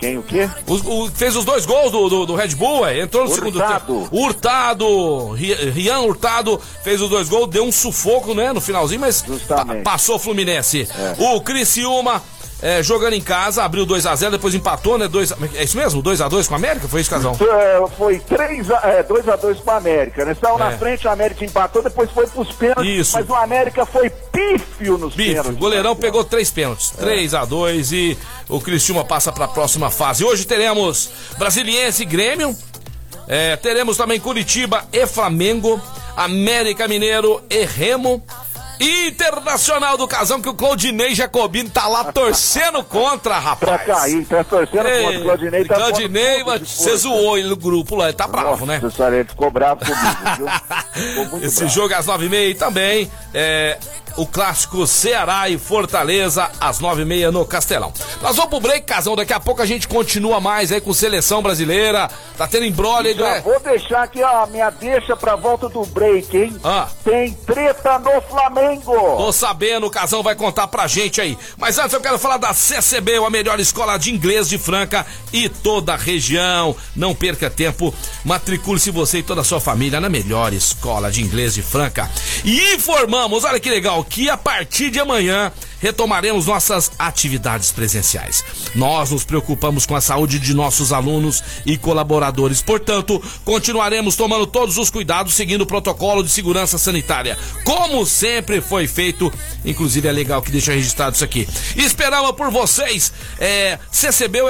Quem 0.00 0.16
o 0.18 0.22
quê? 0.22 0.48
O, 0.66 1.04
o- 1.04 1.10
fez 1.10 1.36
os 1.36 1.44
dois 1.44 1.66
gols 1.66 1.92
do, 1.92 2.08
do, 2.08 2.26
do 2.26 2.34
Red 2.34 2.54
Bull, 2.54 2.86
é, 2.86 3.00
entrou 3.02 3.24
no 3.24 3.34
segundo 3.34 3.56
Hurtado. 3.58 3.80
tempo. 4.02 4.08
Hurtado, 4.10 5.32
Ri- 5.32 5.54
Rian 5.70 6.00
Hurtado 6.00 6.60
fez 6.82 7.00
os 7.00 7.08
dois 7.10 7.28
gols, 7.28 7.48
deu 7.50 7.64
um 7.64 7.72
sufoco, 7.72 8.34
né, 8.34 8.52
no 8.52 8.60
finalzinho, 8.60 9.00
mas 9.00 9.22
pa- 9.46 9.64
passou 9.84 10.16
o 10.16 10.18
Fluminense. 10.18 10.88
O 11.18 11.40
Criciúma, 11.42 12.22
é, 12.62 12.82
jogando 12.82 13.14
em 13.14 13.20
casa, 13.20 13.62
abriu 13.64 13.86
2x0, 13.86 14.30
depois 14.30 14.54
empatou, 14.54 14.98
né, 14.98 15.08
dois, 15.08 15.32
é 15.54 15.64
isso 15.64 15.76
mesmo? 15.76 16.02
2x2 16.02 16.46
com 16.48 16.54
a 16.54 16.56
América? 16.56 16.86
Foi 16.88 17.00
isso, 17.00 17.08
Casão? 17.10 17.36
É, 17.40 17.80
Foi 17.96 18.18
2x2 18.20 18.70
é, 18.84 19.02
2 19.02 19.28
a 19.28 19.36
2 19.36 19.60
com 19.60 19.70
a 19.70 19.76
América, 19.76 20.24
né? 20.24 20.36
Saiu 20.40 20.56
É. 20.56 20.58
na 20.58 20.70
frente, 20.78 21.08
a 21.08 21.12
América 21.12 21.44
empatou, 21.44 21.82
depois 21.82 22.10
foi 22.10 22.26
pros 22.26 22.52
pênaltis. 22.52 22.86
Isso. 22.86 23.16
Mas 23.16 23.28
o 23.28 23.34
América 23.34 23.86
foi 23.86 24.10
pífio 24.10 24.98
nos 24.98 25.14
Bife, 25.14 25.30
pênaltis. 25.30 25.52
o 25.54 25.56
goleirão 25.58 25.90
Marcelo. 25.90 26.00
pegou 26.12 26.24
três 26.24 26.50
pênaltis, 26.50 26.90
3 26.90 27.34
a 27.34 27.44
2 27.44 27.92
e 27.92 28.18
o 28.48 28.60
Criciúma 28.60 29.04
passa 29.04 29.32
para 29.32 29.46
a 29.46 29.48
próxima 29.48 29.90
fase. 29.90 30.24
Hoje 30.24 30.44
teremos 30.44 31.10
Brasiliense 31.38 32.02
e 32.02 32.06
Grêmio, 32.06 32.54
é, 33.26 33.56
teremos 33.56 33.96
também 33.96 34.18
Curitiba 34.20 34.84
e 34.92 35.06
Flamengo, 35.06 35.80
América 36.16 36.86
Mineiro 36.88 37.42
e 37.48 37.64
Remo. 37.64 38.22
Internacional 38.80 39.98
do 39.98 40.08
Casão, 40.08 40.40
que 40.40 40.48
o 40.48 40.54
Claudinei 40.54 41.14
Jacobino 41.14 41.68
tá 41.68 41.86
lá 41.86 42.10
torcendo 42.12 42.82
contra, 42.82 43.34
Pra 43.34 43.38
rapaz. 43.38 43.82
cair, 43.86 44.24
tá 44.24 44.42
torcendo 44.42 44.86
Ei, 44.88 45.02
contra 45.04 45.20
o 45.20 45.22
Claudinei. 45.24 45.64
Tá 45.66 45.74
Claudinei, 45.74 46.44
você 46.64 46.96
zoou 46.96 47.36
ele 47.36 47.48
no 47.48 47.56
grupo 47.56 47.94
lá, 47.94 48.04
ele 48.06 48.14
tá 48.14 48.26
bravo, 48.26 48.64
né? 48.64 48.78
Nossa 48.82 48.96
senhora, 48.96 49.16
ele 49.16 49.28
ficou 49.28 49.50
bravo 49.50 49.80
comigo, 49.84 50.36
viu? 50.38 51.38
Esse 51.46 51.56
bravo. 51.60 51.74
jogo 51.74 51.94
às 51.94 52.06
nove 52.06 52.26
e 52.26 52.28
meia 52.30 52.54
também 52.54 53.10
é, 53.34 53.78
o 54.16 54.26
clássico 54.26 54.86
Ceará 54.86 55.48
e 55.48 55.58
Fortaleza 55.58 56.50
às 56.60 56.78
nove 56.80 57.02
e 57.02 57.04
meia 57.04 57.30
no 57.30 57.44
Castelão. 57.44 57.92
Nós 58.20 58.36
vamos 58.36 58.50
pro 58.50 58.60
break, 58.60 58.86
Casão, 58.86 59.16
daqui 59.16 59.32
a 59.32 59.40
pouco 59.40 59.62
a 59.62 59.66
gente 59.66 59.88
continua 59.88 60.40
mais 60.40 60.72
aí 60.72 60.80
com 60.80 60.92
seleção 60.92 61.42
brasileira, 61.42 62.10
tá 62.36 62.46
tendo 62.46 62.66
embrolho 62.66 63.08
aí, 63.08 63.14
Já 63.16 63.30
né? 63.34 63.40
vou 63.40 63.58
deixar 63.60 64.02
aqui 64.02 64.22
a 64.22 64.46
minha 64.46 64.70
deixa 64.70 65.16
pra 65.16 65.36
volta 65.36 65.68
do 65.68 65.84
break, 65.86 66.36
hein? 66.36 66.56
Ah. 66.62 66.88
Tem 67.04 67.32
treta 67.32 67.98
no 67.98 68.20
Flamengo! 68.22 69.16
Tô 69.16 69.32
sabendo, 69.32 69.86
o 69.86 69.90
Casão 69.90 70.22
vai 70.22 70.34
contar 70.34 70.66
pra 70.68 70.86
gente 70.86 71.20
aí. 71.20 71.36
Mas 71.56 71.78
antes 71.78 71.92
eu 71.92 72.00
quero 72.00 72.18
falar 72.18 72.36
da 72.36 72.52
CCB, 72.52 73.16
a 73.16 73.30
melhor 73.30 73.58
escola 73.60 73.98
de 73.98 74.12
inglês 74.12 74.48
de 74.48 74.58
Franca 74.58 75.06
e 75.32 75.48
toda 75.48 75.94
a 75.94 75.96
região. 75.96 76.74
Não 76.94 77.14
perca 77.14 77.50
tempo, 77.50 77.94
matricule-se 78.24 78.90
você 78.90 79.18
e 79.18 79.22
toda 79.22 79.40
a 79.40 79.44
sua 79.44 79.60
família 79.60 80.00
na 80.00 80.08
melhor 80.08 80.52
escola 80.52 81.10
de 81.10 81.22
inglês 81.22 81.54
de 81.54 81.62
Franca. 81.62 82.10
E 82.44 82.74
informamos, 82.74 83.44
olha 83.44 83.60
que 83.60 83.70
legal, 83.70 83.99
que 84.04 84.28
a 84.28 84.36
partir 84.36 84.90
de 84.90 85.00
amanhã 85.00 85.52
retomaremos 85.80 86.46
nossas 86.46 86.92
atividades 86.98 87.72
presenciais. 87.72 88.44
Nós 88.74 89.10
nos 89.10 89.24
preocupamos 89.24 89.86
com 89.86 89.96
a 89.96 90.00
saúde 90.00 90.38
de 90.38 90.54
nossos 90.54 90.92
alunos 90.92 91.42
e 91.66 91.76
colaboradores, 91.76 92.62
portanto, 92.62 93.20
continuaremos 93.44 94.14
tomando 94.14 94.46
todos 94.46 94.78
os 94.78 94.90
cuidados 94.90 95.34
seguindo 95.34 95.62
o 95.62 95.66
protocolo 95.66 96.22
de 96.22 96.30
segurança 96.30 96.78
sanitária, 96.78 97.36
como 97.64 98.06
sempre 98.06 98.60
foi 98.60 98.86
feito. 98.86 99.32
Inclusive 99.64 100.06
é 100.08 100.12
legal 100.12 100.42
que 100.42 100.50
deixa 100.50 100.72
registrado 100.72 101.14
isso 101.14 101.24
aqui. 101.24 101.48
Esperava 101.76 102.32
por 102.32 102.50
vocês. 102.50 103.12
É, 103.38 103.78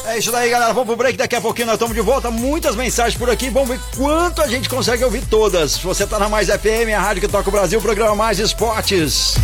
É 0.07 0.19
isso 0.19 0.31
daí, 0.31 0.49
galera. 0.49 0.73
Vamos 0.73 0.87
pro 0.87 0.97
break. 0.97 1.19
Daqui 1.19 1.35
a 1.35 1.41
pouquinho 1.41 1.67
nós 1.67 1.75
estamos 1.75 1.95
de 1.95 2.01
volta. 2.01 2.31
Muitas 2.31 2.77
mensagens 2.77 3.19
por 3.19 3.29
aqui. 3.29 3.51
Vamos 3.51 3.71
ver 3.71 3.81
quanto 3.97 4.41
a 4.41 4.47
gente 4.47 4.69
consegue 4.69 5.03
ouvir 5.03 5.23
todas. 5.27 5.73
Se 5.73 5.85
você 5.85 6.07
tá 6.07 6.19
na 6.19 6.29
Mais 6.29 6.49
FM, 6.49 6.95
a 6.97 7.01
rádio 7.01 7.23
que 7.23 7.29
toca 7.29 7.49
o 7.49 7.53
Brasil, 7.53 7.81
programa 7.81 8.15
Mais 8.15 8.39
Esportes. 8.39 9.35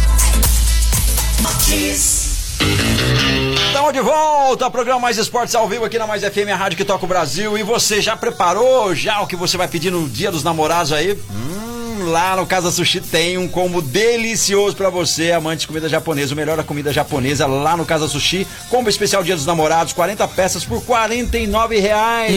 Estamos 3.66 3.92
de 3.92 4.00
volta, 4.00 4.70
programa 4.70 5.00
Mais 5.00 5.18
Esportes 5.18 5.54
ao 5.54 5.68
vivo 5.68 5.84
aqui 5.84 5.98
na 5.98 6.06
Mais 6.06 6.22
FM, 6.22 6.48
a 6.52 6.56
rádio 6.56 6.76
que 6.78 6.84
toca 6.84 7.04
o 7.04 7.08
Brasil. 7.08 7.58
E 7.58 7.62
você 7.64 8.00
já 8.00 8.16
preparou 8.16 8.94
já 8.94 9.20
o 9.20 9.26
que 9.26 9.34
você 9.34 9.56
vai 9.56 9.66
pedir 9.66 9.90
no 9.90 10.08
Dia 10.08 10.30
dos 10.30 10.44
Namorados 10.44 10.92
aí? 10.92 11.12
Hum, 11.12 11.65
lá 12.04 12.36
no 12.36 12.46
Casa 12.46 12.70
Sushi 12.70 13.00
tem 13.00 13.38
um 13.38 13.48
combo 13.48 13.82
delicioso 13.82 14.76
pra 14.76 14.90
você, 14.90 15.32
amante 15.32 15.60
de 15.60 15.66
comida 15.66 15.88
japonesa, 15.88 16.34
o 16.34 16.36
melhor 16.36 16.56
da 16.56 16.62
comida 16.62 16.92
japonesa 16.92 17.46
lá 17.46 17.76
no 17.76 17.84
Casa 17.84 18.08
Sushi. 18.08 18.46
Combo 18.68 18.88
especial 18.88 19.22
Dia 19.22 19.36
dos 19.36 19.46
Namorados, 19.46 19.92
40 19.92 20.26
peças 20.28 20.64
por 20.64 20.82
49 20.84 21.78
reais. 21.78 22.34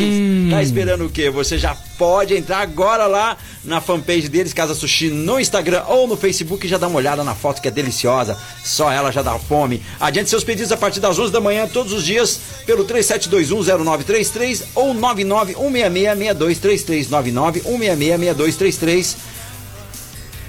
Tá 0.49 0.61
esperando 0.61 1.05
o 1.05 1.09
quê? 1.09 1.29
Você 1.29 1.57
já 1.57 1.75
pode 1.97 2.33
entrar 2.33 2.59
agora 2.59 3.07
lá 3.07 3.37
na 3.63 3.81
fanpage 3.81 4.29
deles, 4.29 4.53
Casa 4.53 4.73
Sushi, 4.73 5.09
no 5.09 5.39
Instagram 5.39 5.83
ou 5.87 6.07
no 6.07 6.15
Facebook 6.15 6.65
e 6.65 6.69
já 6.69 6.77
dá 6.77 6.87
uma 6.87 6.97
olhada 6.97 7.23
na 7.23 7.35
foto 7.35 7.61
que 7.61 7.67
é 7.67 7.71
deliciosa. 7.71 8.37
Só 8.63 8.91
ela 8.91 9.11
já 9.11 9.21
dá 9.21 9.37
fome. 9.37 9.83
Adiante 9.99 10.29
seus 10.29 10.43
pedidos 10.43 10.71
a 10.71 10.77
partir 10.77 10.99
das 10.99 11.19
11 11.19 11.33
da 11.33 11.41
manhã, 11.41 11.67
todos 11.67 11.91
os 11.91 12.05
dias, 12.05 12.39
pelo 12.65 12.85
37210933 12.85 14.63
ou 14.75 14.95
991666233. 14.95 17.09
991666233. 17.09 19.15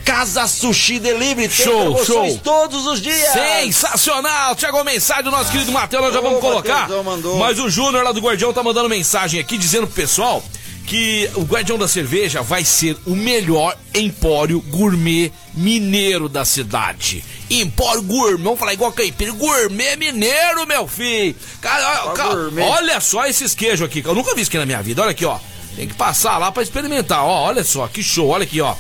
Casa 0.05 0.47
Sushi 0.47 0.99
Delivery 0.99 1.49
tem 1.49 1.67
Show, 1.67 2.05
show. 2.05 2.39
todos 2.43 2.87
os 2.87 3.01
dias. 3.01 3.33
Sensacional! 3.33 4.57
Chegou 4.59 4.83
mensagem 4.85 5.25
do 5.25 5.31
nosso 5.31 5.51
querido 5.51 5.73
Matheus, 5.73 6.03
nós 6.03 6.15
já 6.15 6.21
vamos 6.21 6.41
colocar. 6.41 6.89
Mas 7.39 7.59
o 7.59 7.69
Júnior 7.71 8.03
lá 8.05 8.13
do 8.13 8.21
Guardião 8.21 8.53
tá 8.53 8.63
mandando 8.63 8.89
mensagem 8.89 9.41
aqui 9.41 9.57
dizendo 9.57 9.87
pro 9.87 9.97
pessoal 9.97 10.43
que 10.87 11.31
o 11.37 11.43
Guardião 11.43 11.79
da 11.79 11.87
Cerveja 11.87 12.43
vai 12.43 12.65
ser 12.65 12.97
o 13.07 13.15
melhor 13.15 13.77
empório 13.95 14.61
gourmet 14.61 15.31
mineiro 15.55 16.29
da 16.29 16.45
cidade. 16.45 17.23
Empório 17.49 18.03
gourmet, 18.03 18.43
vamos 18.43 18.59
falar 18.59 18.73
igual 18.73 18.91
caipira, 18.91 19.31
gourmet 19.33 19.97
mineiro, 19.97 20.67
meu 20.67 20.89
filho. 20.89 21.37
Cara, 21.61 22.11
cara, 22.13 22.35
olha 22.61 23.01
só 23.01 23.27
esses 23.27 23.55
queijos 23.55 23.83
aqui, 23.83 24.03
que 24.03 24.09
eu 24.09 24.15
nunca 24.15 24.35
vi 24.35 24.41
isso 24.43 24.51
aqui 24.51 24.59
na 24.59 24.67
minha 24.67 24.83
vida. 24.83 25.03
Olha 25.03 25.13
aqui, 25.13 25.25
ó. 25.25 25.39
Tem 25.77 25.87
que 25.87 25.95
passar 25.95 26.39
lá 26.39 26.51
pra 26.51 26.63
experimentar, 26.63 27.25
ó. 27.25 27.47
Olha 27.47 27.63
só, 27.63 27.87
que 27.87 28.03
show, 28.03 28.29
olha 28.29 28.43
aqui, 28.43 28.61
ó. 28.61 28.75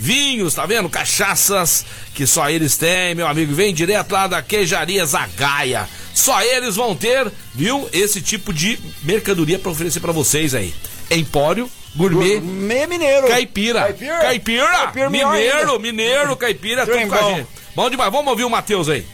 Vinhos, 0.00 0.54
tá 0.54 0.64
vendo? 0.64 0.88
Cachaças 0.88 1.84
que 2.14 2.26
só 2.26 2.48
eles 2.50 2.76
têm, 2.78 3.14
meu 3.14 3.26
amigo. 3.26 3.54
Vem 3.54 3.74
direto 3.74 4.12
lá 4.12 4.26
da 4.26 4.40
Queijaria 4.42 5.04
Zagaia. 5.04 5.86
Só 6.14 6.40
eles 6.42 6.74
vão 6.76 6.96
ter, 6.96 7.30
viu? 7.54 7.88
Esse 7.92 8.20
tipo 8.20 8.52
de 8.52 8.78
mercadoria 9.02 9.58
para 9.58 9.70
oferecer 9.70 10.00
para 10.00 10.12
vocês 10.12 10.54
aí. 10.54 10.74
Empório, 11.10 11.70
gourmet, 11.94 12.38
Gourmet 12.40 12.86
mineiro. 12.86 13.28
caipira. 13.28 13.80
Caipira? 13.82 14.18
Caipira, 14.20 14.66
Caipira 14.66 15.10
mineiro, 15.10 15.78
mineiro, 15.80 16.36
caipira, 16.36 16.86
tudo 16.86 17.06
com 17.08 17.14
a 17.14 17.34
gente. 17.34 17.46
Bom 17.76 17.90
demais, 17.90 18.10
vamos 18.10 18.28
ouvir 18.30 18.44
o 18.44 18.50
Matheus 18.50 18.88
aí. 18.88 19.04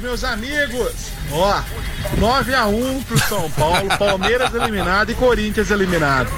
Meus 0.00 0.24
amigos, 0.24 0.92
ó, 1.30 1.62
9x1 2.16 3.04
pro 3.04 3.18
São 3.28 3.50
Paulo, 3.50 3.86
Palmeiras 3.98 4.54
eliminado 4.54 5.12
e 5.12 5.14
Corinthians 5.14 5.70
eliminado. 5.70 6.30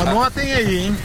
Anotem 0.00 0.52
aí, 0.52 0.78
hein? 0.86 0.96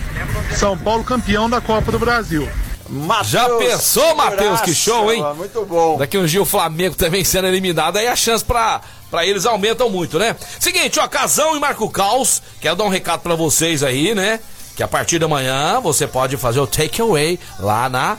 São 0.55 0.77
Paulo 0.77 1.03
campeão 1.03 1.49
da 1.49 1.59
Copa 1.59 1.91
do 1.91 1.97
Brasil. 1.97 2.47
Matheus, 2.87 3.29
Já 3.29 3.49
pensou, 3.57 4.15
Matheus? 4.15 4.61
Que 4.61 4.73
show, 4.73 5.11
hein? 5.11 5.23
Muito 5.35 5.65
bom. 5.65 5.97
Daqui 5.97 6.17
um 6.17 6.25
dia 6.27 6.41
o 6.41 6.45
Flamengo 6.45 6.95
também 6.95 7.23
sendo 7.23 7.47
eliminado, 7.47 7.97
aí 7.97 8.07
a 8.07 8.15
chance 8.15 8.45
pra, 8.45 8.79
pra 9.09 9.25
eles 9.25 9.45
aumentam 9.45 9.89
muito, 9.89 10.19
né? 10.19 10.35
Seguinte, 10.59 10.99
ó, 10.99 11.07
Casão 11.07 11.55
e 11.55 11.59
Marco 11.59 11.89
Caos, 11.89 12.41
quero 12.61 12.75
dar 12.75 12.83
um 12.83 12.89
recado 12.89 13.21
pra 13.21 13.33
vocês 13.33 13.81
aí, 13.81 14.13
né? 14.13 14.39
Que 14.75 14.83
a 14.83 14.87
partir 14.87 15.17
da 15.17 15.27
manhã 15.27 15.79
você 15.81 16.05
pode 16.05 16.37
fazer 16.37 16.59
o 16.59 16.67
takeaway 16.67 17.39
lá 17.59 17.89
na, 17.89 18.17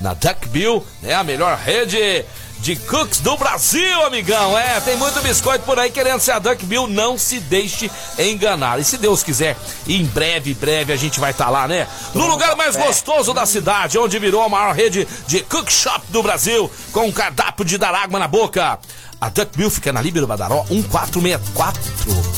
na 0.00 0.14
Duck 0.14 0.48
Bill, 0.48 0.84
né? 1.02 1.14
A 1.14 1.22
melhor 1.22 1.56
rede 1.58 2.24
de 2.60 2.76
cooks 2.76 3.20
do 3.20 3.36
Brasil, 3.36 4.04
amigão. 4.04 4.56
É, 4.58 4.80
tem 4.80 4.96
muito 4.96 5.20
biscoito 5.22 5.64
por 5.64 5.78
aí 5.78 5.90
querendo 5.90 6.20
ser 6.20 6.32
a 6.32 6.38
Duck 6.38 6.64
Bill, 6.66 6.86
não 6.86 7.16
se 7.16 7.40
deixe 7.40 7.90
enganar. 8.18 8.78
E 8.78 8.84
se 8.84 8.98
Deus 8.98 9.22
quiser, 9.22 9.56
em 9.88 10.04
breve, 10.04 10.54
breve 10.54 10.92
a 10.92 10.96
gente 10.96 11.18
vai 11.18 11.30
estar 11.30 11.48
lá, 11.48 11.66
né? 11.66 11.88
No 12.14 12.26
lugar 12.26 12.54
mais 12.56 12.76
gostoso 12.76 13.32
da 13.32 13.46
cidade, 13.46 13.98
onde 13.98 14.18
virou 14.18 14.42
a 14.42 14.48
maior 14.48 14.74
rede 14.74 15.08
de 15.26 15.40
cook 15.40 15.70
shop 15.70 16.04
do 16.08 16.22
Brasil, 16.22 16.70
com 16.92 17.06
um 17.06 17.12
cardápio 17.12 17.64
de 17.64 17.78
dar 17.78 17.94
água 17.94 18.18
na 18.18 18.28
boca. 18.28 18.78
A 19.20 19.28
Duck 19.28 19.56
Bill 19.56 19.70
fica 19.70 19.92
na 19.92 20.00
Líbero 20.00 20.26
Badaró 20.26 20.64
1464. 20.70 21.80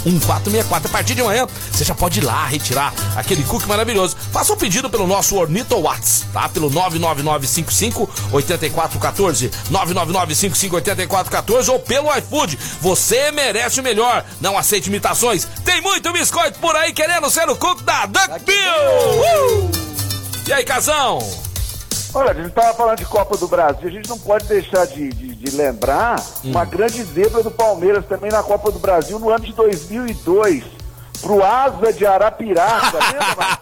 1464. 0.05 0.89
A 0.89 0.93
partir 0.93 1.15
de 1.15 1.21
amanhã, 1.21 1.47
você 1.71 1.85
já 1.85 1.95
pode 1.95 2.19
ir 2.19 2.25
lá 2.25 2.47
retirar 2.47 2.93
aquele 3.17 3.45
cookie 3.45 3.69
maravilhoso. 3.69 4.17
Faça 4.33 4.53
o 4.53 4.57
pedido 4.57 4.91
pelo 4.91 5.07
nosso 5.07 5.37
Ornito 5.37 5.79
Whats, 5.79 6.27
tá? 6.33 6.49
Pelo 6.49 6.69
99955 6.71 8.11
8414. 8.33 9.51
99955 9.71 10.77
8414 10.77 11.71
ou 11.71 11.79
pelo 11.79 12.13
iFood. 12.19 12.59
Você 12.81 13.31
merece 13.31 13.81
o 13.81 13.83
melhor. 13.83 14.25
Não 14.41 14.59
aceite 14.59 14.89
imitações. 14.89 15.47
Tem 15.65 15.81
muito 15.81 16.13
biscoito 16.13 16.59
por 16.59 16.75
aí 16.75 16.93
querendo 16.93 17.31
ser 17.31 17.49
o 17.49 17.57
cook 17.57 17.83
da 17.83 18.07
Duck 18.07 18.41
Bill. 18.45 18.57
Uh! 18.57 19.71
E 20.49 20.53
aí, 20.53 20.65
casão? 20.65 21.52
Olha, 22.15 22.31
a 22.31 22.35
gente 22.35 22.49
estava 22.49 22.75
falando 22.75 22.99
de 22.99 23.05
Copa 23.07 23.37
do 23.39 23.49
Brasil, 23.49 23.89
a 23.89 23.91
gente 23.91 24.09
não 24.09 24.19
pode 24.19 24.45
deixar 24.47 24.87
de, 24.87 25.09
de- 25.11 25.35
de 25.35 25.57
lembrar 25.57 26.21
Hum. 26.45 26.51
uma 26.51 26.65
grande 26.65 27.03
zebra 27.05 27.43
do 27.43 27.51
Palmeiras 27.51 28.05
também 28.07 28.31
na 28.31 28.43
Copa 28.43 28.71
do 28.71 28.79
Brasil 28.79 29.19
no 29.19 29.31
ano 29.31 29.45
de 29.45 29.53
2002. 29.53 30.65
Pro 31.21 31.41
Asa 31.45 31.93
de 31.93 32.05
Arapiraca, 32.05 32.99
lembra? 32.99 33.59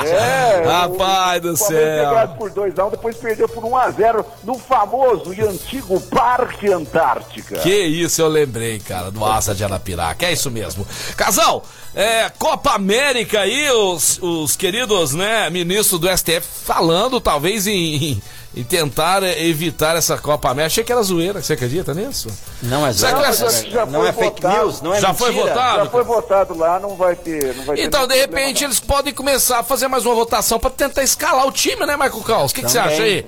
É, 0.06 0.62
Rapaz 0.66 1.42
do 1.42 1.52
o 1.52 1.58
Palmeiras 1.58 2.28
céu. 2.30 2.36
por 2.38 2.50
2x1, 2.50 2.90
depois 2.92 3.16
perdeu 3.18 3.46
por 3.48 3.62
1x0 3.64 4.24
no 4.44 4.58
famoso 4.58 5.34
e 5.34 5.42
antigo 5.42 6.00
Parque 6.00 6.72
Antártica. 6.72 7.58
Que 7.58 7.82
isso, 7.84 8.22
eu 8.22 8.28
lembrei, 8.28 8.78
cara, 8.78 9.10
do 9.10 9.22
Asa 9.22 9.54
de 9.54 9.62
Arapiraca. 9.62 10.24
É 10.24 10.32
isso 10.32 10.50
mesmo. 10.50 10.86
Casal, 11.18 11.62
é, 11.94 12.30
Copa 12.38 12.70
América 12.72 13.40
aí, 13.40 13.70
os, 13.70 14.18
os 14.22 14.56
queridos, 14.56 15.14
né, 15.14 15.50
ministros 15.50 16.00
do 16.00 16.08
STF 16.08 16.42
falando, 16.64 17.20
talvez, 17.20 17.66
em, 17.66 18.20
em- 18.56 18.62
tentar 18.64 19.22
evitar 19.22 19.96
essa 19.96 20.16
Copa 20.18 20.50
América. 20.50 20.66
Achei 20.68 20.84
que 20.84 20.92
era 20.92 21.02
zoeira, 21.02 21.42
você 21.42 21.52
acredita 21.54 21.92
nisso? 21.94 22.28
Não 22.62 22.86
é 22.86 22.90
essa- 22.90 23.10
não, 23.12 23.22
já 23.70 23.86
não 23.86 24.00
foi 24.00 24.08
é 24.08 24.12
fake 24.12 24.42
votado? 24.42 24.56
news, 24.64 24.80
não 24.82 24.94
é 24.94 25.00
Já 25.00 25.14
foi 25.14 25.30
mentira. 25.30 25.48
votado? 25.54 25.84
Já 25.84 25.90
foi 25.90 26.04
votado 26.04 26.58
lá, 26.58 26.80
não 26.80 26.96
vai 26.96 27.16
ter. 27.16 27.54
Não 27.56 27.64
vai 27.64 27.76
ter 27.76 27.82
Então, 27.84 28.02
de 28.02 28.08
nenhum 28.14 28.20
repente, 28.22 28.42
problema, 28.50 28.66
eles 28.66 28.80
podem 28.80 29.12
começar 29.14 29.58
a 29.60 29.62
fazer 29.64 29.88
mais 29.88 30.04
uma 30.06 30.14
votação 30.14 30.58
pra 30.58 30.70
tentar 30.70 31.02
escalar 31.02 31.46
o 31.46 31.52
time, 31.52 31.84
né, 31.86 31.94
Michael 31.96 32.22
Caos? 32.22 32.52
O 32.52 32.54
que 32.54 32.62
que 32.62 32.70
você 32.70 32.78
acha 32.78 33.02
aí? 33.02 33.24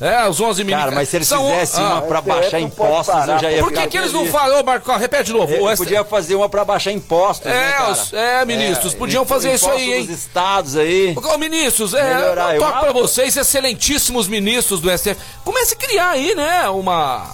É, 0.00 0.28
os 0.28 0.40
11 0.40 0.64
meninos. 0.64 0.84
Cara, 0.84 0.94
mas 0.94 1.08
se 1.08 1.16
eles 1.16 1.28
São- 1.28 1.44
fizessem 1.48 1.82
Ah, 1.84 1.88
uma 1.94 2.02
pra 2.02 2.18
STF 2.20 2.28
baixar 2.28 2.60
impostos, 2.60 3.14
parar, 3.14 3.34
eu 3.34 3.38
já 3.38 3.50
ia 3.52 3.58
Por 3.60 3.68
que, 3.70 3.76
ficar 3.76 3.88
que 3.88 3.96
eles 3.98 4.12
não 4.12 4.26
falam? 4.26 4.60
Ô, 4.60 4.64
Marco, 4.64 4.96
repete 4.96 5.24
de 5.24 5.32
novo. 5.32 5.52
STF 5.52 5.76
podia 5.76 6.04
fazer 6.04 6.34
uma 6.34 6.48
pra 6.48 6.64
baixar 6.64 6.90
impostos, 6.92 7.46
né, 7.46 7.68
É, 7.68 7.72
cara? 7.72 7.90
os- 7.92 8.12
é, 8.12 8.44
ministros, 8.44 8.92
podiam 8.94 9.24
fazer 9.24 9.54
isso 9.54 9.70
aí, 9.70 9.94
hein? 9.94 10.06
dos 10.06 10.18
estados 10.18 10.76
aí. 10.76 11.14
Ô, 11.16 11.38
ministros, 11.38 11.94
é, 11.94 12.14
Melhorar, 12.14 12.48
eu 12.50 12.54
eu 12.56 12.60
toco 12.60 12.80
pra 12.80 12.90
acho. 12.90 12.98
vocês, 13.00 13.36
excelentíssimos 13.36 14.26
ministros 14.26 14.80
do 14.80 14.90
STF. 14.90 15.16
Comece 15.44 15.74
a 15.74 15.76
criar 15.76 16.10
aí, 16.10 16.34
né, 16.34 16.68
uma, 16.68 17.30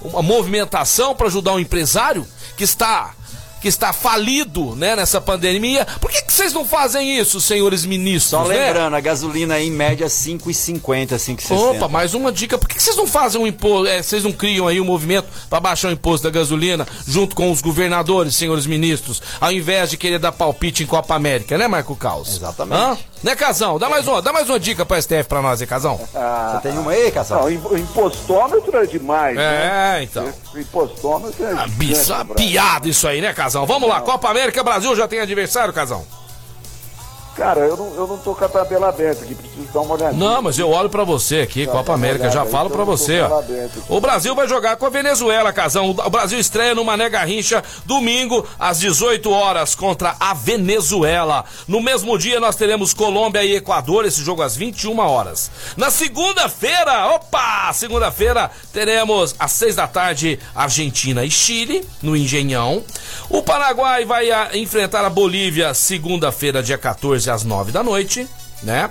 uma 0.00 0.22
movimentação 0.22 1.14
para 1.14 1.26
ajudar 1.26 1.52
um 1.52 1.58
empresário 1.60 2.26
que 2.56 2.64
está 2.64 3.12
que 3.60 3.68
está 3.68 3.92
falido, 3.92 4.74
né, 4.76 4.96
nessa 4.96 5.20
pandemia. 5.20 5.86
Por 6.00 6.10
que, 6.10 6.22
que 6.22 6.32
vocês 6.32 6.52
não 6.52 6.64
fazem 6.64 7.18
isso, 7.18 7.40
senhores 7.40 7.84
ministros? 7.84 8.30
Só 8.30 8.48
né? 8.48 8.66
lembrando, 8.66 8.94
a 8.94 9.00
gasolina 9.00 9.54
aí 9.54 9.68
em 9.68 9.70
média 9.70 10.06
5,50, 10.06 11.16
5,60. 11.16 11.76
Opa, 11.76 11.88
mais 11.88 12.14
uma 12.14 12.30
dica. 12.32 12.58
Por 12.58 12.68
que, 12.68 12.76
que 12.76 12.82
vocês 12.82 12.96
não 12.96 13.06
fazem 13.06 13.40
um 13.40 13.46
imposto? 13.46 13.88
vocês 14.02 14.24
não 14.24 14.32
criam 14.32 14.66
aí 14.66 14.80
um 14.80 14.84
movimento 14.84 15.28
para 15.48 15.60
baixar 15.60 15.88
o 15.88 15.92
imposto 15.92 16.24
da 16.24 16.30
gasolina 16.30 16.86
junto 17.06 17.34
com 17.34 17.50
os 17.50 17.60
governadores, 17.60 18.34
senhores 18.34 18.66
ministros, 18.66 19.22
ao 19.40 19.52
invés 19.52 19.90
de 19.90 19.96
querer 19.96 20.18
dar 20.18 20.32
palpite 20.32 20.82
em 20.82 20.86
Copa 20.86 21.14
América, 21.14 21.58
né, 21.58 21.68
Marco 21.68 21.94
Caos? 21.96 22.36
Exatamente. 22.36 22.80
Hã? 22.80 22.98
Né, 23.22 23.34
Casão? 23.34 23.78
Dá 23.78 23.88
mais 23.88 24.06
uma, 24.06 24.22
dá 24.22 24.32
mais 24.32 24.48
uma 24.48 24.60
dica 24.60 24.86
pra 24.86 25.00
STF 25.02 25.24
pra 25.24 25.42
nós 25.42 25.60
aí, 25.60 25.66
Casão. 25.66 25.96
Você 25.98 26.60
tem 26.68 26.78
uma 26.78 26.92
aí, 26.92 27.10
Casal? 27.10 27.40
Não, 27.40 27.46
o 27.46 27.50
im- 27.52 27.62
o 27.72 27.76
impostômetro 27.78 28.76
é 28.76 28.86
demais, 28.86 29.36
né? 29.36 29.96
É, 29.98 30.02
então. 30.04 30.32
O 30.54 30.58
impostômetro 30.58 31.44
é 31.44 31.52
Ah, 31.52 31.66
bicho, 31.68 32.00
piada 32.36 32.88
isso 32.88 33.08
aí, 33.08 33.20
né, 33.20 33.32
Casão? 33.34 33.66
Vamos 33.66 33.88
lá, 33.88 34.00
Copa 34.00 34.30
América 34.30 34.62
Brasil 34.62 34.94
já 34.94 35.08
tem 35.08 35.18
adversário, 35.20 35.74
Casão? 35.74 36.06
Cara, 37.38 37.60
eu 37.60 37.76
não, 37.76 37.94
eu 37.94 38.06
não 38.08 38.18
tô 38.18 38.34
com 38.34 38.44
a 38.44 38.48
tabela 38.48 38.88
aberta 38.88 39.22
aqui, 39.22 39.32
preciso 39.32 39.68
dar 39.72 39.80
uma 39.82 39.94
olhadinha. 39.94 40.28
Não, 40.28 40.42
mas 40.42 40.58
eu 40.58 40.68
olho 40.70 40.90
pra 40.90 41.04
você 41.04 41.36
aqui, 41.36 41.66
Tá, 41.66 41.70
Copa 41.70 41.94
América, 41.94 42.24
olhada 42.24 42.34
já 42.34 42.44
falo 42.44 42.68
tô 42.68 42.84
você, 42.84 43.20
ó. 43.20 43.42
O 43.88 44.00
Brasil 44.00 44.34
vai 44.34 44.48
jogar 44.48 44.74
com 44.74 44.84
a 44.84 44.90
Venezuela, 44.90 45.52
Casão. 45.52 45.90
O 45.90 46.10
Brasil 46.10 46.36
estreia 46.36 46.74
no 46.74 46.84
Mané 46.84 47.08
Garrincha 47.08 47.62
domingo 47.86 48.44
às 48.58 48.80
18 48.80 49.30
horas 49.30 49.76
contra 49.76 50.16
a 50.18 50.34
Venezuela. 50.34 51.44
No 51.68 51.80
mesmo 51.80 52.18
dia 52.18 52.40
nós 52.40 52.56
teremos 52.56 52.92
Colômbia 52.92 53.44
e 53.44 53.54
Equador, 53.54 54.04
esse 54.04 54.20
jogo 54.24 54.42
às 54.42 54.56
21 54.56 54.98
horas. 54.98 55.48
Na 55.76 55.92
segunda-feira, 55.92 57.06
opa, 57.14 57.72
segunda-feira 57.72 58.50
teremos 58.72 59.36
às 59.38 59.52
6 59.52 59.76
da 59.76 59.86
tarde 59.86 60.40
Argentina 60.56 61.24
e 61.24 61.30
Chile 61.30 61.86
no 62.02 62.16
Engenhão. 62.16 62.82
O 63.30 63.42
Paraguai 63.42 64.04
vai 64.04 64.28
ah, 64.32 64.50
enfrentar 64.54 65.04
a 65.04 65.10
Bolívia 65.10 65.72
segunda-feira, 65.72 66.64
dia 66.64 66.76
14 66.76 67.27
às 67.30 67.44
9 67.44 67.72
da 67.72 67.82
noite, 67.82 68.26
né? 68.62 68.90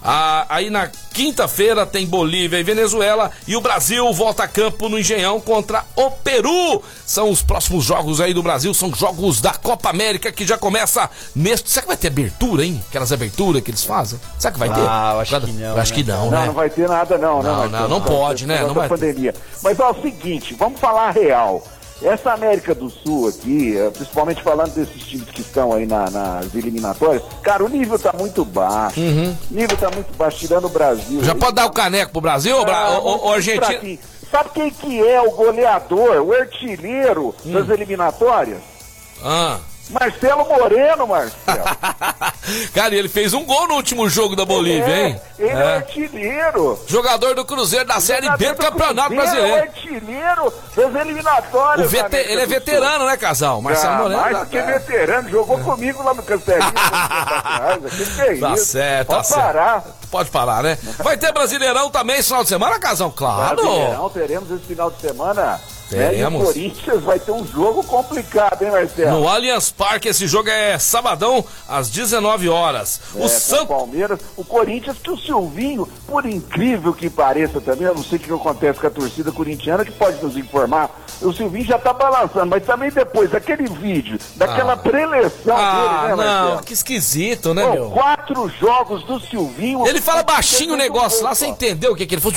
Ah, 0.00 0.46
aí 0.48 0.70
na 0.70 0.88
quinta-feira 1.12 1.84
tem 1.84 2.06
Bolívia 2.06 2.58
e 2.58 2.62
Venezuela 2.62 3.32
e 3.48 3.56
o 3.56 3.60
Brasil 3.60 4.12
volta 4.12 4.44
a 4.44 4.48
campo 4.48 4.88
no 4.88 4.96
Engenhão 4.96 5.40
contra 5.40 5.84
o 5.96 6.08
Peru. 6.10 6.80
São 7.04 7.28
os 7.28 7.42
próximos 7.42 7.84
jogos 7.84 8.20
aí 8.20 8.32
do 8.32 8.40
Brasil, 8.40 8.72
são 8.72 8.94
jogos 8.94 9.40
da 9.40 9.52
Copa 9.54 9.90
América 9.90 10.30
que 10.30 10.46
já 10.46 10.56
começa 10.56 11.10
neste. 11.34 11.68
Será 11.68 11.82
que 11.82 11.88
vai 11.88 11.96
ter 11.96 12.06
abertura, 12.06 12.64
hein? 12.64 12.80
Aquelas 12.88 13.10
aberturas 13.10 13.60
que 13.60 13.72
eles 13.72 13.82
fazem? 13.82 14.20
Será 14.38 14.52
que 14.52 14.58
vai 14.60 14.68
ter? 14.68 14.80
Ah, 14.88 15.10
eu 15.14 15.20
acho 15.20 15.40
que 15.40 15.52
não, 15.52 15.66
Eu 15.66 15.80
acho 15.80 15.92
que 15.92 16.04
né, 16.04 16.12
não, 16.14 16.24
Não, 16.26 16.30
né? 16.30 16.46
não 16.46 16.54
vai 16.54 16.70
ter 16.70 16.88
nada 16.88 17.18
não, 17.18 17.42
né? 17.42 17.48
Não, 17.50 17.56
Marcelo? 17.56 17.72
não, 17.82 17.88
não 17.88 18.00
pode, 18.00 18.46
né? 18.46 18.62
Não 18.62 18.74
vai 18.74 18.88
ter. 18.88 18.94
pandemia. 18.94 19.34
Mas 19.64 19.80
ó, 19.80 19.88
é 19.88 19.90
o 19.90 20.00
seguinte, 20.02 20.54
vamos 20.54 20.78
falar 20.78 21.08
a 21.08 21.10
real. 21.10 21.64
Essa 22.00 22.32
América 22.32 22.74
do 22.76 22.88
Sul 22.88 23.28
aqui, 23.28 23.76
eh, 23.76 23.90
principalmente 23.90 24.40
falando 24.42 24.72
desses 24.72 25.02
times 25.02 25.28
que 25.30 25.40
estão 25.40 25.72
aí 25.72 25.84
na- 25.84 26.08
nas 26.08 26.54
eliminatórias, 26.54 27.22
cara, 27.42 27.64
o 27.64 27.68
nível 27.68 27.98
tá 27.98 28.12
muito 28.16 28.44
baixo. 28.44 29.00
O 29.00 29.54
nível 29.54 29.76
tá 29.76 29.90
muito 29.90 30.16
baixo, 30.16 30.38
tirando 30.38 30.66
o 30.66 30.68
Brasil. 30.68 31.18
Uhum. 31.18 31.24
Já 31.24 31.34
pode 31.34 31.54
dar 31.54 31.66
o 31.66 31.70
caneco 31.72 32.12
pro 32.12 32.20
Brasil, 32.20 32.56
ô, 32.56 32.64
Bra... 32.64 32.76
Ah, 32.78 32.98
ô, 33.00 33.32
Argentina? 33.32 33.98
Sabe 34.30 34.50
quem 34.54 34.70
que 34.70 35.04
é 35.08 35.20
o 35.20 35.30
goleador, 35.32 36.20
o 36.22 36.32
artilheiro 36.32 37.34
Hum. 37.44 37.52
das 37.52 37.68
eliminatórias? 37.68 38.60
Ah. 39.24 39.58
Marcelo 39.90 40.46
Moreno, 40.46 41.06
Marcelo. 41.06 41.64
Cara, 42.74 42.94
ele 42.94 43.08
fez 43.08 43.32
um 43.34 43.44
gol 43.44 43.68
no 43.68 43.74
último 43.74 44.08
jogo 44.08 44.34
da 44.36 44.44
Bolívia, 44.44 44.84
É, 44.92 45.06
hein? 45.08 45.20
Ele 45.38 45.48
é, 45.50 45.52
É. 45.52 45.76
artilheiro. 45.76 46.78
Jogador 46.86 47.34
do 47.34 47.44
Cruzeiro 47.44 47.84
da 47.86 48.00
Série 48.00 48.28
B 48.36 48.48
do 48.52 48.56
Campeonato 48.56 49.08
Cruzeiro, 49.14 49.16
Brasileiro. 49.16 49.56
É 49.56 49.60
o 49.60 49.62
artilheiro 49.62 50.52
das 50.76 50.94
eliminatórias. 51.02 51.90
Vete- 51.90 52.16
Ele 52.16 52.42
é 52.42 52.46
veterano, 52.46 53.06
né, 53.06 53.16
casal? 53.16 53.60
Marcelo 53.62 53.92
Ah, 53.94 53.98
Moreno. 53.98 54.20
mais 54.20 54.36
tá- 54.38 54.44
do 54.44 54.50
que 54.50 54.60
veterano, 54.62 55.28
jogou 55.30 55.58
comigo 55.60 56.02
lá 56.02 56.14
no 56.14 56.22
Castelinho. 56.22 56.72
é 58.20 58.34
Tá 58.40 58.54
isso? 58.54 58.64
certo, 58.66 59.08
tá 59.08 59.14
Pode 59.16 59.26
certo. 59.28 59.40
parar. 59.42 59.84
Pode 60.10 60.30
parar, 60.30 60.62
né? 60.62 60.78
Vai 60.98 61.16
ter 61.16 61.32
Brasileirão 61.32 61.90
também 61.90 62.16
esse 62.18 62.28
final 62.28 62.42
de 62.42 62.48
semana, 62.48 62.78
casal? 62.78 63.12
Claro. 63.12 63.56
Brasileirão, 63.56 64.10
teremos 64.10 64.50
esse 64.50 64.64
final 64.64 64.90
de 64.90 65.00
semana 65.00 65.60
Né? 65.90 66.04
E 66.04 66.06
o 66.06 66.10
Teremos. 66.10 66.42
Corinthians 66.44 67.02
vai 67.02 67.18
ter 67.18 67.32
um 67.32 67.46
jogo 67.46 67.82
complicado, 67.82 68.62
hein, 68.62 68.70
Marcelo? 68.70 69.20
No 69.20 69.28
Allianz 69.28 69.70
Parque, 69.70 70.08
esse 70.08 70.26
jogo 70.26 70.48
é 70.50 70.78
sabadão, 70.78 71.44
às 71.68 71.88
19 71.90 72.48
horas. 72.48 73.00
É, 73.14 73.18
O 73.18 73.24
o 73.24 73.28
Santos. 73.28 73.68
Palmeiras, 73.68 74.20
o 74.36 74.44
Corinthians, 74.44 74.96
que 75.02 75.10
o 75.10 75.16
Silvinho, 75.16 75.88
por 76.06 76.26
incrível 76.26 76.92
que 76.92 77.08
pareça 77.08 77.60
também, 77.60 77.86
eu 77.86 77.94
não 77.94 78.02
sei 78.04 78.18
o 78.18 78.20
que 78.20 78.32
acontece 78.32 78.78
com 78.80 78.86
a 78.86 78.90
torcida 78.90 79.32
corintiana, 79.32 79.84
que 79.84 79.92
pode 79.92 80.22
nos 80.22 80.36
informar, 80.36 80.90
o 81.20 81.32
Silvinho 81.32 81.64
já 81.64 81.78
tá 81.78 81.92
balançando, 81.92 82.46
mas 82.46 82.64
também 82.64 82.90
depois 82.90 83.30
daquele 83.30 83.66
vídeo, 83.68 84.18
daquela 84.36 84.74
Ah. 84.74 84.76
preleção 84.76 85.56
Ah, 85.56 85.72
dele, 85.72 86.02
né, 86.02 86.08
não, 86.08 86.16
Marcelo? 86.16 86.62
que 86.62 86.72
esquisito, 86.72 87.54
né, 87.54 87.68
meu? 87.70 87.90
quatro 87.90 88.48
jogos 88.60 89.02
do 89.04 89.20
Silvinho. 89.20 89.86
Ele 89.86 90.00
fala 90.00 90.22
baixinho 90.22 90.74
o 90.74 90.76
negócio 90.76 91.22
lá, 91.24 91.34
você 91.34 91.46
entendeu 91.46 91.92
o 91.92 91.96
que, 91.96 92.06
que 92.06 92.14
ele 92.14 92.22
falou? 92.22 92.36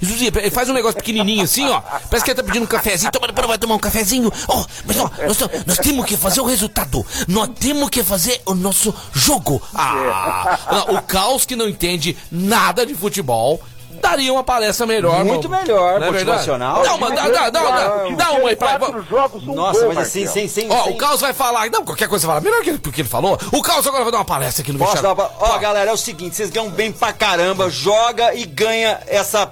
Ele 0.00 0.50
faz 0.50 0.68
um 0.68 0.72
negócio 0.72 0.96
pequenininho 0.96 1.44
assim, 1.44 1.68
ó. 1.68 1.80
Parece 1.80 2.24
que 2.24 2.30
ele 2.30 2.36
tá 2.36 2.42
pedindo 2.42 2.64
um 2.64 2.66
cafezinho. 2.66 3.10
Toma, 3.12 3.28
vai 3.46 3.58
tomar 3.58 3.74
um 3.74 3.78
cafezinho. 3.78 4.32
Ó, 4.48 4.64
mas 4.84 4.96
ó, 4.98 5.10
nós, 5.26 5.38
nós 5.66 5.78
temos 5.78 6.04
que 6.06 6.16
fazer 6.16 6.40
o 6.40 6.44
resultado. 6.44 7.04
Nós 7.26 7.48
temos 7.58 7.88
que 7.90 8.02
fazer 8.02 8.40
o 8.46 8.54
nosso 8.54 8.94
jogo. 9.12 9.62
Ah, 9.74 10.58
não, 10.70 10.96
o 10.96 11.02
caos 11.02 11.44
que 11.44 11.56
não 11.56 11.68
entende 11.68 12.16
nada 12.30 12.84
de 12.84 12.94
futebol. 12.94 13.60
Daria 14.00 14.32
uma 14.32 14.44
palestra 14.44 14.86
melhor. 14.86 15.24
Muito 15.24 15.48
não- 15.48 15.58
melhor, 15.58 16.00
não 16.00 16.06
é 16.08 16.10
motivacional. 16.10 16.82
Dá 16.82 16.94
uma, 16.94 17.10
dá, 17.10 17.28
dá, 17.28 17.50
dá, 17.50 17.60
dá, 17.60 18.04
dá 18.16 18.30
uma 18.32 18.48
aí 18.48 18.56
pra. 18.56 18.78
Quatro 18.78 19.02
jogos, 19.02 19.46
um 19.46 19.54
Nossa, 19.54 19.80
gol, 19.80 19.88
mas 19.94 20.08
assim, 20.08 20.24
Marcelo. 20.24 20.48
sem, 20.48 20.68
sem, 20.68 20.72
Ó, 20.72 20.84
sem... 20.84 20.92
o 20.92 20.96
Caos 20.96 21.20
vai 21.20 21.32
falar. 21.32 21.70
Não, 21.70 21.84
qualquer 21.84 22.08
coisa 22.08 22.22
você 22.22 22.26
fala. 22.26 22.40
Melhor 22.40 22.62
que 22.62 22.70
ele, 22.70 22.78
que 22.78 23.00
ele 23.00 23.08
falou. 23.08 23.38
O 23.52 23.62
Caos 23.62 23.86
agora 23.86 24.02
vai 24.04 24.12
dar 24.12 24.18
uma 24.18 24.24
palestra 24.24 24.62
aqui 24.62 24.72
no 24.72 24.78
Posso. 24.78 25.02
Ó, 25.40 25.58
galera, 25.58 25.90
é 25.90 25.92
o 25.92 25.96
seguinte, 25.96 26.36
vocês 26.36 26.50
ganham 26.50 26.70
bem 26.70 26.92
pra 26.92 27.12
caramba, 27.12 27.68
joga 27.70 28.34
e 28.34 28.44
ganha 28.44 29.00
essa... 29.06 29.50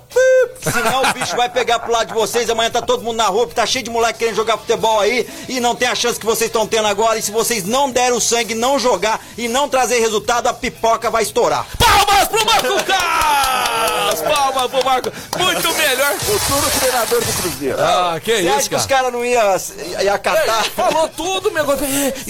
Senão 0.61 1.03
o 1.03 1.13
bicho 1.13 1.37
vai 1.37 1.49
pegar 1.49 1.79
pro 1.79 1.93
lado 1.93 2.09
de 2.09 2.15
vocês, 2.15 2.49
amanhã 2.51 2.71
tá 2.71 2.83
todo 2.83 3.03
mundo 3.03 3.17
na 3.17 3.27
rua, 3.27 3.47
porque 3.47 3.55
tá 3.61 3.67
cheio 3.67 3.85
de 3.85 3.91
moleque 3.91 4.19
querendo 4.21 4.37
jogar 4.37 4.57
futebol 4.57 5.01
aí, 5.01 5.29
e 5.49 5.61
não 5.61 5.75
tem 5.75 5.89
a 5.89 5.95
chance 5.95 6.19
que 6.19 6.27
vocês 6.27 6.49
estão 6.49 6.67
tendo 6.67 6.89
agora, 6.89 7.19
e 7.19 7.23
se 7.23 7.31
vocês 7.31 7.65
não 7.65 7.91
derem 7.91 8.17
o 8.17 8.21
sangue, 8.21 8.55
não 8.55 8.79
jogar 8.79 9.21
e 9.37 9.49
não 9.49 9.69
trazer 9.69 10.01
resultado, 10.01 10.49
a 10.49 10.53
pipoca 10.55 11.11
vai 11.11 11.23
estourar. 11.23 11.67
Palmas 11.79 12.29
pro 12.29 12.45
Marco 12.45 12.85
Caos! 12.85 14.21
Palmas 14.37 14.71
pro 14.71 14.85
Marco. 14.85 15.13
Muito 15.39 15.75
melhor. 15.75 16.13
Futuro 16.19 16.71
treinador 16.79 17.25
do 17.25 17.33
Cruzeiro. 17.33 17.81
Ah, 17.81 18.21
que 18.23 18.33
Você 18.33 18.43
isso, 18.43 18.55
acha 18.55 18.69
que 18.69 18.75
os 18.75 18.87
cara. 18.87 19.03
caras 19.03 19.13
não 19.13 19.25
iam 19.25 19.57
ia 20.03 20.15
acatar? 20.15 20.65
Falou 20.71 21.09
tudo, 21.09 21.51
meu 21.51 21.65
negócio. 21.65 21.87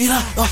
Lá, 0.07 0.23
ó, 0.37 0.45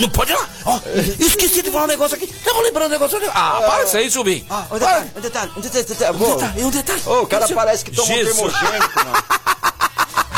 não 0.00 0.08
pode 0.10 0.32
ir 0.32 0.36
lá. 0.36 0.48
Ó, 0.66 0.80
esqueci 1.18 1.62
de 1.62 1.70
falar 1.70 1.84
um 1.84 1.88
negócio 1.88 2.16
aqui. 2.16 2.26
Tava 2.26 2.60
lembrando 2.60 2.86
um 2.86 2.90
negócio 2.90 3.16
ali. 3.16 3.28
Ah, 3.34 3.60
para 3.66 3.84
isso 3.84 3.96
aí, 3.96 4.10
Silvinho. 4.10 4.46
Ah, 4.48 4.66
um 4.70 4.78
detalhe, 4.78 5.10
um 5.16 5.20
detalhe, 5.20 5.52
um 5.56 5.60
detalhe, 5.60 5.84
um 5.84 5.88
detalhe. 5.88 6.18
Pô, 6.18 6.34
detalhe, 6.36 6.64
um 6.64 6.70
detalhe. 6.70 7.02
Ô, 7.06 7.20
o 7.22 7.26
cara 7.26 7.48
parece 7.48 7.84
que 7.84 7.90
tomou 7.90 8.16
um 8.16 8.24
termogênico, 8.24 9.00
não. 9.04 9.40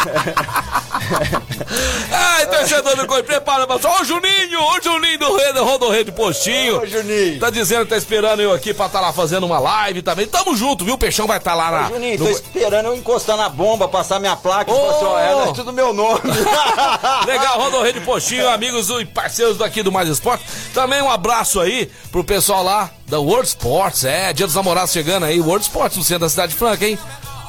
Ai, 2.10 2.46
torcedor 2.46 2.96
do 2.96 3.06
Coi, 3.06 3.22
prepara 3.22 3.66
pra 3.66 3.76
Ó, 3.82 4.00
o 4.00 4.04
Juninho, 4.04 4.60
o 4.60 4.80
Juninho 4.82 5.18
do 5.18 5.36
Rei, 5.36 5.52
do 5.52 5.64
Rodo 5.64 5.90
Rei 5.90 6.04
do 6.04 6.12
Postinho. 6.12 6.80
Ô, 6.80 6.86
Juninho. 6.86 7.40
Tá 7.40 7.50
dizendo 7.50 7.84
que 7.84 7.90
tá 7.90 7.96
esperando 7.96 8.40
eu 8.40 8.52
aqui 8.52 8.72
pra 8.72 8.88
tá 8.88 9.00
lá 9.00 9.12
fazendo 9.12 9.44
uma 9.44 9.58
live 9.58 10.02
também. 10.02 10.26
Tamo 10.26 10.56
junto, 10.56 10.84
viu? 10.84 10.94
O 10.94 10.98
Peixão 10.98 11.26
vai 11.26 11.38
estar 11.38 11.52
tá 11.52 11.56
lá 11.56 11.70
na. 11.70 11.88
Juninho, 11.88 12.18
no- 12.18 12.24
tô 12.24 12.30
esperando 12.30 12.86
eu 12.86 12.96
encostar 12.96 13.36
na 13.36 13.48
bomba, 13.48 13.88
passar 13.88 14.18
minha 14.20 14.36
placa 14.36 14.70
e 14.70 14.74
Ô! 14.74 14.76
falar 14.76 14.96
assim, 14.96 15.04
ó, 15.04 15.50
é 15.50 15.52
tudo 15.52 15.72
meu 15.72 15.92
nome. 15.92 16.20
Legal, 17.26 17.60
Rodo 17.60 17.82
Rei 17.82 17.92
de 17.92 18.00
Postinho, 18.00 18.48
amigos 18.48 18.88
e 18.90 19.04
parceiros 19.04 19.58
daqui 19.58 19.82
do 19.82 19.92
Mais 19.92 20.08
Esporte. 20.08 20.44
Também 20.74 21.02
um 21.02 21.10
abraço 21.10 21.60
aí 21.60 21.90
pro 22.10 22.24
pessoal 22.24 22.62
lá 22.62 22.90
da 23.06 23.18
World 23.18 23.48
Sports. 23.48 24.04
É, 24.04 24.32
dia 24.32 24.46
dos 24.46 24.54
namorados 24.54 24.92
chegando 24.92 25.24
aí. 25.24 25.40
World 25.40 25.64
Sports 25.64 25.96
no 25.96 26.04
centro 26.04 26.20
da 26.20 26.28
cidade 26.28 26.54
franca, 26.54 26.86
hein? 26.86 26.98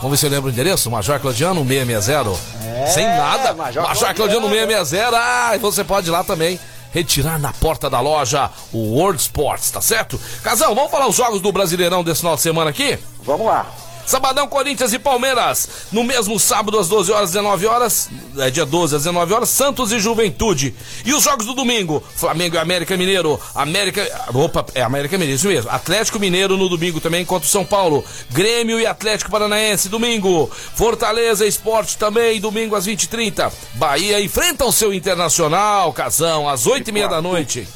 Vamos 0.03 0.19
ver 0.19 0.19
se 0.19 0.25
eu 0.25 0.31
lembro 0.31 0.49
o 0.49 0.51
endereço. 0.51 0.91
Major 0.91 1.17
Claudiano 1.17 1.65
660. 1.65 2.91
Sem 2.93 3.07
nada. 3.07 3.53
Major 3.53 3.83
Major, 3.83 4.13
Claudiano 4.13 4.49
660. 4.49 5.17
Ah, 5.17 5.55
e 5.55 5.59
você 5.59 5.81
pode 5.81 6.09
ir 6.09 6.11
lá 6.11 6.25
também. 6.25 6.59
Retirar 6.91 7.39
na 7.39 7.53
porta 7.53 7.89
da 7.89 8.01
loja 8.01 8.51
o 8.73 8.97
World 8.97 9.21
Sports, 9.21 9.71
tá 9.71 9.79
certo? 9.79 10.19
Casal, 10.43 10.75
vamos 10.75 10.91
falar 10.91 11.07
os 11.07 11.15
jogos 11.15 11.39
do 11.39 11.53
Brasileirão 11.53 12.03
desse 12.03 12.19
final 12.19 12.35
de 12.35 12.41
semana 12.41 12.69
aqui? 12.69 12.99
Vamos 13.23 13.47
lá. 13.47 13.65
Sabadão, 14.05 14.47
Corinthians 14.47 14.93
e 14.93 14.99
Palmeiras. 14.99 15.69
No 15.91 16.03
mesmo 16.03 16.39
sábado, 16.39 16.77
às 16.79 16.87
12 16.87 17.11
horas, 17.11 17.31
19 17.31 17.65
horas. 17.65 18.09
É 18.37 18.49
dia 18.49 18.65
12 18.65 18.95
às 18.95 19.03
19 19.03 19.33
horas, 19.33 19.49
Santos 19.49 19.91
e 19.91 19.99
Juventude. 19.99 20.73
E 21.05 21.13
os 21.13 21.23
jogos 21.23 21.45
do 21.45 21.53
domingo: 21.53 22.03
Flamengo 22.15 22.55
e 22.55 22.59
América 22.59 22.97
Mineiro. 22.97 23.39
América. 23.55 24.05
Opa, 24.33 24.65
é 24.73 24.81
América 24.81 25.17
Mineiro, 25.17 25.37
isso 25.37 25.47
mesmo. 25.47 25.69
Atlético 25.71 26.19
Mineiro 26.19 26.57
no 26.57 26.69
domingo 26.69 26.99
também 26.99 27.25
contra 27.25 27.47
o 27.47 27.51
São 27.51 27.65
Paulo. 27.65 28.03
Grêmio 28.31 28.79
e 28.79 28.85
Atlético 28.85 29.31
Paranaense, 29.31 29.89
domingo. 29.89 30.49
Fortaleza 30.75 31.45
Esporte 31.45 31.97
também, 31.97 32.39
domingo 32.39 32.75
às 32.75 32.87
20h30. 32.87 33.51
Bahia 33.75 34.21
enfrenta 34.21 34.65
o 34.65 34.71
seu 34.71 34.93
Internacional, 34.93 35.91
Casão, 35.93 36.47
às 36.47 36.65
8h30 36.65 37.09
da 37.09 37.21
noite. 37.21 37.67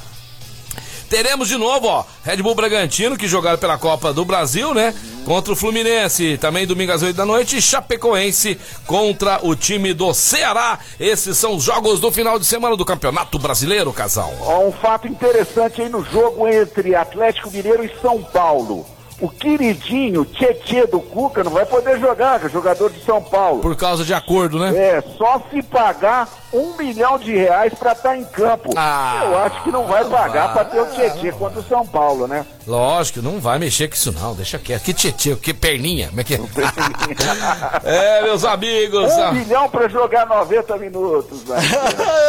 Teremos 1.10 1.48
de 1.48 1.58
novo, 1.58 1.88
ó, 1.88 2.04
Red 2.24 2.38
Bull 2.38 2.54
Bragantino, 2.54 3.18
que 3.18 3.28
jogaram 3.28 3.58
pela 3.58 3.78
Copa 3.78 4.12
do 4.12 4.26
Brasil, 4.26 4.74
né? 4.74 4.94
Contra 5.24 5.54
o 5.54 5.56
Fluminense, 5.56 6.38
também 6.38 6.68
domingo 6.68 6.92
às 6.92 7.02
8 7.02 7.16
da 7.16 7.26
noite, 7.26 7.62
Chapecoense 7.62 8.60
contra 8.86 9.40
o 9.42 9.56
time 9.56 9.94
do 9.94 10.14
Ceará. 10.14 10.80
Esses 11.00 11.38
são 11.38 11.56
os 11.56 11.64
jogos 11.64 12.00
do 12.00 12.12
final 12.12 12.38
de 12.38 12.46
semana 12.46 12.76
do 12.76 12.86
Campeonato 12.86 13.40
Brasileiro, 13.40 13.94
casal. 13.94 14.34
Ó, 14.42 14.68
um 14.68 14.72
fato 14.72 15.08
interessante 15.08 15.82
aí 15.82 15.90
no 15.90 16.04
jogo 16.04 16.48
entre 16.48 16.96
Atlético 16.96 17.52
Mineiro 17.52 17.86
e 17.86 17.92
São 18.02 18.22
Paulo. 18.22 18.86
O 19.20 19.30
queridinho 19.30 20.24
Tietê 20.26 20.86
do 20.86 21.00
Cuca 21.00 21.44
não 21.44 21.52
vai 21.52 21.66
poder 21.66 22.00
jogar, 22.00 22.48
jogador 22.50 22.92
de 22.92 23.04
São 23.04 23.22
Paulo. 23.22 23.62
Por 23.62 23.76
causa 23.76 24.06
de 24.06 24.14
acordo, 24.14 24.60
né? 24.60 24.78
É, 24.78 25.04
só 25.18 25.42
se 25.50 25.64
pagar 25.64 26.30
um 26.54 26.76
milhão 26.78 27.18
de 27.18 27.36
reais 27.36 27.74
pra 27.74 27.92
estar 27.92 28.16
em 28.18 28.24
campo. 28.26 28.72
Ah, 28.76 29.22
Eu 29.24 29.38
acho 29.40 29.64
que 29.64 29.72
não 29.72 29.86
vai 29.86 30.06
pagar 30.06 30.54
pra 30.54 30.66
ter 30.66 30.80
o 30.80 30.86
Tietê 30.88 31.32
contra 31.32 31.60
o 31.60 31.64
São 31.64 31.86
Paulo, 31.86 32.28
né? 32.28 32.46
Lógico, 32.68 33.22
não 33.22 33.40
vai 33.40 33.58
mexer 33.58 33.88
com 33.88 33.96
isso 33.96 34.12
não, 34.12 34.36
deixa 34.36 34.60
quieto. 34.60 34.84
Que 34.84 34.94
tietê, 34.94 35.34
que 35.38 35.54
perninha, 35.54 36.10
como 36.10 36.20
é 36.20 36.24
que 36.26 36.36
é? 36.36 36.40
é, 38.20 38.22
meus 38.24 38.44
amigos. 38.44 39.10
Um 39.14 39.32
milhão 39.32 39.70
pra 39.70 39.88
jogar 39.88 40.26
90 40.26 40.78
minutos, 40.78 41.44
velho. 41.44 41.62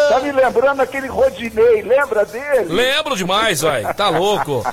tá 0.08 0.20
me 0.20 0.30
lembrando 0.30 0.80
aquele 0.80 1.08
Rodinei, 1.08 1.82
lembra 1.82 2.24
dele? 2.24 2.72
Lembro 2.72 3.16
demais, 3.16 3.62
vai. 3.62 3.92
Tá 3.94 4.08
louco. 4.10 4.64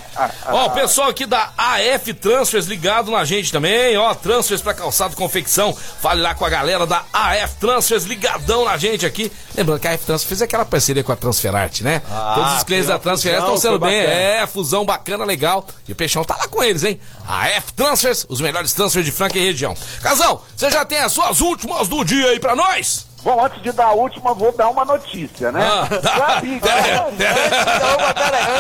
Ó, 0.48 0.66
o 0.68 0.70
pessoal 0.70 1.10
aqui 1.10 1.26
da 1.26 1.50
AF 1.58 2.14
Transfers 2.14 2.68
ligado 2.68 3.10
na 3.10 3.26
gente 3.26 3.52
também, 3.52 3.98
ó. 3.98 4.14
Transfers 4.14 4.62
pra 4.62 4.74
calçado 4.74 5.16
confecção. 5.16 5.74
Fale 5.74 6.22
lá 6.22 6.36
com 6.36 6.46
a 6.46 6.50
galera 6.50 6.86
da 6.86 7.04
AF 7.12 7.56
Transfers 7.60 8.04
ligadão 8.04 8.66
na 8.66 8.78
gente 8.78 9.04
aqui. 9.04 9.32
Lembrando 9.56 9.80
que 9.80 9.88
a 9.88 9.92
AF 9.94 10.06
Transfers 10.06 10.28
fez 10.28 10.42
aquela 10.42 10.66
parceria 10.66 11.04
com 11.04 11.12
a 11.12 11.16
Transferarte, 11.16 11.84
né? 11.84 12.02
Ah, 12.12 12.34
Todos 12.36 12.54
os 12.58 12.64
clientes 12.64 12.88
da 12.88 13.00
Transferarte 13.00 13.44
estão 13.44 13.58
sendo 13.58 13.80
bem. 13.80 14.02
bacana. 14.02 14.14
É, 14.20 14.48
fusão 14.48 14.86
bacana, 14.86 15.24
legal. 15.26 15.66
E 15.88 15.92
o 15.92 15.96
Peixão 15.96 16.24
tá 16.24 16.36
lá 16.36 16.48
com 16.48 16.62
eles, 16.64 16.84
hein? 16.84 17.00
A 17.28 17.46
AF 17.46 17.74
Transfers, 17.74 18.26
os 18.28 18.42
melhores 18.42 18.74
transfers 18.74 19.06
de 19.06 19.12
Franca 19.12 19.38
e 19.38 19.44
região. 19.46 19.76
Casal, 20.02 20.46
você 20.56 20.70
já 20.70 20.84
tem 20.84 21.00
as 21.00 21.12
suas 21.12 21.40
últimas 21.42 21.88
do 21.88 22.04
dia 22.04 22.28
aí 22.32 22.40
pra 22.40 22.56
nós? 22.56 23.06
Bom, 23.26 23.44
antes 23.44 23.60
de 23.64 23.72
dar 23.72 23.88
a 23.88 23.94
última, 23.94 24.36
vou 24.36 24.52
dar 24.52 24.70
uma 24.70 24.86
notícia, 24.86 25.52
né? 25.52 25.68
Ah. 25.68 25.88
Gabi, 26.20 26.60
pera, 26.62 27.08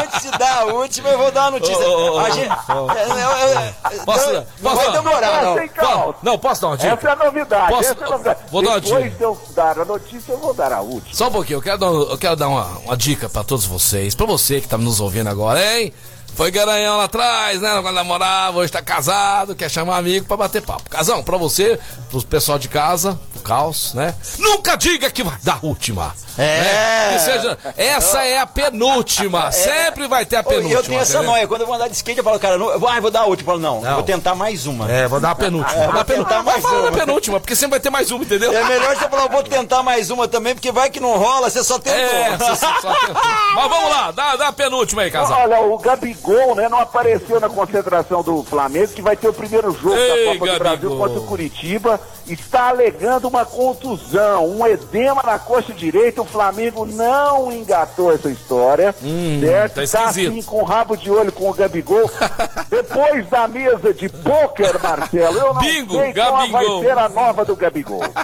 antes 0.03 0.21
de 0.23 0.31
dar 0.37 0.61
a 0.61 0.65
última, 0.65 1.09
eu 1.09 1.17
vou 1.19 1.31
dar 1.31 1.41
uma 1.43 1.51
notícia. 1.51 1.87
Ô, 1.87 2.15
ô, 2.15 2.19
A 2.19 2.29
gente- 2.31 2.49
é, 2.49 3.93
é, 3.93 3.93
é, 3.93 3.97
Posso- 4.03 4.33
não, 4.33 4.43
posso 4.43 4.47
não 4.61 4.75
vai 4.75 4.91
demorar, 4.91 5.43
não. 5.43 5.67
Calça. 5.67 6.15
Não, 6.23 6.39
posso 6.39 6.61
dar 6.61 6.67
uma 6.69 6.77
dica? 6.77 6.93
Essa 6.95 7.07
é 7.07 7.11
a 7.11 7.15
novidade, 7.15 7.71
Posso- 7.71 7.91
essa 7.91 8.03
é 8.03 8.07
a 8.07 8.09
novidade. 8.09 8.39
vou 8.51 8.61
dar 8.63 8.69
uma 8.71 8.81
Depois 8.81 9.03
dica. 9.03 9.15
de 9.17 9.23
eu 9.23 9.41
dar 9.55 9.79
a 9.79 9.85
notícia, 9.85 10.31
eu 10.31 10.37
vou 10.39 10.53
dar 10.53 10.73
a 10.73 10.81
última. 10.81 11.13
Só 11.15 11.27
um 11.27 11.31
pouquinho, 11.31 11.57
eu 11.57 11.61
quero 11.61 11.77
dar, 11.77 11.85
eu 11.87 12.17
quero 12.17 12.35
dar 12.35 12.47
uma, 12.47 12.65
uma 12.79 12.97
dica 12.97 13.29
pra 13.29 13.43
todos 13.43 13.65
vocês. 13.65 14.15
Pra 14.15 14.25
você 14.25 14.59
que 14.61 14.67
tá 14.67 14.77
nos 14.79 14.99
ouvindo 14.99 15.29
agora, 15.29 15.61
hein? 15.77 15.93
Foi 16.33 16.51
garanhão 16.51 16.97
lá 16.97 17.05
atrás, 17.05 17.61
né? 17.61 17.79
Quando 17.81 17.95
namorava, 17.95 18.57
hoje 18.57 18.69
tá 18.71 18.81
casado, 18.81 19.55
quer 19.55 19.69
chamar 19.69 19.97
amigo 19.97 20.25
pra 20.25 20.35
bater 20.35 20.61
papo. 20.61 20.89
Casão, 20.89 21.23
pra 21.23 21.37
você, 21.37 21.79
pro 22.09 22.21
pessoal 22.25 22.59
de 22.59 22.67
casa, 22.67 23.17
caos, 23.45 23.93
né? 23.93 24.13
Nunca 24.39 24.75
diga 24.75 25.09
que 25.11 25.23
vai 25.23 25.37
dar 25.43 25.59
última. 25.63 26.13
É. 26.37 26.59
Né? 26.61 27.13
Que 27.13 27.19
seja, 27.23 27.57
essa 27.77 28.25
é 28.25 28.39
a 28.39 28.45
penúltima. 28.45 29.51
Sempre 29.53 30.07
vai 30.07 30.25
ter 30.25 30.35
a 30.37 30.43
penúltima. 30.43 30.69
E 30.69 30.73
eu 30.73 30.83
tenho 30.83 30.99
essa 30.99 31.13
entendeu? 31.17 31.31
noia. 31.31 31.47
Quando 31.47 31.61
eu 31.61 31.67
vou 31.67 31.75
andar 31.75 31.87
de 31.87 31.95
skate, 31.95 32.17
eu 32.17 32.23
falo, 32.23 32.39
cara, 32.39 32.57
não, 32.57 32.71
eu 32.71 32.79
vou, 32.79 32.89
ah, 32.89 32.99
vou 32.99 33.09
dar 33.11 33.21
a 33.21 33.25
última. 33.25 33.53
Eu 33.53 33.57
falo, 33.57 33.59
não, 33.59 33.81
Não. 33.81 33.93
vou 33.95 34.03
tentar 34.03 34.35
mais 34.35 34.65
uma. 34.65 34.91
É, 34.91 35.07
vou 35.07 35.19
dar 35.21 35.31
a 35.31 35.35
penúltima. 35.35 35.79
É, 35.81 35.85
vou 35.85 35.93
dar 35.93 36.01
a 36.01 36.03
vou 36.03 36.05
penúltima. 36.05 36.37
tentar 36.37 36.43
Vai 36.43 36.53
mais 36.53 36.63
falar 36.65 36.81
uma. 36.81 36.91
na 36.91 36.97
penúltima, 36.97 37.39
porque 37.39 37.55
sempre 37.55 37.71
vai 37.71 37.79
ter 37.79 37.89
mais 37.89 38.11
uma, 38.11 38.23
entendeu? 38.25 38.51
É 38.51 38.63
melhor 38.65 38.95
você 38.97 39.07
falar, 39.07 39.23
eu 39.23 39.29
vou 39.29 39.43
tentar 39.43 39.83
mais 39.83 40.09
uma 40.09 40.27
também, 40.27 40.53
porque 40.55 40.71
vai 40.71 40.89
que 40.89 40.99
não 40.99 41.17
rola, 41.17 41.49
você 41.49 41.63
só 41.63 41.79
tentou. 41.79 41.99
É, 41.99 42.35
você 42.35 42.55
só 42.55 42.73
tentou. 42.73 43.13
Mas 43.55 43.69
vamos 43.69 43.89
lá, 43.89 44.11
dá, 44.11 44.35
dá 44.35 44.47
a 44.47 44.53
penúltima 44.53 45.03
aí, 45.03 45.11
casal. 45.11 45.41
Olha, 45.43 45.61
o 45.61 45.77
Gabigol 45.77 46.05
Gabigol, 46.05 46.55
né, 46.55 46.69
não 46.69 46.79
apareceu 46.79 47.39
na 47.39 47.49
concentração 47.49 48.21
do 48.23 48.43
Flamengo, 48.43 48.87
que 48.93 49.01
vai 49.01 49.15
ter 49.15 49.27
o 49.27 49.33
primeiro 49.33 49.71
jogo 49.73 49.95
Ei, 49.95 50.25
da 50.25 50.33
Copa 50.33 50.51
do 50.53 50.59
Brasil 50.59 50.89
Gabigol. 50.89 50.97
contra 50.97 51.19
o 51.19 51.25
Curitiba. 51.25 51.99
Está 52.27 52.69
alegando 52.69 53.27
uma 53.27 53.34
contusão, 53.43 54.47
um 54.47 54.65
edema 54.67 55.21
na 55.23 55.39
coxa 55.39 55.73
direita. 55.73 56.21
O 56.21 56.25
Flamengo 56.25 56.85
não 56.85 57.51
engatou 57.51 58.13
essa 58.13 58.29
história, 58.29 58.93
certo? 59.41 59.73
tá 59.75 59.83
Está 59.83 59.99
esquisito. 60.05 60.29
assim 60.31 60.41
com 60.43 60.61
o 60.61 60.63
rabo 60.63 60.95
de 60.95 61.09
olho 61.09 61.31
com 61.31 61.49
o 61.49 61.53
Gabigol. 61.53 62.09
Depois 62.69 63.27
da 63.29 63.47
mesa 63.47 63.93
de 63.93 64.07
pôquer, 64.09 64.79
Marcelo, 64.81 65.37
eu 65.39 65.53
não 65.55 65.61
Bingo, 65.61 65.95
sei 65.99 66.13
qual 66.13 66.31
vai 66.37 66.49
Gabigol. 66.51 66.81
ser 66.83 66.97
a 66.97 67.09
nova 67.09 67.43
do 67.43 67.55
Gabigol. 67.55 68.01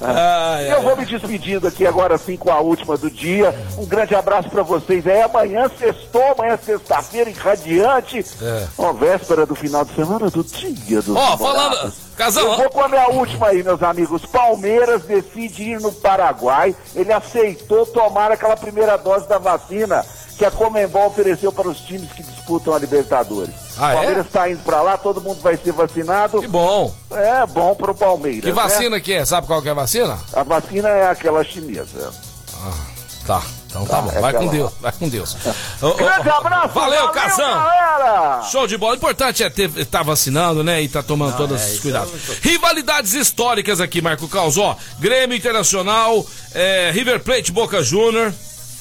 Ai, 0.00 0.72
Eu 0.72 0.82
vou 0.82 0.96
me 0.96 1.04
despedindo 1.04 1.66
aqui 1.66 1.86
agora 1.86 2.18
sim 2.18 2.36
com 2.36 2.50
a 2.50 2.60
última 2.60 2.96
do 2.96 3.10
dia. 3.10 3.54
Um 3.78 3.86
grande 3.86 4.14
abraço 4.14 4.48
pra 4.50 4.62
vocês. 4.62 5.06
É 5.06 5.22
amanhã 5.22 5.70
sextou, 5.78 6.22
amanhã 6.36 6.58
sexta-feira, 6.62 7.30
irradiante. 7.30 8.24
É. 8.42 8.66
Ó, 8.76 8.92
véspera 8.92 9.46
do 9.46 9.54
final 9.54 9.84
de 9.84 9.94
semana 9.94 10.28
do 10.30 10.44
dia 10.44 11.00
dos 11.00 11.16
Ó, 11.16 11.30
namorados. 11.30 11.40
falando. 11.40 11.92
Casão, 12.16 12.52
Eu 12.52 12.56
vou 12.56 12.70
com 12.70 12.80
a 12.80 12.88
minha 12.88 13.08
última 13.08 13.48
aí, 13.48 13.62
meus 13.62 13.82
amigos. 13.82 14.24
Palmeiras 14.26 15.02
decide 15.02 15.70
ir 15.70 15.80
no 15.80 15.92
Paraguai. 15.92 16.74
Ele 16.94 17.12
aceitou 17.12 17.84
tomar 17.86 18.30
aquela 18.30 18.56
primeira 18.56 18.96
dose 18.96 19.28
da 19.28 19.38
vacina 19.38 20.04
que 20.36 20.44
a 20.44 20.50
Comembol 20.50 21.06
ofereceu 21.06 21.52
para 21.52 21.68
os 21.68 21.78
times 21.80 22.10
que 22.12 22.22
disputam 22.22 22.74
a 22.74 22.78
Libertadores. 22.78 23.54
Ah, 23.78 23.90
é? 23.90 23.92
o 23.92 23.96
Palmeiras 23.96 24.26
está 24.26 24.50
indo 24.50 24.62
para 24.62 24.82
lá, 24.82 24.96
todo 24.96 25.20
mundo 25.20 25.40
vai 25.40 25.56
ser 25.56 25.72
vacinado. 25.72 26.40
que 26.40 26.48
bom. 26.48 26.92
É 27.10 27.46
bom 27.46 27.74
pro 27.74 27.94
Palmeiras. 27.94 28.42
Que 28.42 28.48
né? 28.48 28.52
vacina 28.52 29.00
que 29.00 29.12
é? 29.12 29.24
Sabe 29.24 29.46
qual 29.46 29.62
que 29.62 29.68
é 29.68 29.72
a 29.72 29.74
vacina? 29.74 30.18
A 30.32 30.42
vacina 30.42 30.88
é 30.88 31.06
aquela 31.06 31.44
chinesa. 31.44 32.12
Tá, 33.26 33.42
então 33.74 33.84
tá, 33.84 34.00
bom. 34.00 34.10
é 34.10 34.20
Vai 34.20 34.32
com 34.32 34.38
aquela 34.38 34.52
Deus, 34.52 34.72
vai 34.80 34.92
com 34.92 35.08
Deus. 35.08 35.36
Ô, 35.82 35.88
ô, 35.88 35.94
Grande 35.94 36.30
abraço, 36.30 36.68
Valeu, 36.74 37.08
Casão. 37.08 37.54
galera! 37.54 38.42
Show 38.42 38.68
de 38.68 38.78
bola. 38.78 38.92
O 38.92 38.96
importante 38.96 39.42
é 39.42 39.50
ter, 39.50 39.68
tá 39.86 40.00
vacinando, 40.04 40.62
né? 40.62 40.80
E 40.80 40.88
tá 40.88 41.02
tomando 41.02 41.36
todos 41.36 41.60
é, 41.60 41.64
os 41.64 41.72
isso 41.72 41.82
cuidados. 41.82 42.12
Rivalidades 42.40 43.14
históricas 43.14 43.80
aqui, 43.80 44.00
Marco 44.00 44.28
Caos. 44.28 44.56
Ó, 44.56 44.76
Grêmio 45.00 45.36
Internacional, 45.36 46.24
é, 46.54 46.92
River 46.92 47.18
Plate 47.20 47.50
Boca 47.50 47.82
Júnior 47.82 48.32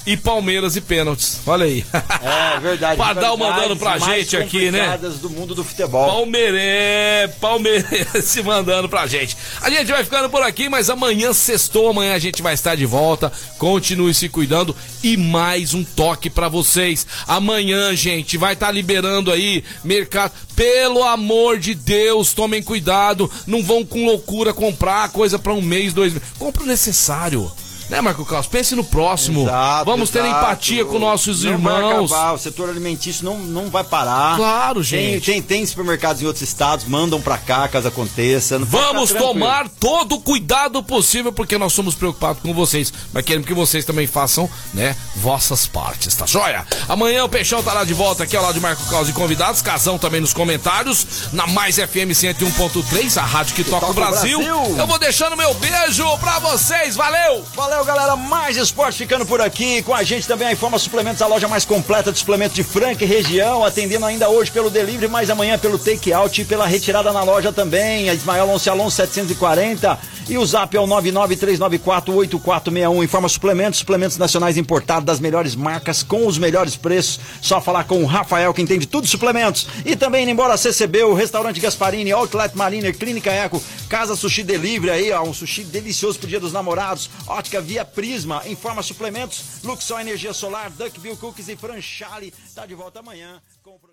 e 0.06 0.18
Palmeiras 0.18 0.76
e 0.76 0.82
pênaltis. 0.82 1.40
Olha 1.46 1.66
aí. 1.66 1.86
É 2.22 2.60
verdade. 2.60 2.98
Pardal 2.98 3.38
mandando 3.38 3.76
pra 3.78 3.98
gente 3.98 4.36
aqui, 4.36 4.72
né? 4.72 4.98
do 4.98 5.30
mundo 5.30 5.56
do 5.56 5.64
futebol. 5.64 6.08
Palmeiré, 6.08 7.28
Palmeirense 7.40 8.42
mandando 8.44 8.90
pra 8.90 9.08
gente. 9.08 9.38
A 9.62 9.70
gente 9.70 9.92
vai 9.92 10.04
ficando 10.04 10.30
por 10.30 10.42
aqui, 10.42 10.68
mas 10.68 10.90
amanhã, 10.90 11.34
sextou, 11.34 11.90
amanhã 11.90 12.14
a 12.14 12.20
gente 12.20 12.42
vai 12.42 12.54
estar 12.54 12.76
de 12.76 12.86
volta. 12.86 13.32
Continue 13.58 14.14
se 14.14 14.28
cuidando 14.28 14.76
e 15.02 15.16
mais 15.16 15.74
um 15.74 15.84
toque 15.84 16.30
pra 16.30 16.50
vocês. 16.50 17.08
Amanhã, 17.28 17.96
gente, 17.96 18.38
vai 18.38 18.54
estar 18.54 18.72
liberando 18.72 19.32
aí 19.32 19.64
mercado. 19.84 20.34
Pelo 20.56 21.04
amor 21.04 21.58
de 21.58 21.74
Deus, 21.74 22.34
tomem 22.34 22.62
cuidado. 22.62 23.30
Não 23.48 23.64
vão 23.64 23.86
com 23.86 24.06
loucura 24.06 24.54
comprar 24.54 25.10
coisa 25.10 25.40
pra 25.40 25.54
um 25.54 25.62
mês, 25.62 25.94
dois 25.94 26.14
meses. 26.14 26.30
Compre 26.38 26.64
o 26.64 26.68
necessário. 26.68 27.52
Né, 27.94 28.02
Marco 28.02 28.26
Carlos? 28.26 28.48
Pense 28.48 28.76
no 28.76 28.84
próximo. 28.84 29.44
Exato, 29.44 29.86
Vamos 29.86 30.10
ter 30.10 30.26
exato. 30.26 30.36
empatia 30.36 30.84
com 30.84 30.98
nossos 30.98 31.44
Não 31.44 31.52
irmãos. 31.52 32.10
Vai 32.10 32.20
acabar, 32.20 32.34
o 32.34 32.38
setor 32.40 32.68
alimentício 32.70 33.24
não, 33.24 33.38
não 33.38 33.70
vai 33.70 33.84
parar. 33.84 34.36
Claro, 34.36 34.80
Tem, 34.82 35.12
gente. 35.14 35.26
tem, 35.32 35.42
tem 35.44 35.64
supermercados 35.64 36.20
em 36.20 36.26
outros 36.26 36.42
estados, 36.42 36.86
mandam 36.88 37.22
pra 37.22 37.38
cá 37.38 37.68
caso 37.68 37.88
aconteça. 37.88 38.58
Não 38.58 38.66
Vamos 38.66 39.12
tomar 39.12 39.70
todo 39.70 40.16
o 40.16 40.20
cuidado 40.20 40.82
possível, 40.82 41.32
porque 41.32 41.56
nós 41.56 41.72
somos 41.72 41.94
preocupados 41.94 42.42
com 42.42 42.52
vocês. 42.52 42.92
Mas 43.14 43.24
queremos 43.26 43.48
que 43.48 43.54
vocês 43.54 43.86
também 43.86 44.08
façam, 44.08 44.50
né, 44.74 44.96
vossas 45.18 45.68
partes, 45.68 46.16
tá 46.16 46.26
joia? 46.26 46.66
Amanhã 46.90 47.24
o 47.26 47.30
Peixão 47.30 47.62
tá 47.62 47.74
lá 47.74 47.84
de 47.84 47.94
volta 47.94 48.24
aqui 48.24 48.36
ao 48.36 48.42
lado 48.42 48.56
de 48.56 48.60
Marco 48.60 48.84
Caos 48.90 49.08
e 49.08 49.14
convidados. 49.14 49.62
Casão 49.62 50.00
também 50.00 50.20
nos 50.20 50.34
comentários. 50.34 51.06
Na 51.32 51.46
Mais 51.46 51.76
FM 51.76 52.10
101.3, 52.12 53.22
a 53.22 53.24
rádio 53.24 53.54
que 53.54 53.64
toca 53.64 53.86
o 53.86 53.90
toca 53.90 53.92
o 53.92 53.94
Brasil. 53.94 54.40
Brasil. 54.40 54.78
Eu 54.80 54.88
vou 54.88 54.98
deixando 54.98 55.38
meu 55.38 55.54
beijo 55.54 56.18
pra 56.18 56.40
vocês. 56.40 56.96
Valeu! 56.96 57.46
Valeu, 57.56 57.83
galera. 57.84 58.16
Mais 58.16 58.58
esporte 58.58 58.98
ficando 58.98 59.26
por 59.26 59.42
aqui. 59.42 59.82
Com 59.84 59.94
a 59.94 60.04
gente 60.04 60.28
também 60.28 60.48
a 60.48 60.52
Informa 60.52 60.80
Suplementos, 60.80 61.22
a 61.22 61.28
loja 61.28 61.48
mais 61.48 61.66
completa 61.66 62.12
de 62.12 62.20
suplementos 62.20 62.56
de 62.56 62.64
Franca 62.64 63.04
e 63.04 63.08
região. 63.08 63.64
Atendendo 63.64 64.06
ainda 64.06 64.30
hoje 64.30 64.52
pelo 64.52 64.70
delivery, 64.70 65.08
mas 65.08 65.30
amanhã 65.30 65.58
pelo 65.58 65.78
take 65.78 66.14
out 66.14 66.42
e 66.42 66.46
pela 66.46 66.66
retirada 66.66 67.12
na 67.12 67.24
loja 67.24 67.52
também. 67.52 68.10
A 68.10 68.14
Ismael 68.14 68.44
Alonso 68.44 68.70
Alonso 68.70 68.96
740. 68.98 70.00
E 70.30 70.38
o 70.38 70.46
zap 70.46 70.76
é 70.76 70.80
o 70.80 70.88
993948461. 70.88 73.04
Informa 73.04 73.28
Suplementos, 73.28 73.80
suplementos 73.80 74.18
nacionais 74.18 74.58
importados 74.58 75.06
das 75.06 75.20
melhores 75.20 75.56
marcas 75.56 76.02
com 76.02 76.26
os 76.26 76.38
melhores 76.38 76.76
preços. 76.76 77.20
Só 77.42 77.60
falar 77.60 77.84
com 77.84 78.02
o 78.02 78.06
Rafael 78.06 78.54
que 78.54 78.62
entende 78.62 78.88
tudo 78.88 79.04
de 79.04 79.10
suplementos. 79.10 79.68
E 79.86 79.96
também 79.96 80.30
embora 80.30 80.58
CCB, 80.58 81.04
o 81.04 81.14
Restaurante 81.14 81.60
Gasparini, 81.60 82.12
Outlet 82.12 82.56
Mariner, 82.56 82.98
Clínica 82.98 83.32
Eco, 83.32 83.62
Casa 83.90 84.16
Sushi 84.16 84.44
Delivery 84.44 84.92
aí, 84.92 85.12
ó, 85.12 85.24
um 85.24 85.34
sushi 85.34 85.64
delicioso 85.64 86.20
pro 86.20 86.28
Dia 86.28 86.40
dos 86.40 86.54
Namorados. 86.54 87.10
Ótica 87.28 87.62
Via 87.64 87.86
Prisma, 87.86 88.46
Informa 88.48 88.84
Suplementos, 88.84 89.64
Luxol 89.64 90.02
Energia 90.02 90.34
Solar, 90.34 90.70
Duckbill 90.70 91.18
Cookies 91.18 91.48
e 91.48 91.56
Franchale. 91.56 92.34
Tá 92.54 92.66
de 92.66 92.76
volta 92.76 93.00
amanhã 93.00 93.42
com 93.64 93.72
o. 93.72 93.84